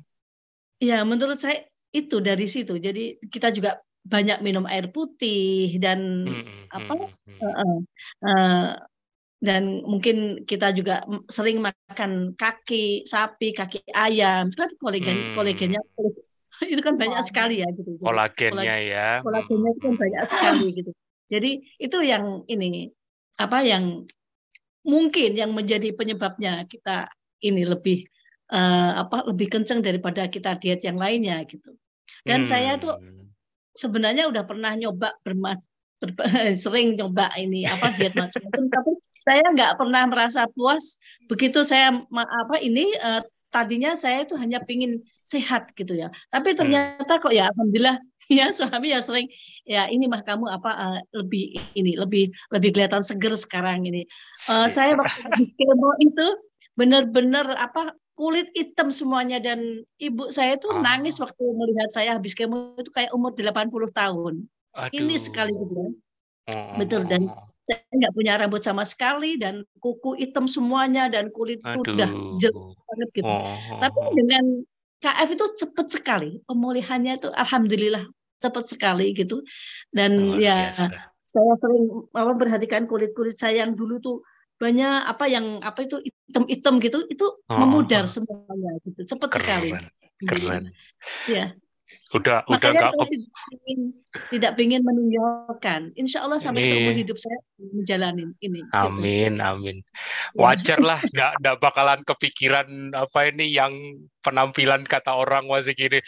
ya 0.82 0.98
menurut 1.06 1.38
saya 1.38 1.62
itu 1.94 2.18
dari 2.18 2.50
situ 2.50 2.82
jadi 2.82 3.22
kita 3.30 3.54
juga 3.54 3.78
banyak 4.02 4.42
minum 4.42 4.66
air 4.66 4.90
putih 4.90 5.70
dan 5.78 6.26
mm 6.26 6.34
-hmm. 6.34 6.62
apa 6.74 6.92
uh, 6.98 7.46
uh, 7.46 7.78
uh, 8.26 8.68
dan 9.40 9.80
mungkin 9.88 10.44
kita 10.44 10.76
juga 10.76 11.00
sering 11.32 11.64
makan 11.64 12.36
kaki 12.36 13.08
sapi 13.08 13.56
kaki 13.56 13.80
ayam 13.96 14.52
itu 14.52 14.60
kan 14.60 14.70
kolagen 14.76 15.16
hmm. 15.16 15.34
kolagennya 15.34 15.80
itu 16.68 16.82
kan 16.84 17.00
banyak 17.00 17.24
sekali 17.24 17.64
ya 17.64 17.68
gitu 17.72 17.96
kolagennya 18.04 18.76
ya 18.84 19.08
kolagennya 19.24 19.70
itu 19.72 19.80
kan 19.80 19.94
banyak 19.96 20.22
sekali 20.28 20.66
gitu 20.76 20.92
jadi 21.30 21.62
itu 21.78 21.98
yang 22.02 22.42
ini 22.50 22.90
apa 23.38 23.62
yang 23.62 24.04
mungkin 24.84 25.38
yang 25.38 25.54
menjadi 25.54 25.94
penyebabnya 25.94 26.66
kita 26.66 27.08
ini 27.40 27.64
lebih 27.64 28.04
uh, 28.52 29.06
apa 29.06 29.24
lebih 29.30 29.48
kenceng 29.48 29.80
daripada 29.80 30.26
kita 30.28 30.58
diet 30.58 30.82
yang 30.84 30.98
lainnya 30.98 31.40
gitu. 31.46 31.72
Dan 32.26 32.44
hmm. 32.44 32.48
saya 32.50 32.76
tuh 32.76 32.98
sebenarnya 33.72 34.28
udah 34.28 34.44
pernah 34.44 34.74
nyoba 34.74 35.16
bermas 35.22 35.62
ber, 36.02 36.12
sering 36.64 36.98
nyoba 36.98 37.30
ini 37.38 37.64
apa 37.64 37.94
diet 37.94 38.16
macam-macam 38.18 38.64
tapi 38.68 38.92
saya 39.20 39.44
nggak 39.52 39.76
pernah 39.76 40.02
merasa 40.08 40.48
puas 40.48 40.96
begitu 41.28 41.60
saya 41.60 42.02
apa 42.10 42.56
ini 42.58 42.88
uh, 42.98 43.22
tadinya 43.50 43.98
saya 43.98 44.22
itu 44.24 44.38
hanya 44.38 44.62
pingin 44.62 45.02
sehat 45.26 45.74
gitu 45.74 45.94
ya. 45.94 46.08
Tapi 46.30 46.54
hmm. 46.54 46.58
ternyata 46.58 47.12
kok 47.18 47.34
ya 47.34 47.50
alhamdulillah 47.50 47.98
ya 48.30 48.54
suami 48.54 48.94
ya 48.94 49.02
sering 49.02 49.26
ya 49.66 49.90
ini 49.90 50.06
mah 50.06 50.22
kamu 50.22 50.46
apa 50.46 50.70
uh, 50.70 50.98
lebih 51.18 51.58
ini 51.74 51.98
lebih 51.98 52.30
lebih 52.54 52.70
kelihatan 52.74 53.02
seger 53.02 53.34
sekarang 53.34 53.84
ini. 53.84 54.06
Uh, 54.46 54.70
saya 54.70 54.94
waktu 54.94 55.20
habis 55.26 55.50
kemo 55.58 55.90
itu 55.98 56.26
benar-benar 56.78 57.50
apa 57.58 57.92
kulit 58.14 58.52
hitam 58.54 58.92
semuanya 58.92 59.42
dan 59.42 59.82
ibu 59.98 60.28
saya 60.30 60.54
itu 60.54 60.68
oh. 60.70 60.78
nangis 60.80 61.18
waktu 61.18 61.40
melihat 61.40 61.90
saya 61.90 62.16
habis 62.16 62.36
kemo 62.36 62.78
itu 62.78 62.90
kayak 62.94 63.10
umur 63.10 63.34
80 63.34 63.70
tahun. 63.90 64.34
Aduh. 64.78 64.94
Ini 64.94 65.14
sekali 65.18 65.50
gitu 65.50 65.74
ya. 65.74 65.88
Oh. 66.50 66.76
Betul 66.78 67.06
dan 67.10 67.26
saya 67.68 67.82
nggak 67.92 68.14
punya 68.16 68.32
rambut 68.40 68.62
sama 68.64 68.82
sekali 68.82 69.36
dan 69.36 69.62
kuku 69.78 70.16
hitam 70.18 70.48
semuanya 70.48 71.06
dan 71.12 71.28
kulit 71.30 71.60
itu 71.60 71.80
udah 71.84 72.10
jelek 72.40 72.76
banget 72.88 73.08
gitu. 73.20 73.30
Oh. 73.30 73.78
Tapi 73.78 74.00
dengan 74.16 74.44
KF 75.00 75.28
itu 75.32 75.46
cepat 75.64 75.86
sekali 75.88 76.30
pemulihannya 76.44 77.16
itu 77.16 77.28
alhamdulillah 77.32 78.04
cepat 78.40 78.64
sekali 78.68 79.12
gitu 79.12 79.44
dan 79.92 80.36
oh, 80.36 80.40
ya 80.40 80.72
biasa. 80.72 81.12
saya 81.28 81.52
sering 81.60 81.84
apa 82.16 82.32
perhatikan 82.36 82.84
kulit 82.88 83.12
kulit 83.12 83.36
saya 83.36 83.64
yang 83.64 83.76
dulu 83.76 84.00
tuh 84.00 84.24
banyak 84.60 85.08
apa 85.08 85.24
yang 85.28 85.60
apa 85.64 85.88
itu 85.88 86.00
hitam-hitam 86.04 86.80
gitu 86.84 87.04
itu 87.08 87.26
oh. 87.28 87.56
memudar 87.56 88.04
semuanya 88.08 88.76
gitu 88.84 89.08
cepat 89.08 89.40
sekali. 89.40 89.72
Keren. 90.20 90.68
Ya 91.24 91.56
udah 92.10 92.42
Makanya 92.50 92.90
udah 92.90 92.90
nggak 92.90 93.08
tidak 93.10 93.30
ingin, 93.62 93.80
tidak 94.34 94.52
ingin 94.58 94.82
meninggalkan 94.82 95.80
insya 95.94 96.26
Allah 96.26 96.42
sampai 96.42 96.66
seumur 96.66 96.94
hidup 96.98 97.14
saya 97.14 97.38
menjalani 97.58 98.34
ini. 98.42 98.66
Amin 98.74 99.38
gitu. 99.38 99.46
amin 99.46 99.76
wajar 100.34 100.82
lah 100.82 100.98
nggak 100.98 101.38
nggak 101.38 101.56
bakalan 101.62 102.00
kepikiran 102.02 102.94
apa 102.98 103.30
ini 103.30 103.54
yang 103.54 103.72
penampilan 104.26 104.82
kata 104.86 105.14
orang 105.14 105.46
masih 105.46 105.74
gini 105.78 106.02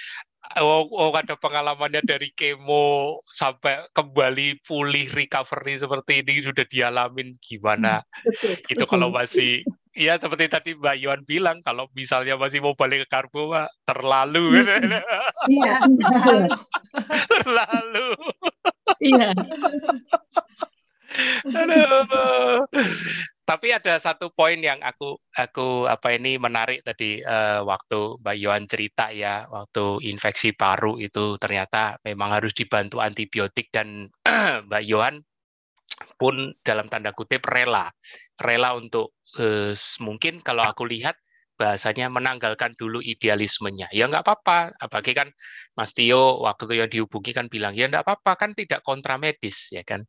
oh, 0.61 0.85
oh 0.91 1.11
ada 1.15 1.39
pengalamannya 1.39 2.03
dari 2.05 2.35
kemo 2.35 3.19
sampai 3.31 3.87
kembali 3.97 4.61
pulih 4.67 5.09
recovery 5.15 5.81
seperti 5.81 6.21
ini 6.21 6.43
sudah 6.45 6.67
dialamin 6.69 7.33
gimana? 7.41 8.05
Betul, 8.27 8.59
itu 8.69 8.85
betul. 8.85 8.91
kalau 8.91 9.09
masih 9.09 9.65
Iya 9.93 10.17
seperti 10.17 10.49
tadi 10.49 10.71
Mbak 10.73 10.97
Yuan 11.05 11.21
bilang 11.29 11.61
kalau 11.61 11.85
misalnya 11.93 12.41
masih 12.41 12.65
mau 12.65 12.73
balik 12.73 13.05
ke 13.05 13.09
karbo 13.13 13.53
Mbak, 13.53 13.69
terlalu 13.85 14.65
Iya. 15.53 15.75
terlalu. 17.29 18.09
Iya. 19.05 19.29
Tapi 23.43 23.69
ada 23.69 24.01
satu 24.01 24.33
poin 24.33 24.57
yang 24.57 24.81
aku 24.81 25.21
aku 25.37 25.85
apa 25.85 26.17
ini 26.17 26.41
menarik 26.41 26.81
tadi 26.89 27.21
uh, 27.21 27.61
waktu 27.69 28.17
Mbak 28.25 28.37
Yuan 28.41 28.65
cerita 28.65 29.13
ya 29.13 29.45
waktu 29.53 30.09
infeksi 30.09 30.57
paru 30.57 30.97
itu 30.97 31.37
ternyata 31.37 32.01
memang 32.01 32.33
harus 32.41 32.57
dibantu 32.57 33.05
antibiotik 33.05 33.69
dan 33.69 34.09
Mbak 34.73 34.85
Yuan 34.89 35.21
pun 36.17 36.57
dalam 36.65 36.89
tanda 36.89 37.13
kutip 37.13 37.45
rela 37.45 37.93
rela 38.41 38.73
untuk 38.73 39.13
uh, 39.39 39.73
mungkin 40.03 40.43
kalau 40.45 40.67
aku 40.67 40.85
lihat 40.89 41.17
bahasanya 41.63 42.11
menanggalkan 42.11 42.75
dulu 42.75 42.99
idealismenya. 42.99 43.87
Ya 43.95 44.11
nggak 44.11 44.27
apa-apa, 44.27 44.75
apalagi 44.83 45.13
kan 45.15 45.29
Mas 45.79 45.95
Tio 45.95 46.43
waktu 46.43 46.83
yang 46.83 46.91
dihubungi 46.91 47.31
kan 47.31 47.47
bilang 47.47 47.77
ya 47.77 47.87
nggak 47.87 48.03
apa-apa 48.03 48.33
kan 48.35 48.51
tidak 48.57 48.83
kontra 48.83 49.15
medis 49.21 49.71
ya 49.71 49.87
kan, 49.87 50.03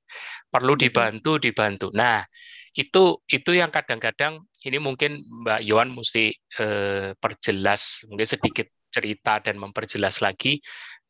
perlu 0.49 0.73
dibantu 0.73 1.37
dibantu. 1.37 1.93
Nah 1.93 2.25
itu 2.73 3.21
itu 3.29 3.51
yang 3.53 3.69
kadang-kadang 3.69 4.41
ini 4.65 4.77
mungkin 4.81 5.21
Mbak 5.45 5.61
Yohan 5.61 5.89
mesti 5.93 6.33
eh, 6.33 7.13
perjelas 7.13 8.07
mungkin 8.09 8.25
sedikit 8.25 8.67
cerita 8.89 9.37
dan 9.45 9.61
memperjelas 9.61 10.25
lagi 10.25 10.57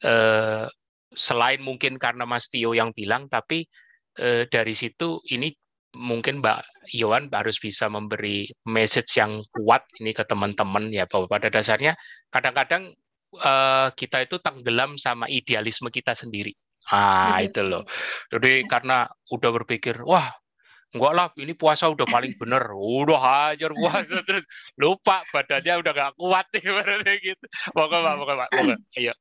eh, 0.03 0.65
selain 1.13 1.61
mungkin 1.63 1.95
karena 1.95 2.27
Mas 2.27 2.51
Tio 2.51 2.75
yang 2.75 2.91
bilang 2.91 3.31
tapi 3.31 3.63
eh, 4.19 4.43
dari 4.51 4.73
situ 4.75 5.23
ini 5.31 5.47
mungkin 5.93 6.41
Mbak 6.41 6.59
Yohan 6.97 7.29
harus 7.31 7.61
bisa 7.61 7.87
memberi 7.87 8.49
message 8.67 9.21
yang 9.21 9.39
kuat 9.53 9.85
ini 10.01 10.11
ke 10.11 10.25
teman-teman 10.25 10.89
ya 10.89 11.05
bahwa 11.05 11.29
pada 11.29 11.47
dasarnya 11.53 11.93
kadang-kadang 12.33 12.91
uh, 13.39 13.89
kita 13.93 14.25
itu 14.25 14.41
tenggelam 14.41 14.97
sama 14.99 15.29
idealisme 15.29 15.87
kita 15.93 16.17
sendiri. 16.17 16.53
Ah 16.91 17.39
itu 17.39 17.63
loh. 17.63 17.87
Jadi 18.27 18.67
karena 18.67 19.07
udah 19.31 19.49
berpikir 19.55 20.03
wah 20.03 20.27
enggak 20.93 21.13
lah 21.17 21.25
ini 21.41 21.55
puasa 21.55 21.87
udah 21.89 22.05
paling 22.05 22.35
bener. 22.35 22.75
Udah 22.75 23.17
hajar 23.17 23.71
puasa 23.71 24.19
terus 24.27 24.43
lupa 24.75 25.23
badannya 25.31 25.79
udah 25.79 25.91
gak 25.95 26.13
kuat 26.19 26.45
nih 26.53 27.15
gitu. 27.23 27.45
Pokoknya 27.71 28.03
pak 28.03 28.15
pokoknya 28.19 28.41
pak 28.43 28.49
iya. 28.99 29.13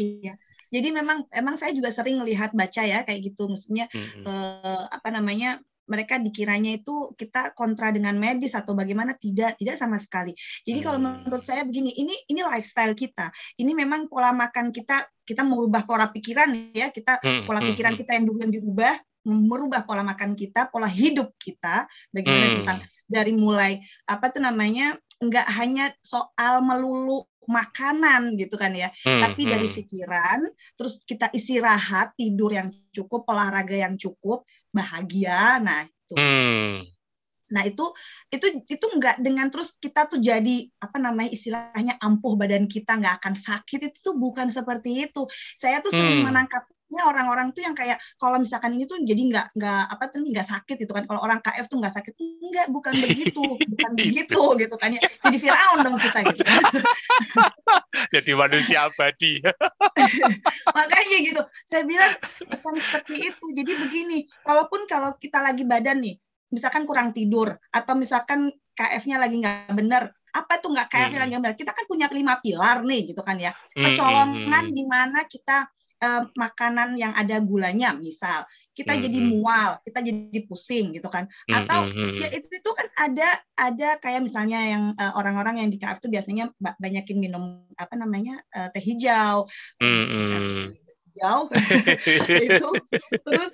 Iya. 0.00 0.34
Jadi 0.72 0.88
memang 0.90 1.28
emang 1.30 1.54
saya 1.60 1.76
juga 1.76 1.92
sering 1.92 2.18
lihat 2.24 2.56
baca 2.56 2.82
ya 2.82 3.04
kayak 3.04 3.20
gitu. 3.20 3.46
Maksudnya 3.46 3.86
mm 3.92 4.00
-hmm. 4.00 4.24
eh, 4.24 4.84
apa 4.88 5.08
namanya 5.12 5.60
mereka 5.88 6.16
dikiranya 6.20 6.80
itu 6.80 7.12
kita 7.16 7.52
kontra 7.52 7.92
dengan 7.92 8.16
medis 8.16 8.56
atau 8.56 8.72
bagaimana 8.72 9.16
tidak 9.16 9.56
tidak 9.60 9.76
sama 9.76 10.00
sekali 10.00 10.32
jadi 10.64 10.78
kalau 10.80 10.98
hmm. 11.00 11.28
menurut 11.28 11.44
saya 11.44 11.62
begini 11.64 11.92
ini 11.94 12.14
ini 12.30 12.40
lifestyle 12.44 12.96
kita 12.96 13.28
ini 13.60 13.72
memang 13.76 14.08
pola 14.08 14.32
makan 14.32 14.72
kita 14.72 15.04
kita 15.24 15.42
merubah 15.44 15.84
pola 15.88 16.08
pikiran 16.12 16.74
ya 16.76 16.92
kita 16.92 17.20
hmm, 17.20 17.44
pola 17.48 17.60
hmm, 17.60 17.68
pikiran 17.72 17.94
kita 17.96 18.10
yang 18.16 18.24
dulu 18.28 18.38
yang 18.44 18.52
dirubah 18.52 18.94
merubah 19.24 19.88
pola 19.88 20.04
makan 20.04 20.36
kita, 20.36 20.68
pola 20.68 20.84
hidup 20.84 21.32
kita, 21.40 21.88
bagaimana 22.12 22.44
hmm. 22.44 22.56
tentang 22.60 22.78
dari 23.08 23.32
mulai 23.32 23.80
apa 24.04 24.28
tuh 24.28 24.44
namanya 24.44 25.00
nggak 25.16 25.48
hanya 25.56 25.88
soal 26.04 26.60
melulu 26.60 27.24
makanan 27.48 28.36
gitu 28.40 28.54
kan 28.56 28.72
ya, 28.72 28.88
hmm, 28.90 29.20
tapi 29.20 29.42
hmm. 29.46 29.50
dari 29.50 29.68
pikiran, 29.68 30.38
terus 30.76 31.00
kita 31.04 31.28
istirahat, 31.34 32.16
tidur 32.16 32.52
yang 32.52 32.68
cukup, 32.94 33.26
olahraga 33.28 33.74
yang 33.74 33.98
cukup, 33.98 34.46
bahagia. 34.70 35.58
Nah, 35.60 35.84
itu. 35.84 36.14
Hmm. 36.14 36.93
Nah, 37.54 37.62
itu 37.62 37.86
itu 38.34 38.46
itu 38.66 38.86
enggak 38.90 39.22
dengan 39.22 39.46
terus 39.48 39.78
kita 39.78 40.10
tuh 40.10 40.18
jadi 40.18 40.66
apa 40.82 40.98
namanya 40.98 41.30
istilahnya 41.30 41.94
ampuh 42.02 42.34
badan 42.34 42.66
kita 42.66 42.98
nggak 42.98 43.22
akan 43.22 43.34
sakit 43.38 43.94
itu 43.94 43.98
tuh 44.02 44.18
bukan 44.18 44.50
seperti 44.50 45.06
itu. 45.06 45.22
Saya 45.54 45.78
tuh 45.78 45.94
sering 45.94 46.26
hmm. 46.26 46.28
menangkap 46.28 46.66
orang-orang 47.02 47.50
tuh 47.50 47.66
yang 47.66 47.74
kayak 47.74 47.98
kalau 48.20 48.38
misalkan 48.38 48.76
ini 48.78 48.86
tuh 48.86 49.02
jadi 49.02 49.18
nggak 49.18 49.46
nggak 49.58 49.82
apa 49.90 50.04
tuh 50.12 50.22
nggak 50.22 50.46
sakit 50.46 50.76
gitu 50.78 50.92
kan. 50.94 51.08
Kalau 51.10 51.20
orang 51.24 51.42
KF 51.42 51.66
tuh 51.66 51.82
nggak 51.82 51.94
sakit 51.96 52.14
enggak 52.14 52.66
bukan 52.70 52.94
begitu 53.02 53.44
bukan 53.58 53.92
begitu 53.98 54.42
gitu 54.60 54.74
kan 54.78 54.94
ya. 54.94 55.00
Jadi 55.02 55.36
Firaun 55.42 55.78
dong 55.82 55.98
kita 55.98 56.18
gitu. 56.30 56.42
Jadi 58.14 58.30
manusia 58.36 58.86
abadi. 58.86 59.42
Makanya 60.76 61.18
gitu. 61.24 61.42
Saya 61.66 61.82
bilang 61.82 62.14
bukan 62.46 62.74
seperti 62.78 63.14
itu. 63.32 63.46
Jadi 63.56 63.72
begini 63.74 64.18
kalaupun 64.46 64.86
kalau 64.86 65.16
kita 65.18 65.42
lagi 65.42 65.66
badan 65.66 65.98
nih 66.04 66.14
misalkan 66.54 66.86
kurang 66.86 67.10
tidur 67.10 67.58
atau 67.74 67.98
misalkan 67.98 68.54
KF-nya 68.74 69.18
lagi 69.18 69.42
nggak 69.42 69.74
benar 69.74 70.14
apa 70.34 70.58
tuh 70.58 70.74
nggak 70.74 70.90
KF-nya 70.90 71.18
hmm. 71.18 71.24
lagi 71.26 71.34
benar 71.38 71.54
kita 71.58 71.70
kan 71.70 71.84
punya 71.86 72.06
lima 72.10 72.38
pilar 72.42 72.82
nih 72.82 73.14
gitu 73.14 73.22
kan 73.22 73.38
ya 73.38 73.50
hmm, 73.50 73.62
hmm, 73.74 73.82
kecolongan 73.82 74.64
hmm. 74.66 74.74
di 74.74 74.84
mana 74.86 75.20
kita 75.30 75.70
uh, 76.02 76.22
makanan 76.34 76.98
yang 76.98 77.14
ada 77.14 77.38
gulanya 77.38 77.94
misal 77.94 78.42
kita 78.74 78.90
mm 78.90 78.98
-hmm. 78.98 79.04
jadi 79.06 79.18
hmm. 79.22 79.28
mual 79.30 79.70
kita 79.86 79.98
jadi 80.02 80.40
pusing 80.50 80.86
gitu 80.98 81.06
kan 81.06 81.30
hmm, 81.30 81.54
atau 81.54 81.86
mm 81.86 81.92
-hmm. 81.94 82.12
ya 82.18 82.28
itu 82.34 82.48
itu 82.50 82.70
kan 82.74 82.86
ada 82.98 83.28
ada 83.54 83.88
kayak 84.02 84.20
misalnya 84.26 84.58
yang 84.66 84.84
eh, 84.98 85.12
orang-orang 85.14 85.62
yang 85.62 85.68
di 85.70 85.78
KF 85.78 86.02
itu 86.02 86.10
biasanya 86.10 86.50
banyakin 86.58 87.18
minum 87.22 87.62
apa 87.78 87.94
namanya 87.94 88.42
uh, 88.58 88.68
teh 88.74 88.82
hijau 88.82 89.46
mm 89.78 90.04
-hmm. 90.10 90.62
hijau 91.14 91.40
itu 92.50 92.68
terus 93.22 93.52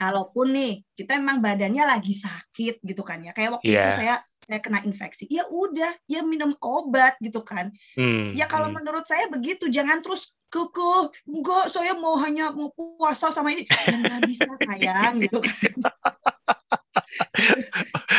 kalaupun 0.00 0.54
nih 0.54 0.72
kita 0.94 1.18
emang 1.18 1.42
badannya 1.42 1.84
lagi 1.84 2.14
sakit 2.14 2.82
gitu 2.82 3.02
kan 3.02 3.22
ya. 3.22 3.32
Kayak 3.34 3.60
waktu 3.60 3.70
yeah. 3.70 3.92
itu 3.92 3.92
saya 4.02 4.14
saya 4.48 4.60
kena 4.64 4.80
infeksi. 4.88 5.28
Ya 5.28 5.44
udah 5.44 5.92
ya 6.08 6.24
minum 6.24 6.56
obat 6.64 7.20
gitu 7.20 7.44
kan. 7.44 7.68
Hmm, 7.94 8.32
ya 8.32 8.48
kalau 8.48 8.72
hmm. 8.72 8.80
menurut 8.80 9.04
saya 9.04 9.28
begitu 9.28 9.68
jangan 9.68 10.00
terus 10.00 10.32
keke 10.48 11.12
enggak 11.28 11.68
saya 11.68 11.92
mau 11.92 12.16
hanya 12.24 12.50
mau 12.56 12.72
puasa 12.72 13.28
sama 13.28 13.52
ini. 13.52 13.68
Ya 13.68 13.96
nggak 14.00 14.22
bisa 14.24 14.48
sayang 14.64 15.20
gitu 15.20 15.44
kan. 15.44 15.76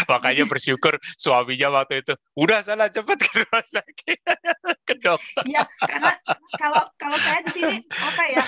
Makanya 0.09 0.45
bersyukur 0.49 0.97
suaminya 1.17 1.69
waktu 1.81 2.01
itu 2.01 2.13
udah 2.37 2.65
salah 2.65 2.89
cepet 2.89 3.17
ke 3.17 3.29
rumah 3.45 3.65
sakit 3.65 4.19
ke 4.87 4.93
dokter. 5.01 5.43
Ya 5.45 5.65
karena 5.81 6.13
kalau 6.57 6.83
kalau 6.97 7.17
saya 7.21 7.39
di 7.45 7.51
sini 7.53 7.77
apa 7.89 8.23
ya 8.29 8.43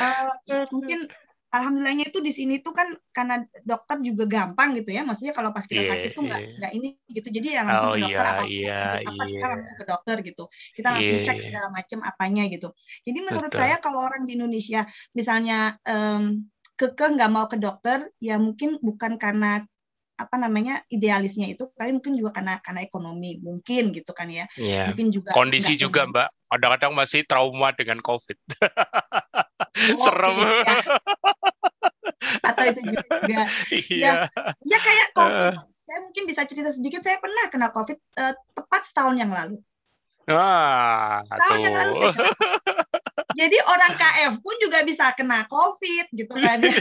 uh, 0.00 0.64
mungkin 0.72 1.08
alhamdulillahnya 1.48 2.12
itu 2.12 2.20
di 2.20 2.28
sini 2.28 2.60
tuh 2.60 2.76
kan 2.76 2.92
karena 3.08 3.40
dokter 3.64 3.96
juga 4.04 4.28
gampang 4.28 4.76
gitu 4.76 4.92
ya 4.92 5.00
maksudnya 5.00 5.32
kalau 5.32 5.48
pas 5.56 5.64
kita 5.64 5.80
yeah, 5.80 5.90
sakit 5.96 6.10
tuh 6.12 6.22
nggak 6.28 6.40
yeah. 6.44 6.56
nggak 6.60 6.72
ini 6.76 6.88
gitu 7.08 7.28
jadi 7.32 7.46
ya 7.48 7.62
langsung 7.64 7.88
oh, 7.88 7.94
ke 7.96 8.00
dokter 8.04 8.24
yeah, 8.24 8.36
apa 8.36 8.44
yeah, 8.44 8.92
apa 9.00 9.08
yeah. 9.08 9.28
kita 9.32 9.46
langsung 9.48 9.76
ke 9.76 9.84
dokter 9.88 10.16
gitu 10.20 10.44
kita 10.76 10.88
langsung 10.92 11.16
yeah, 11.16 11.26
cek 11.26 11.38
iya. 11.40 11.44
segala 11.48 11.68
macam 11.72 11.98
apanya 12.04 12.42
gitu 12.52 12.68
jadi 13.08 13.18
menurut 13.24 13.52
Betul. 13.52 13.60
saya 13.64 13.76
kalau 13.80 13.98
orang 14.04 14.22
di 14.28 14.32
Indonesia 14.36 14.80
misalnya 15.16 15.58
um, 15.88 16.44
kekeh 16.76 17.10
nggak 17.16 17.30
mau 17.32 17.48
ke 17.48 17.56
dokter 17.56 18.12
ya 18.20 18.36
mungkin 18.36 18.76
bukan 18.84 19.16
karena 19.16 19.64
apa 20.18 20.34
namanya 20.34 20.82
idealisnya 20.90 21.46
itu 21.46 21.70
tapi 21.78 21.94
mungkin 21.94 22.18
juga 22.18 22.34
karena 22.34 22.58
karena 22.58 22.82
ekonomi 22.82 23.38
mungkin 23.38 23.94
gitu 23.94 24.10
kan 24.12 24.26
ya 24.26 24.50
yeah. 24.58 24.90
mungkin 24.90 25.14
juga 25.14 25.30
kondisi 25.30 25.78
juga 25.78 26.04
mbak 26.10 26.28
kadang-kadang 26.50 26.92
masih 26.92 27.22
trauma 27.24 27.70
dengan 27.72 28.02
covid 28.02 28.34
oh, 29.94 30.02
serem 30.02 30.36
ya. 30.38 30.76
atau 32.42 32.64
itu 32.66 32.80
juga 32.82 33.04
iya. 33.88 34.12
ya 34.28 34.46
ya 34.64 34.78
kayak 34.82 35.08
covid 35.14 35.54
saya 35.88 35.98
mungkin 36.04 36.24
bisa 36.28 36.44
cerita 36.44 36.68
sedikit 36.68 37.00
saya 37.00 37.16
pernah 37.16 37.44
kena 37.48 37.68
covid 37.72 37.96
uh, 38.20 38.34
tepat 38.52 38.82
setahun 38.84 39.16
yang 39.16 39.32
lalu 39.32 39.56
ah 40.28 41.24
tahun 41.24 41.58
yang 41.64 41.76
lalu 41.76 41.92
saya 41.96 42.12
kena. 42.12 42.32
jadi 43.32 43.58
orang 43.64 43.92
KF 43.96 44.34
pun 44.44 44.56
juga 44.60 44.84
bisa 44.84 45.08
kena 45.16 45.48
covid 45.48 46.06
gitu 46.12 46.34
kan 46.36 46.60
ya. 46.60 46.68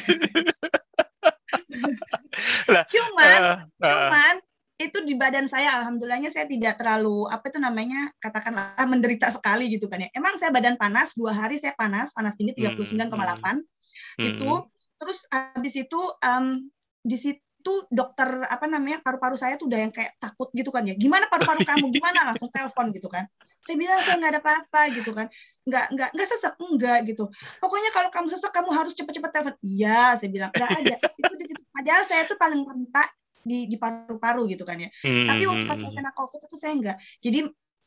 cuman 2.91 3.39
uh, 3.39 3.55
uh, 3.63 3.87
cuman 3.87 4.35
itu 4.77 5.01
di 5.01 5.17
badan 5.17 5.49
saya 5.49 5.73
alhamdulillahnya 5.81 6.29
saya 6.29 6.45
tidak 6.45 6.77
terlalu 6.77 7.25
apa 7.33 7.49
itu 7.49 7.57
namanya 7.57 8.13
katakanlah 8.21 8.77
menderita 8.85 9.33
sekali 9.33 9.73
gitu 9.73 9.89
kan 9.89 10.05
ya. 10.05 10.09
Emang 10.13 10.37
saya 10.37 10.53
badan 10.53 10.77
panas 10.77 11.17
dua 11.17 11.33
hari 11.33 11.57
saya 11.57 11.73
panas 11.73 12.13
panas 12.13 12.37
tinggi 12.37 12.53
39,8 12.53 13.09
hmm. 13.09 13.09
hmm. 13.09 14.21
itu. 14.21 14.53
Terus 14.97 15.19
habis 15.33 15.73
itu 15.81 15.97
um, 15.97 16.69
di 17.01 17.17
situ 17.17 17.73
dokter 17.89 18.45
apa 18.45 18.69
namanya 18.69 19.01
paru-paru 19.01 19.33
saya 19.33 19.57
tuh 19.57 19.65
udah 19.65 19.81
yang 19.81 19.93
kayak 19.93 20.13
takut 20.21 20.53
gitu 20.53 20.69
kan 20.69 20.85
ya. 20.85 20.93
Gimana 20.93 21.25
paru-paru 21.25 21.65
kamu? 21.65 21.89
Gimana? 21.89 22.29
Langsung 22.29 22.53
telepon 22.53 22.93
gitu 22.93 23.09
kan. 23.09 23.25
Saya 23.65 23.81
bilang 23.81 23.97
saya 24.05 24.21
nggak 24.21 24.31
ada 24.37 24.41
apa-apa 24.45 24.81
gitu 24.93 25.09
kan. 25.09 25.25
Nggak 25.65 25.85
nggak 25.89 26.09
nggak 26.13 26.27
sesak 26.29 26.53
enggak 26.61 27.01
gitu. 27.09 27.25
Pokoknya 27.57 27.89
kalau 27.97 28.13
kamu 28.13 28.29
sesak 28.29 28.53
kamu 28.53 28.69
harus 28.77 28.93
cepet-cepet 28.93 29.31
telepon. 29.33 29.57
Iya 29.65 30.13
saya 30.21 30.29
bilang. 30.29 30.53
Nggak 30.53 30.69
ada. 30.85 30.95
Itu 31.17 31.33
di 31.33 31.45
situ. 31.49 31.61
Padahal 31.73 32.03
saya 32.05 32.29
tuh 32.29 32.37
paling 32.37 32.61
rentak 32.61 33.09
di 33.47 33.71
di 33.71 33.77
paru-paru 33.79 34.45
gitu 34.51 34.67
kan 34.67 34.77
ya. 34.77 34.89
Hmm. 35.01 35.25
Tapi 35.31 35.43
waktu 35.47 35.65
pas 35.65 35.79
saya 35.79 35.89
hmm. 35.89 35.97
kena 35.97 36.11
COVID 36.11 36.41
itu 36.43 36.57
saya 36.59 36.73
enggak. 36.75 36.97
Jadi 37.23 37.39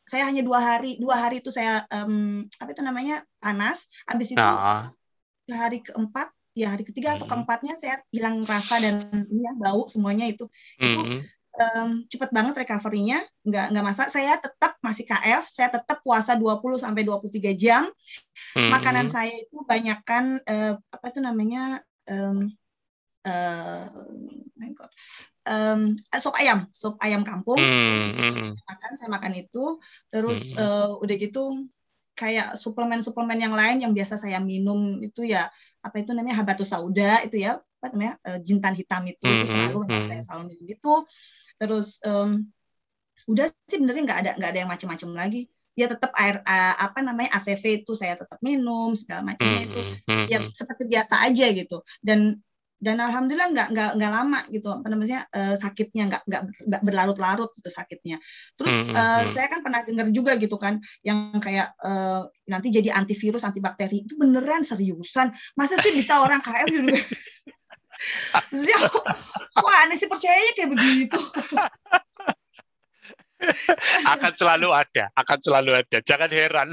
saya 0.03 0.23
hanya 0.27 0.43
dua 0.43 0.59
hari 0.59 0.97
dua 0.99 1.17
hari 1.21 1.45
itu 1.45 1.53
saya 1.53 1.85
um, 1.93 2.49
apa 2.49 2.71
itu 2.73 2.83
namanya 2.83 3.23
panas. 3.39 3.93
Habis 4.09 4.35
itu 4.35 4.41
nah. 4.41 4.91
hari 5.53 5.85
keempat 5.85 6.33
ya 6.57 6.73
hari 6.75 6.83
ketiga 6.83 7.15
hmm. 7.15 7.17
atau 7.23 7.27
keempatnya 7.31 7.75
saya 7.79 8.03
hilang 8.11 8.43
rasa 8.43 8.83
dan 8.83 9.07
ya 9.31 9.55
bau 9.55 9.87
semuanya 9.87 10.27
itu 10.27 10.51
hmm. 10.83 10.87
itu 10.89 11.01
um, 11.61 11.91
cepat 12.07 12.31
banget 12.31 12.55
recovery-nya, 12.65 13.21
nggak 13.45 13.67
nggak 13.75 13.85
masalah. 13.85 14.11
Saya 14.11 14.35
tetap 14.39 14.79
masih 14.81 15.05
KF, 15.07 15.45
saya 15.47 15.69
tetap 15.73 15.99
puasa 16.01 16.35
20 16.35 16.81
sampai 16.81 17.03
23 17.05 17.55
jam. 17.57 17.89
Hmm. 18.57 18.71
Makanan 18.71 19.07
saya 19.11 19.33
itu 19.33 19.63
banyakkan 19.67 20.41
uh, 20.45 20.75
apa 20.79 21.07
itu 21.11 21.21
namanya 21.21 21.83
um, 22.09 22.49
uh, 23.27 23.87
um, 25.51 25.93
sop 26.15 26.35
ayam, 26.39 26.71
sop 26.71 26.95
ayam 27.03 27.27
kampung. 27.27 27.59
Hmm. 27.59 28.07
hmm. 28.15 28.55
Saya 28.55 28.67
makan, 28.71 28.91
saya 28.95 29.11
makan 29.11 29.33
itu. 29.35 29.65
Terus 30.09 30.55
hmm. 30.55 30.63
uh, 30.63 30.91
udah 31.03 31.17
gitu 31.19 31.67
kayak 32.15 32.55
suplemen-suplemen 32.55 33.41
yang 33.41 33.55
lain 33.57 33.81
yang 33.81 33.93
biasa 33.97 34.21
saya 34.21 34.37
minum 34.45 35.01
itu 35.01 35.25
ya 35.25 35.49
apa 35.81 36.05
itu 36.05 36.13
namanya 36.13 36.45
habatus 36.45 36.69
sauda 36.69 37.25
itu 37.25 37.41
ya 37.41 37.57
apa 37.57 37.87
namanya 37.97 38.15
uh, 38.29 38.39
jintan 38.45 38.77
hitam 38.77 39.09
itu, 39.09 39.25
mm 39.25 39.33
-hmm. 39.33 39.41
itu 39.41 39.47
hmm, 39.49 39.55
selalu 39.57 39.79
mm 39.81 39.89
-hmm. 39.89 40.05
saya 40.05 40.21
selalu 40.21 40.45
minum 40.53 40.67
itu 40.69 40.95
terus 41.57 41.89
um, 42.05 42.45
udah 43.25 43.49
sih 43.65 43.81
benernya 43.81 44.03
nggak 44.05 44.21
ada 44.21 44.31
nggak 44.37 44.51
ada 44.53 44.59
yang 44.61 44.69
macam-macam 44.69 45.11
lagi 45.17 45.49
ya 45.73 45.87
tetap 45.89 46.13
air 46.13 46.45
uh, 46.45 46.75
apa 46.77 47.01
namanya 47.01 47.41
ACV 47.41 47.85
itu 47.85 47.93
saya 47.97 48.21
tetap 48.21 48.37
minum 48.45 48.93
segala 48.93 49.33
macamnya 49.33 49.65
itu 49.65 49.81
hmm, 50.05 50.25
ya 50.29 50.39
seperti 50.53 50.93
biasa 50.93 51.25
aja 51.25 51.47
gitu 51.57 51.81
dan 52.05 52.37
dan 52.81 52.97
alhamdulillah 52.97 53.53
nggak 53.53 53.69
nggak 53.77 53.91
nggak 54.01 54.13
lama 54.13 54.41
gitu 54.49 54.69
apa 54.73 54.87
namanya 54.89 55.29
uh, 55.37 55.55
sakitnya 55.61 56.09
nggak 56.09 56.23
nggak 56.25 56.43
berlarut-larut 56.81 57.53
gitu 57.53 57.69
sakitnya 57.69 58.17
terus 58.57 58.73
uh, 58.97 59.23
saya 59.29 59.53
kan 59.53 59.61
pernah 59.61 59.85
dengar 59.85 60.09
juga 60.09 60.41
gitu 60.41 60.57
kan 60.57 60.81
yang 61.05 61.37
kayak 61.45 61.77
uh, 61.85 62.25
nanti 62.49 62.73
jadi 62.73 62.97
antivirus 62.97 63.45
antibakteri 63.45 64.09
itu 64.09 64.17
beneran 64.17 64.65
seriusan 64.65 65.29
masa 65.61 65.77
sih 65.85 65.93
bisa 65.93 66.25
orang 66.25 66.41
KF 66.41 66.67
gitu 66.73 66.91
Wah, 69.61 69.77
aneh 69.85 69.97
sih 70.01 70.09
percayanya 70.09 70.53
kayak 70.57 70.71
begitu. 70.73 71.21
akan 74.05 74.33
selalu 74.37 74.69
ada, 74.73 75.13
akan 75.17 75.39
selalu 75.41 75.71
ada. 75.85 75.99
Jangan 76.05 76.31
heran. 76.33 76.69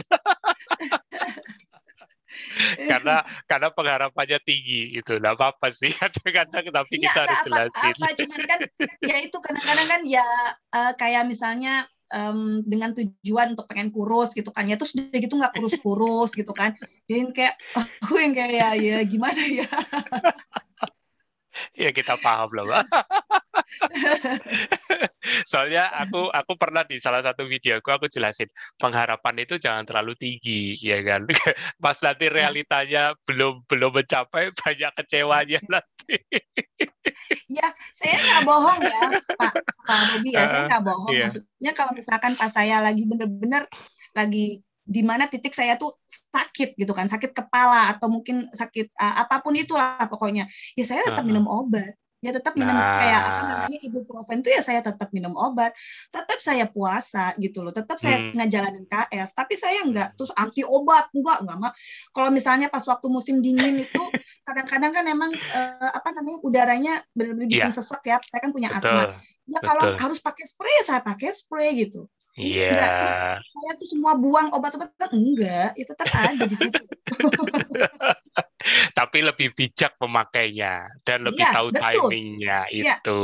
Karena 2.89 3.15
karena 3.45 3.67
pengharapannya 3.73 4.39
tinggi 4.43 4.97
itu 4.97 5.17
nggak 5.17 5.35
apa-apa 5.35 5.67
sih 5.71 5.91
kadang-kadang 6.01 6.65
tapi 6.71 6.93
ya, 6.99 7.01
kita 7.09 7.19
harus 7.25 7.39
jelasin. 7.45 7.93
apa, 7.93 8.07
cuman 8.19 8.41
kan 8.45 8.59
ya 9.03 9.17
itu 9.23 9.37
kadang-kadang 9.39 9.87
kan 9.87 10.01
ya 10.05 10.27
uh, 10.73 10.93
kayak 10.95 11.23
misalnya 11.27 11.87
um, 12.13 12.63
dengan 12.63 12.95
tujuan 12.95 13.55
untuk 13.55 13.67
pengen 13.67 13.91
kurus 13.91 14.31
gitu 14.31 14.51
kan 14.51 14.67
ya 14.67 14.79
terus 14.79 14.95
udah 14.95 15.19
gitu 15.19 15.35
nggak 15.35 15.53
kurus-kurus 15.57 16.31
gitu 16.35 16.51
kan. 16.55 16.75
Yang 17.09 17.35
kayak 17.35 17.55
aku 17.75 18.17
yang 18.23 18.33
kayak 18.35 18.51
ya, 18.53 18.69
ya 18.75 18.97
gimana 19.03 19.41
ya? 19.43 19.67
Ya 21.73 21.89
kita 21.89 22.21
paham 22.21 22.53
loh 22.53 22.69
mbak 22.69 22.85
soalnya 25.51 25.91
aku 25.91 26.31
aku 26.31 26.53
pernah 26.55 26.87
di 26.87 26.97
salah 26.97 27.19
satu 27.19 27.45
video 27.45 27.79
aku 27.79 27.91
aku 27.91 28.05
jelasin 28.07 28.47
pengharapan 28.79 29.43
itu 29.43 29.59
jangan 29.59 29.83
terlalu 29.83 30.15
tinggi 30.15 30.79
ya 30.79 31.03
kan 31.03 31.27
pas 31.83 31.97
nanti 31.99 32.31
iya. 32.31 32.33
realitanya 32.33 33.03
belum 33.27 33.65
belum 33.67 33.91
mencapai 33.91 34.53
banyak 34.63 34.91
kecewanya 35.03 35.59
nanti 35.67 36.17
ya 37.51 37.67
saya 37.91 38.15
nggak 38.17 38.41
bohong 38.47 38.79
ya 38.83 39.01
pak 39.35 39.53
pak 39.59 40.01
Bobi 40.13 40.29
ya 40.31 40.43
saya 40.47 40.63
nggak 40.71 40.83
bohong 40.85 41.13
yeah. 41.13 41.27
maksudnya 41.27 41.71
kalau 41.75 41.91
misalkan 41.91 42.33
pas 42.39 42.51
saya 42.51 42.79
lagi 42.79 43.03
bener-bener 43.03 43.67
lagi 44.15 44.63
di 44.87 45.03
mana 45.03 45.27
titik 45.27 45.51
saya 45.51 45.75
tuh 45.75 45.99
sakit 46.07 46.79
gitu 46.79 46.95
kan, 46.95 47.11
sakit 47.11 47.35
kepala 47.35 47.91
atau 47.91 48.07
mungkin 48.07 48.47
sakit 48.55 48.95
uh, 48.95 49.27
apa 49.27 49.43
pun 49.43 49.51
itulah 49.59 49.99
pokoknya. 50.07 50.47
Ya 50.79 50.87
saya 50.87 51.03
tetap 51.03 51.27
uh 51.27 51.27
-huh. 51.27 51.35
minum 51.35 51.45
obat. 51.51 51.91
Ya 52.18 52.34
tetap 52.34 52.57
minum 52.57 52.74
nah. 52.74 52.97
kayak 52.97 53.22
apa 53.22 53.41
namanya 53.45 53.80
ibuprofen 53.86 54.41
tuh 54.41 54.49
ya 54.49 54.61
saya 54.65 54.82
tetap 54.82 55.13
minum 55.13 55.38
obat. 55.38 55.70
Tetap 56.09 56.39
saya 56.41 56.65
puasa 56.65 57.38
gitu 57.38 57.61
loh. 57.61 57.70
Tetap 57.70 58.01
saya 58.01 58.18
hmm. 58.18 58.34
ngejalanin 58.34 58.86
KF, 58.89 59.30
tapi 59.38 59.53
saya 59.53 59.86
enggak 59.86 60.18
terus 60.18 60.34
anti 60.34 60.65
obat 60.65 61.13
enggak 61.13 61.45
enggak 61.45 61.57
mah. 61.61 61.74
Kalau 62.09 62.30
misalnya 62.34 62.74
pas 62.74 62.82
waktu 62.89 63.07
musim 63.13 63.38
dingin 63.45 63.78
itu 63.78 64.03
kadang-kadang 64.49 64.91
kan 64.97 65.05
emang 65.05 65.32
uh, 65.34 65.91
apa 65.93 66.09
namanya 66.18 66.39
udaranya 66.41 66.93
benar-benar 67.13 67.47
bikin 67.49 67.70
yeah. 67.70 67.78
sesek 67.78 68.01
ya. 68.01 68.18
Saya 68.26 68.41
kan 68.41 68.49
punya 68.49 68.74
Betul. 68.74 68.97
asma. 68.97 69.03
Ya 69.47 69.59
kalau 69.63 69.95
harus 69.95 70.20
pakai 70.20 70.43
spray 70.43 70.78
saya 70.84 70.99
pakai 71.05 71.32
spray 71.32 71.72
gitu 71.88 72.09
Iya. 72.38 72.70
Yeah. 72.70 73.41
saya 73.41 73.72
tuh 73.82 73.89
semua 73.89 74.13
buang 74.13 74.53
obat-obatan 74.53 75.09
enggak, 75.09 75.74
itu 75.74 75.89
tetap 75.89 76.05
ada 76.13 76.45
di 76.45 76.53
situ. 76.53 76.82
Tapi 78.97 79.22
lebih 79.22 79.53
bijak 79.53 80.01
pemakainya 80.01 80.89
dan 81.05 81.30
lebih 81.30 81.45
iya, 81.45 81.53
tahu 81.53 81.68
betul. 81.70 82.10
timingnya 82.10 82.60
iya. 82.74 82.97
itu. 82.97 83.20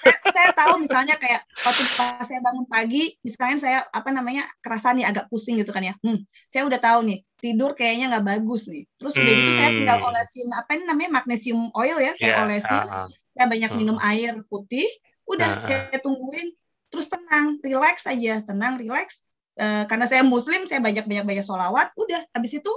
Saya, 0.00 0.18
saya 0.32 0.50
tahu 0.56 0.72
misalnya 0.80 1.16
kayak 1.20 1.44
waktu 1.60 1.82
pas 2.00 2.24
saya 2.24 2.40
bangun 2.40 2.66
pagi, 2.66 3.12
misalnya 3.20 3.58
saya 3.60 3.78
apa 3.92 4.08
namanya 4.10 4.48
kerasa 4.64 4.96
nih 4.96 5.04
agak 5.04 5.28
pusing 5.28 5.60
gitu 5.60 5.76
kan 5.76 5.84
ya. 5.84 5.94
Hmm, 6.00 6.24
saya 6.48 6.64
udah 6.64 6.80
tahu 6.80 7.04
nih 7.04 7.20
tidur 7.38 7.76
kayaknya 7.76 8.16
nggak 8.16 8.26
bagus 8.26 8.72
nih. 8.72 8.88
Terus 8.96 9.14
udah 9.14 9.28
hmm. 9.28 9.40
gitu 9.44 9.50
saya 9.60 9.70
tinggal 9.76 9.98
hmm. 10.00 10.08
olesin 10.08 10.48
apa 10.56 10.70
ini 10.72 10.84
namanya 10.88 11.10
magnesium 11.20 11.60
oil 11.76 11.98
ya, 12.00 12.12
saya 12.16 12.32
yeah, 12.32 12.42
olesin. 12.42 12.80
Uh, 12.80 13.04
uh. 13.04 13.08
Saya 13.36 13.46
banyak 13.46 13.70
uh. 13.70 13.76
minum 13.76 13.98
air 14.00 14.32
putih. 14.48 14.88
Udah 15.28 15.50
uh, 15.52 15.60
uh. 15.62 15.66
saya 15.68 16.00
tungguin 16.00 16.48
terus 16.88 17.12
tenang, 17.12 17.60
relax 17.60 18.08
aja, 18.08 18.40
tenang, 18.44 18.80
relax. 18.80 19.28
E, 19.58 19.84
karena 19.84 20.08
saya 20.08 20.24
muslim, 20.24 20.64
saya 20.64 20.80
banyak-banyak 20.80 21.24
banyak 21.24 21.44
sholawat, 21.44 21.92
udah 22.00 22.20
habis 22.32 22.56
itu 22.56 22.72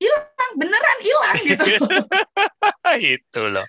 hilang, 0.00 0.52
beneran 0.56 0.98
hilang 1.04 1.36
gitu. 1.50 1.64
itu 2.98 3.42
loh. 3.46 3.66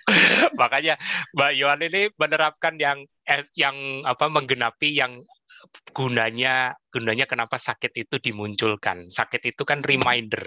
Makanya 0.58 0.98
Mbak 1.36 1.52
Yohan 1.60 1.80
ini 1.86 2.02
menerapkan 2.16 2.74
yang 2.80 3.04
eh, 3.28 3.44
yang 3.54 4.02
apa 4.02 4.26
menggenapi 4.32 4.96
yang 4.96 5.20
gunanya 5.94 6.74
gunanya 6.90 7.28
kenapa 7.28 7.60
sakit 7.60 7.92
itu 7.94 8.16
dimunculkan. 8.18 9.06
Sakit 9.12 9.54
itu 9.54 9.62
kan 9.62 9.84
reminder. 9.84 10.42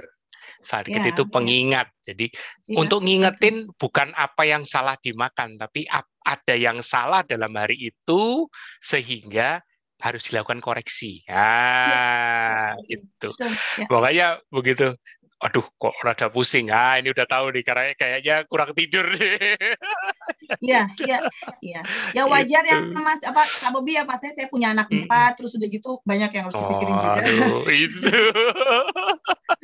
Sakit 0.61 1.01
ya, 1.01 1.09
itu 1.09 1.23
ya. 1.25 1.31
pengingat. 1.31 1.87
Jadi 2.05 2.27
ya, 2.69 2.77
untuk 2.81 3.01
ngingetin 3.05 3.69
bukan 3.77 4.13
apa 4.13 4.45
yang 4.45 4.65
salah 4.65 4.97
dimakan, 4.99 5.57
tapi 5.57 5.85
ada 6.25 6.55
yang 6.57 6.81
salah 6.85 7.21
dalam 7.25 7.53
hari 7.53 7.93
itu 7.93 8.49
sehingga 8.81 9.61
harus 10.01 10.27
dilakukan 10.27 10.59
koreksi. 10.59 11.23
Ah, 11.31 12.75
ya, 12.85 12.99
itu. 12.99 13.29
Ya. 13.39 13.87
Pokoknya 13.87 14.27
begitu 14.51 14.93
aduh 15.45 15.65
kok 15.77 15.93
rada 16.01 16.27
pusing? 16.33 16.73
Ah 16.73 16.97
ini 16.97 17.13
udah 17.13 17.29
tahu 17.29 17.53
nih 17.53 17.63
karena 17.63 17.93
kayaknya 17.93 18.35
kurang 18.49 18.73
tidur. 18.73 19.05
Iya 20.61 20.89
iya 21.05 21.17
iya. 21.61 21.81
Ya 22.17 22.23
wajar 22.31 22.65
ya 22.65 22.81
mas. 22.81 23.21
Apa 23.21 23.45
kak 23.45 23.69
Bobi 23.69 23.97
ya 23.97 24.03
pasnya 24.09 24.33
saya 24.33 24.47
punya 24.49 24.73
anak 24.73 24.89
empat 24.89 25.37
terus 25.37 25.53
udah 25.53 25.67
gitu 25.69 26.01
banyak 26.01 26.29
yang 26.33 26.43
harus 26.49 26.57
dipikirin 26.57 26.95
oh, 26.97 27.01
juga. 27.01 27.21
Aduh, 27.21 27.65
itu. 27.69 28.09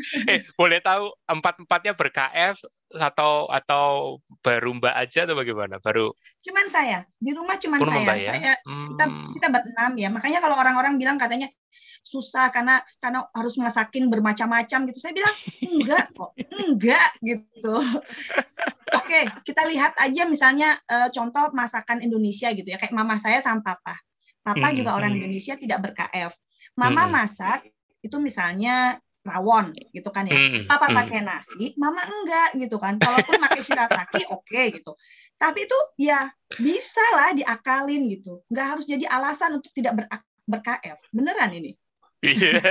Eh 0.31 0.39
boleh 0.57 0.79
tahu 0.81 1.13
empat 1.27 1.61
empatnya 1.61 1.93
berKF 1.93 2.57
atau 2.97 3.47
atau 3.47 4.19
baru 4.43 4.75
mbak 4.75 4.95
aja 4.95 5.23
atau 5.23 5.35
bagaimana 5.37 5.79
baru 5.79 6.11
cuman 6.43 6.65
saya 6.67 7.07
di 7.19 7.31
rumah 7.31 7.55
cuman 7.55 7.79
saya 7.79 8.15
ya? 8.19 8.31
saya 8.35 8.53
hmm. 8.67 8.87
kita 8.95 9.05
kita 9.39 9.47
berenam 9.47 9.93
ya 9.95 10.09
makanya 10.11 10.39
kalau 10.43 10.55
orang-orang 10.59 10.99
bilang 10.99 11.15
katanya 11.15 11.47
susah 12.01 12.49
karena 12.49 12.81
karena 12.97 13.23
harus 13.31 13.55
masakin 13.61 14.09
bermacam-macam 14.09 14.89
gitu. 14.89 14.99
Saya 14.99 15.13
bilang 15.15 15.35
enggak 15.63 16.05
kok, 16.11 16.31
enggak 16.67 17.09
gitu. 17.21 17.77
Oke, 18.99 19.19
kita 19.47 19.63
lihat 19.71 19.95
aja 20.01 20.27
misalnya 20.27 20.75
uh, 20.91 21.07
contoh 21.13 21.53
masakan 21.55 22.03
Indonesia 22.03 22.51
gitu 22.51 22.67
ya, 22.67 22.75
kayak 22.75 22.91
mama 22.91 23.15
saya 23.15 23.39
sama 23.39 23.63
papa. 23.63 23.95
Papa 24.41 24.73
hmm, 24.73 24.75
juga 24.75 24.97
orang 24.97 25.15
hmm. 25.15 25.19
Indonesia 25.21 25.53
tidak 25.55 25.79
ber-KF. 25.85 26.33
Mama 26.75 27.07
hmm. 27.07 27.13
masak 27.13 27.59
itu 28.01 28.17
misalnya 28.17 28.97
rawon 29.21 29.73
gitu 29.93 30.09
kan 30.09 30.25
ya. 30.25 30.33
Hmm, 30.33 30.65
papa 30.65 30.89
pakai 30.89 31.21
nasi, 31.21 31.77
mama 31.77 32.01
enggak 32.01 32.57
gitu 32.57 32.77
kan. 32.81 32.97
Kalaupun 32.97 33.37
pakai 33.37 33.61
shirataki 33.61 34.21
oke 34.35 34.45
okay, 34.45 34.73
gitu. 34.73 34.97
Tapi 35.37 35.65
itu 35.65 35.79
ya 36.01 36.21
bisa 36.57 37.03
lah 37.17 37.33
diakalin 37.33 38.09
gitu. 38.09 38.41
Nggak 38.49 38.67
harus 38.77 38.85
jadi 38.89 39.05
alasan 39.09 39.61
untuk 39.61 39.71
tidak 39.73 39.93
ber, 39.97 40.05
ber-KF. 40.49 40.99
Beneran 41.13 41.53
ini. 41.53 41.71
Iya. 42.21 42.61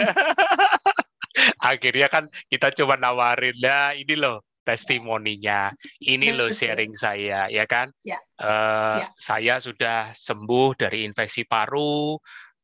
Akhirnya 1.71 2.11
kan 2.11 2.27
kita 2.51 2.75
coba 2.75 2.99
nawarin 2.99 3.55
lah 3.63 3.95
ini 3.95 4.15
loh 4.19 4.43
testimoninya, 4.61 5.73
ini 6.05 6.31
loh 6.37 6.53
sharing 6.53 6.95
saya, 6.95 7.49
ya 7.49 7.65
kan? 7.67 7.91
Ya. 8.05 8.21
Uh, 8.39 9.03
ya. 9.03 9.09
Saya 9.17 9.55
sudah 9.59 10.13
sembuh 10.15 10.77
dari 10.79 11.03
infeksi 11.09 11.49
paru, 11.49 12.15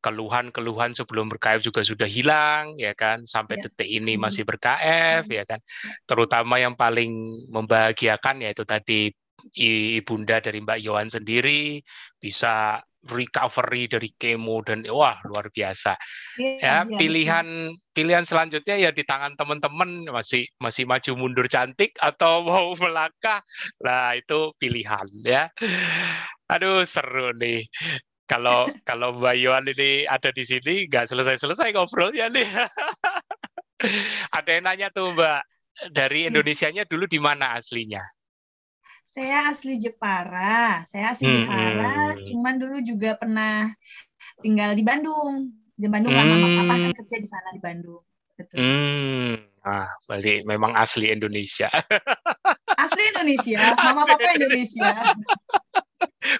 keluhan-keluhan 0.01 0.93
sebelum 0.93 1.27
berKF 1.27 1.61
juga 1.65 1.81
sudah 1.81 2.07
hilang, 2.07 2.77
ya 2.77 2.93
kan? 2.93 3.25
Sampai 3.25 3.59
ya. 3.59 3.67
detik 3.67 3.89
ini 3.89 4.15
masih 4.15 4.45
berKF, 4.45 5.25
ya 5.27 5.43
kan? 5.43 5.59
Ya. 5.59 5.91
Terutama 6.05 6.61
yang 6.61 6.77
paling 6.77 7.45
membahagiakan 7.49 8.45
yaitu 8.45 8.63
tadi 8.63 9.11
ibunda 9.57 10.41
dari 10.41 10.59
Mbak 10.61 10.79
Yohan 10.81 11.09
sendiri 11.13 11.81
bisa 12.17 12.81
recovery 13.07 13.87
dari 13.87 14.09
kemo 14.19 14.59
dan 14.65 14.83
wah 14.91 15.15
luar 15.23 15.47
biasa. 15.47 15.95
Ya, 16.35 16.51
ya, 16.59 16.75
ya 16.83 16.97
pilihan 16.99 17.47
ya. 17.47 17.75
pilihan 17.95 18.25
selanjutnya 18.27 18.75
ya 18.75 18.91
di 18.91 19.05
tangan 19.07 19.37
teman-teman 19.39 20.11
masih 20.11 20.43
masih 20.59 20.83
maju 20.83 21.11
mundur 21.15 21.47
cantik 21.47 21.95
atau 22.01 22.43
mau 22.47 22.75
melangkah. 22.75 23.41
Nah, 23.79 24.17
itu 24.17 24.51
pilihan 24.59 25.07
ya. 25.23 25.47
Aduh 26.51 26.83
seru 26.83 27.31
nih. 27.37 27.63
Kalau 28.27 28.67
kalau 28.83 29.15
Mbak 29.15 29.35
Yohan 29.39 29.65
ini 29.71 30.03
ada 30.03 30.29
di 30.35 30.43
sini 30.43 30.85
nggak 30.91 31.07
selesai-selesai 31.07 31.71
ngobrolnya 31.71 32.27
nih. 32.27 32.43
ada 34.37 34.49
yang 34.51 34.67
nanya 34.67 34.87
tuh 34.91 35.15
Mbak, 35.15 35.41
dari 35.95 36.27
Indonesianya 36.27 36.83
dulu 36.83 37.07
di 37.07 37.23
mana 37.23 37.55
aslinya? 37.55 38.03
Saya 39.07 39.49
asli 39.49 39.79
Jepara. 39.79 40.83
Saya 40.83 41.15
asli 41.15 41.25
hmm, 41.25 41.47
Jepara, 41.47 41.95
hmm. 42.13 42.23
cuman 42.27 42.53
dulu 42.59 42.77
juga 42.83 43.15
pernah 43.15 43.71
tinggal 44.43 44.75
di 44.75 44.83
Bandung. 44.83 45.47
Di 45.73 45.87
Bandung 45.87 46.11
hmm. 46.11 46.27
mama 46.27 46.47
papa 46.61 46.75
kan 46.83 46.91
kerja 46.91 47.15
di 47.23 47.27
sana 47.31 47.49
di 47.55 47.61
Bandung. 47.63 48.03
Betul. 48.35 48.55
Hmm. 48.59 49.33
Ah, 49.63 49.89
berarti 50.05 50.43
memang 50.43 50.75
asli 50.75 51.11
Indonesia. 51.11 51.71
Asli 52.77 53.03
Indonesia, 53.15 53.73
mama 53.73 54.05
papa 54.05 54.35
Indonesia. 54.35 54.91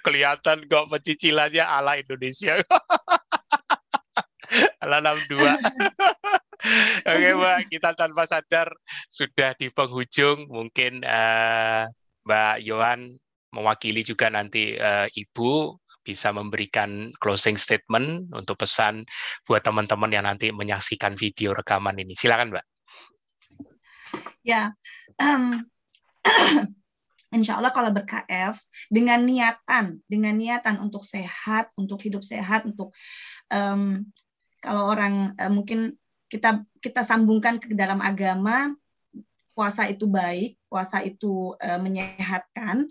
Kelihatan 0.06 0.66
kok 0.66 0.90
pencicilannya 0.90 1.64
ala 1.64 1.98
Indonesia. 1.98 2.58
ala 4.82 4.98
62. 5.02 5.38
Oke 7.08 7.28
Mbak, 7.38 7.58
kita 7.70 7.94
tanpa 7.94 8.26
sadar 8.26 8.68
sudah 9.06 9.54
di 9.54 9.70
penghujung. 9.70 10.50
Mungkin 10.50 11.06
uh, 11.06 11.86
Mbak 12.26 12.56
Yohan 12.66 13.14
mewakili 13.54 14.04
juga 14.04 14.28
nanti 14.28 14.76
uh, 14.76 15.08
Ibu 15.08 15.78
bisa 16.02 16.32
memberikan 16.32 17.12
closing 17.20 17.60
statement 17.60 18.32
untuk 18.32 18.64
pesan 18.64 19.04
buat 19.44 19.60
teman-teman 19.60 20.08
yang 20.08 20.24
nanti 20.24 20.48
menyaksikan 20.48 21.20
video 21.20 21.52
rekaman 21.52 22.00
ini. 22.00 22.16
Silakan 22.16 22.56
Mbak. 22.56 22.66
Ya, 24.40 24.72
um, 25.20 25.68
Insya 27.28 27.60
Allah 27.60 27.68
kalau 27.68 27.92
ber-KF 27.92 28.56
dengan 28.88 29.20
niatan, 29.20 30.00
dengan 30.08 30.32
niatan 30.32 30.80
untuk 30.80 31.04
sehat, 31.04 31.68
untuk 31.76 32.00
hidup 32.00 32.24
sehat, 32.24 32.64
untuk 32.64 32.96
um, 33.52 34.00
kalau 34.64 34.88
orang 34.88 35.36
uh, 35.36 35.52
mungkin 35.52 35.92
kita 36.32 36.64
kita 36.80 37.04
sambungkan 37.04 37.60
ke 37.60 37.76
dalam 37.76 38.00
agama, 38.00 38.72
puasa 39.52 39.84
itu 39.90 40.08
baik, 40.08 40.56
puasa 40.72 41.04
itu 41.04 41.52
uh, 41.58 41.80
menyehatkan, 41.82 42.88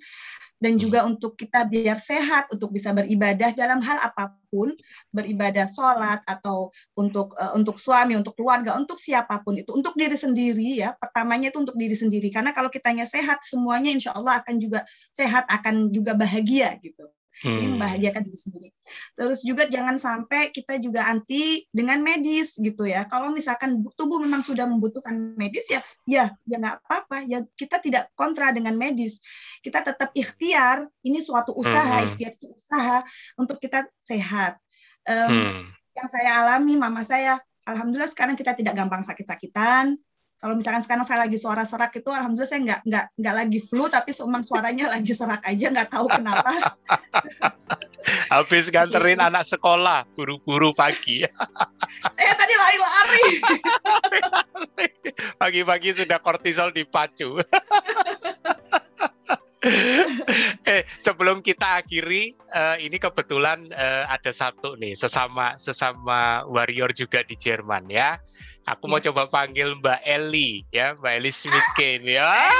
dan 0.58 0.78
hmm. 0.78 0.82
juga 0.82 1.00
untuk 1.06 1.38
kita 1.38 1.66
biar 1.70 1.98
sehat 1.98 2.50
untuk 2.54 2.74
bisa 2.74 2.94
beribadah 2.94 3.54
dalam 3.54 3.82
hal 3.82 3.98
apa 4.02 4.34
pun 4.48 4.74
beribadah 5.12 5.68
sholat 5.68 6.24
atau 6.26 6.72
untuk 6.98 7.36
uh, 7.38 7.54
untuk 7.54 7.76
suami 7.78 8.16
untuk 8.16 8.34
keluarga 8.38 8.74
untuk 8.80 8.98
siapa 8.98 9.44
pun 9.44 9.60
itu 9.60 9.70
untuk 9.74 9.94
diri 9.98 10.16
sendiri 10.16 10.82
ya. 10.82 10.96
Pertamanya 10.98 11.52
itu 11.54 11.60
untuk 11.62 11.76
diri 11.76 11.94
sendiri. 11.94 12.30
Karena 12.32 12.56
kalau 12.56 12.72
kitanya 12.72 13.06
sehat 13.06 13.44
semuanya 13.44 13.92
insya 13.94 14.16
Allah 14.16 14.40
akan 14.42 14.56
juga 14.58 14.88
sehat 15.12 15.46
akan 15.50 15.92
juga 15.92 16.16
bahagia 16.16 16.78
gitu 16.82 17.10
Hmm. 17.46 17.58
Ini 17.60 17.68
membahagiakan 17.78 18.22
diri 18.26 18.40
sendiri. 18.40 18.70
Terus 19.14 19.46
juga 19.46 19.70
jangan 19.70 20.02
sampai 20.02 20.50
kita 20.50 20.82
juga 20.82 21.06
anti 21.06 21.66
dengan 21.70 22.02
medis 22.02 22.58
gitu 22.58 22.90
ya. 22.90 23.06
Kalau 23.06 23.30
misalkan 23.30 23.84
tubuh 23.94 24.18
memang 24.18 24.42
sudah 24.42 24.66
membutuhkan 24.66 25.38
medis 25.38 25.70
ya, 25.70 25.82
ya 26.10 26.34
ya 26.50 26.56
nggak 26.58 26.82
apa-apa. 26.82 27.28
Ya 27.30 27.46
kita 27.54 27.78
tidak 27.78 28.10
kontra 28.18 28.50
dengan 28.50 28.74
medis. 28.74 29.22
Kita 29.62 29.86
tetap 29.86 30.10
ikhtiar. 30.18 30.90
Ini 31.06 31.22
suatu 31.22 31.54
usaha, 31.54 32.02
hmm. 32.02 32.08
ikhtiar 32.14 32.32
itu 32.34 32.48
usaha 32.50 32.98
untuk 33.38 33.62
kita 33.62 33.86
sehat. 34.02 34.58
Um, 35.06 35.30
hmm. 35.30 35.62
Yang 35.98 36.08
saya 36.14 36.32
alami, 36.46 36.74
mama 36.78 37.02
saya, 37.02 37.42
alhamdulillah 37.66 38.10
sekarang 38.10 38.38
kita 38.38 38.54
tidak 38.54 38.74
gampang 38.78 39.02
sakit-sakitan 39.02 39.98
kalau 40.38 40.54
misalkan 40.54 40.86
sekarang 40.86 41.02
saya 41.02 41.26
lagi 41.26 41.38
suara 41.42 41.66
serak 41.66 41.98
itu 41.98 42.14
alhamdulillah 42.14 42.46
saya 42.46 42.62
nggak 42.62 42.82
nggak 42.86 43.06
nggak 43.18 43.36
lagi 43.42 43.58
flu 43.58 43.90
tapi 43.90 44.14
memang 44.14 44.46
suaranya 44.46 44.86
lagi 44.94 45.10
serak 45.10 45.42
aja 45.42 45.66
nggak 45.74 45.90
tahu 45.90 46.06
kenapa. 46.14 46.54
Habis 48.32 48.70
nganterin 48.70 49.18
anak 49.18 49.50
sekolah 49.50 50.06
buru-buru 50.14 50.72
pagi. 50.78 51.26
Saya 52.16 52.34
tadi 52.38 52.54
lari-lari. 52.54 53.26
Pagi-pagi 55.42 55.90
sudah 55.98 56.22
kortisol 56.22 56.72
dipacu. 56.72 57.42
Eh 60.64 60.86
sebelum 61.02 61.42
kita 61.44 61.84
akhiri 61.84 62.32
uh, 62.54 62.78
ini 62.80 62.96
kebetulan 63.02 63.68
uh, 63.74 64.08
ada 64.08 64.32
satu 64.32 64.78
nih 64.80 64.96
sesama 64.96 65.58
sesama 65.60 66.46
warrior 66.48 66.94
juga 66.96 67.26
di 67.26 67.36
Jerman 67.36 67.90
ya 67.92 68.16
Aku 68.68 68.84
ya. 68.84 68.92
mau 68.92 69.00
coba 69.00 69.24
panggil 69.32 69.80
Mbak 69.80 70.04
Eli 70.04 70.68
ya, 70.76 70.92
Mbak 71.00 71.14
Eli 71.24 71.32
Smith 71.32 71.70
Kane 71.80 72.20
ya. 72.20 72.28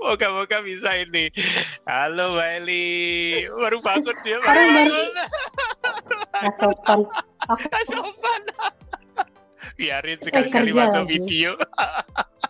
Moga-moga 0.00 0.64
bisa 0.64 0.96
ini. 0.96 1.28
Halo 1.84 2.32
Mbak 2.32 2.50
Eli, 2.64 2.88
baru 3.52 3.76
bangun 3.84 4.16
dia. 4.24 4.40
Baru 4.40 4.64
bangun. 4.72 5.08
Sopan. 6.56 7.00
Sopan. 7.92 8.42
Biarin 9.76 10.18
sekali-sekali 10.24 10.72
masuk 10.72 11.04
video. 11.12 11.60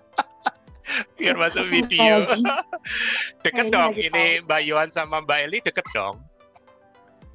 Biar 1.18 1.34
masuk 1.34 1.66
video. 1.66 2.30
deket 3.42 3.74
dong, 3.74 3.98
ini 3.98 4.38
Mbak 4.46 4.60
Yohan 4.70 4.90
sama 4.94 5.18
Mbak 5.26 5.38
Eli 5.50 5.58
deket 5.66 5.86
dong. 5.90 6.22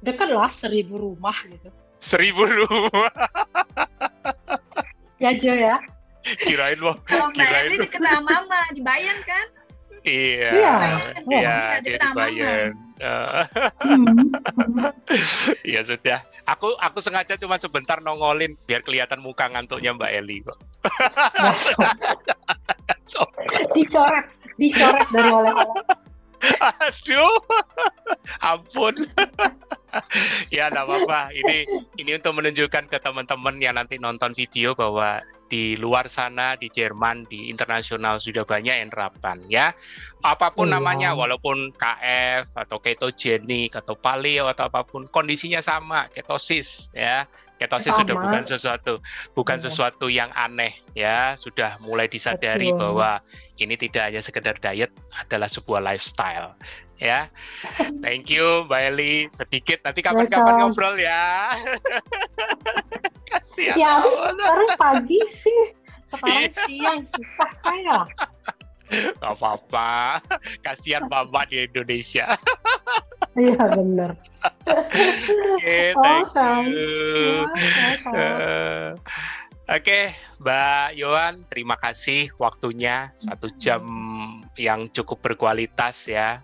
Deket 0.00 0.32
lah, 0.32 0.48
seribu 0.48 0.96
rumah 0.96 1.36
gitu 1.44 1.68
seribu 1.98 2.46
rumah. 2.46 3.10
ya 5.22 5.34
Jo 5.34 5.54
ya. 5.54 5.76
Kirain 6.22 6.78
loh. 6.82 6.96
Kalau 7.06 7.30
kirain 7.34 7.78
deket 7.78 8.02
sama 8.02 8.22
Mama, 8.22 8.60
di 8.74 8.82
Bayan 8.82 9.18
kan? 9.26 9.46
Iya. 10.06 10.50
Iya, 10.54 10.74
iya 11.28 11.58
dia 11.82 11.98
di 11.98 12.08
Bayan. 12.14 12.72
Hmm. 12.98 14.34
Iya 15.68 15.80
sudah. 15.86 16.20
Aku 16.44 16.74
aku 16.82 16.98
sengaja 16.98 17.38
cuma 17.38 17.56
sebentar 17.56 18.02
nongolin 18.02 18.58
biar 18.66 18.82
kelihatan 18.82 19.22
muka 19.22 19.46
ngantuknya 19.48 19.94
Mbak 19.94 20.12
Eli 20.18 20.42
kok. 20.44 20.58
dicoret, 23.76 24.26
dicoret 24.60 25.06
dari 25.14 25.30
oleh-oleh. 25.30 25.82
Aduh, 26.62 27.38
ampun. 28.42 28.94
ya, 30.54 30.68
enggak 30.68 30.84
apa-apa. 30.84 31.20
Ini 31.32 31.58
ini 31.98 32.10
untuk 32.16 32.32
menunjukkan 32.36 32.90
ke 32.90 32.98
teman-teman 33.00 33.56
yang 33.60 33.76
nanti 33.76 33.96
nonton 33.96 34.32
video 34.36 34.76
bahwa 34.76 35.20
di 35.48 35.74
luar 35.80 36.06
sana 36.12 36.54
di 36.60 36.68
Jerman 36.68 37.24
di 37.24 37.48
internasional 37.48 38.20
sudah 38.20 38.44
banyak 38.44 38.84
yang 38.84 38.92
nerapkan 38.92 39.40
ya 39.48 39.72
apa 40.20 40.52
pun 40.52 40.68
oh, 40.68 40.72
namanya 40.76 41.16
walaupun 41.16 41.72
KF 41.72 42.52
atau 42.52 42.78
ketogenic 42.78 43.72
atau 43.72 43.96
paleo 43.96 44.46
atau 44.52 44.68
apa 44.68 44.84
pun 44.84 45.08
kondisinya 45.08 45.64
sama 45.64 46.06
ketosis 46.12 46.92
ya 46.92 47.24
ketosis 47.56 47.96
sudah 47.96 48.14
bukan 48.14 48.44
sesuatu 48.44 49.00
bukan 49.32 49.58
iya. 49.58 49.64
sesuatu 49.66 50.06
yang 50.12 50.30
aneh 50.36 50.76
ya 50.92 51.34
sudah 51.34 51.80
mulai 51.82 52.06
disadari 52.06 52.70
Betul. 52.70 52.78
bahwa 52.78 53.10
ini 53.58 53.74
tidak 53.74 54.10
hanya 54.10 54.22
sekedar 54.22 54.54
diet 54.62 54.94
adalah 55.18 55.50
sebuah 55.50 55.82
lifestyle. 55.82 56.54
Ya. 56.98 57.26
Thank 58.04 58.30
you 58.30 58.66
Mbak 58.66 58.82
Eli. 58.94 59.14
Sedikit 59.34 59.82
nanti 59.82 60.00
kapan-kapan 60.02 60.54
ngobrol 60.62 60.94
ya. 60.98 61.52
Kasihan 63.30 63.76
ya 63.76 63.90
habis 64.00 64.16
sekarang 64.16 64.70
pagi 64.78 65.20
sih. 65.28 65.60
Sekarang 66.08 66.48
iya. 66.48 66.64
siang 66.64 67.00
susah 67.04 67.50
saya. 67.52 67.98
Gak 69.20 69.36
apa-apa, 69.36 70.16
kasihan 70.64 71.04
mama 71.12 71.44
di 71.44 71.68
Indonesia. 71.68 72.32
Iya 73.36 73.64
benar. 73.76 74.10
Oke, 74.72 75.92
okay, 75.92 76.20
thank 76.32 76.72
you. 76.72 77.44
Uh, 78.08 78.96
Oke, 79.68 80.16
Mbak 80.40 80.96
Yohan, 80.96 81.44
terima 81.44 81.76
kasih 81.76 82.32
waktunya. 82.40 83.12
Satu 83.20 83.52
jam 83.60 83.84
yang 84.56 84.88
cukup 84.88 85.20
berkualitas 85.20 86.08
ya. 86.08 86.40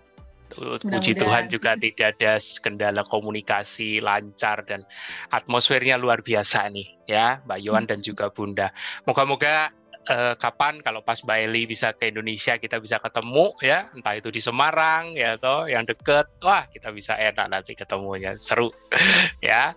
Puji 0.53 1.17
Tuhan 1.17 1.49
juga 1.49 1.73
tidak 1.73 2.15
ada 2.21 2.37
kendala 2.61 3.01
komunikasi 3.01 3.97
lancar 3.97 4.61
dan 4.69 4.85
atmosfernya 5.33 5.97
luar 5.97 6.21
biasa 6.21 6.69
nih 6.69 6.85
ya, 7.09 7.41
Mbak 7.49 7.59
Yohan 7.65 7.85
dan 7.89 7.99
juga 8.05 8.29
Bunda. 8.29 8.69
Moga-moga 9.09 9.73
uh, 10.05 10.37
kapan 10.37 10.79
kalau 10.85 11.01
pas 11.01 11.17
Mbak 11.17 11.39
Eli 11.49 11.65
bisa 11.65 11.91
ke 11.97 12.13
Indonesia 12.13 12.55
kita 12.61 12.77
bisa 12.77 13.01
ketemu 13.01 13.51
ya 13.61 13.89
entah 13.97 14.15
itu 14.15 14.29
di 14.29 14.41
Semarang 14.41 15.17
ya 15.17 15.35
atau 15.37 15.65
yang 15.65 15.83
deket 15.83 16.29
wah 16.45 16.69
kita 16.69 16.93
bisa 16.93 17.17
enak 17.17 17.49
nanti 17.49 17.73
ketemunya. 17.73 18.37
Seru 18.37 18.69
ya 19.41 19.73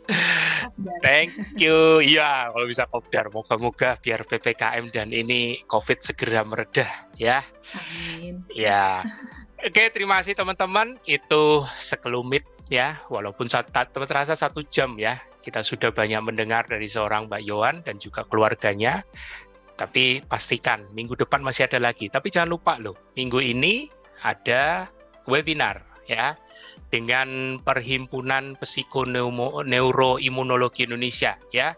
thank 1.04 1.34
you. 1.58 2.00
Ya 2.02 2.50
kalau 2.52 2.66
bisa 2.66 2.84
kopdar 2.88 3.30
moga-moga 3.30 3.98
biar 3.98 4.22
ppkm 4.24 4.90
dan 4.94 5.10
ini 5.10 5.58
covid 5.66 6.00
segera 6.00 6.42
meredah 6.46 6.88
ya. 7.18 7.42
Amin. 7.74 8.40
ya 8.52 9.04
oke 9.60 9.82
terima 9.92 10.22
kasih 10.22 10.38
teman-teman. 10.38 10.96
Itu 11.04 11.66
sekelumit 11.78 12.46
ya. 12.70 13.00
Walaupun 13.10 13.48
terasa 13.48 14.34
satu 14.38 14.62
jam 14.66 14.96
ya. 14.96 15.18
Kita 15.38 15.64
sudah 15.64 15.94
banyak 15.94 16.20
mendengar 16.20 16.68
dari 16.68 16.84
seorang 16.84 17.30
Mbak 17.30 17.42
Yohan 17.48 17.76
dan 17.86 17.96
juga 17.96 18.26
keluarganya. 18.28 19.00
Tapi 19.78 20.20
pastikan 20.26 20.90
minggu 20.92 21.14
depan 21.14 21.40
masih 21.40 21.70
ada 21.70 21.78
lagi. 21.78 22.10
Tapi 22.10 22.28
jangan 22.28 22.50
lupa 22.50 22.76
loh, 22.82 22.98
minggu 23.14 23.38
ini 23.38 23.86
ada 24.26 24.90
webinar 25.24 25.86
ya. 26.04 26.34
Dengan 26.88 27.58
Perhimpunan 27.62 28.56
Psikoneuroimunologi 28.60 30.82
Indonesia 30.84 31.38
ya. 31.52 31.74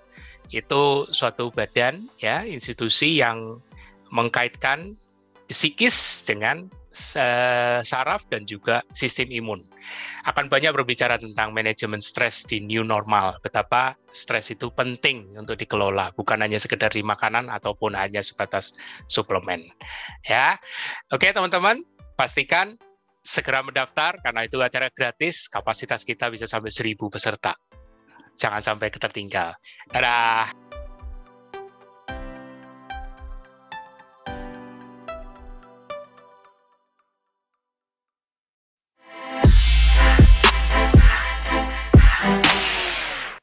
Itu 0.51 1.07
suatu 1.15 1.55
badan 1.55 2.11
ya, 2.19 2.43
institusi 2.43 3.23
yang 3.23 3.63
mengkaitkan 4.11 4.99
psikis 5.47 6.27
dengan 6.27 6.67
saraf 7.87 8.27
dan 8.35 8.51
juga 8.51 8.83
sistem 8.91 9.31
imun. 9.31 9.63
Akan 10.27 10.51
banyak 10.51 10.75
berbicara 10.75 11.23
tentang 11.23 11.55
manajemen 11.55 12.03
stres 12.03 12.43
di 12.43 12.59
new 12.59 12.83
normal, 12.83 13.39
betapa 13.47 13.95
stres 14.11 14.51
itu 14.51 14.75
penting 14.75 15.39
untuk 15.39 15.55
dikelola, 15.55 16.11
bukan 16.19 16.43
hanya 16.43 16.59
sekedar 16.59 16.91
di 16.91 17.07
makanan 17.07 17.47
ataupun 17.47 17.95
hanya 17.95 18.19
sebatas 18.19 18.75
suplemen. 19.07 19.71
Ya. 20.27 20.59
Oke, 21.15 21.31
teman-teman, 21.31 21.87
pastikan 22.19 22.75
segera 23.21 23.61
mendaftar 23.61 24.19
karena 24.25 24.45
itu 24.49 24.57
acara 24.61 24.89
gratis, 24.89 25.47
kapasitas 25.53 26.03
kita 26.03 26.33
bisa 26.33 26.49
sampai 26.49 26.73
1000 26.73 26.97
peserta. 27.13 27.53
Jangan 28.41 28.65
sampai 28.65 28.89
ketertinggal. 28.89 29.53
Dadah. 29.93 30.70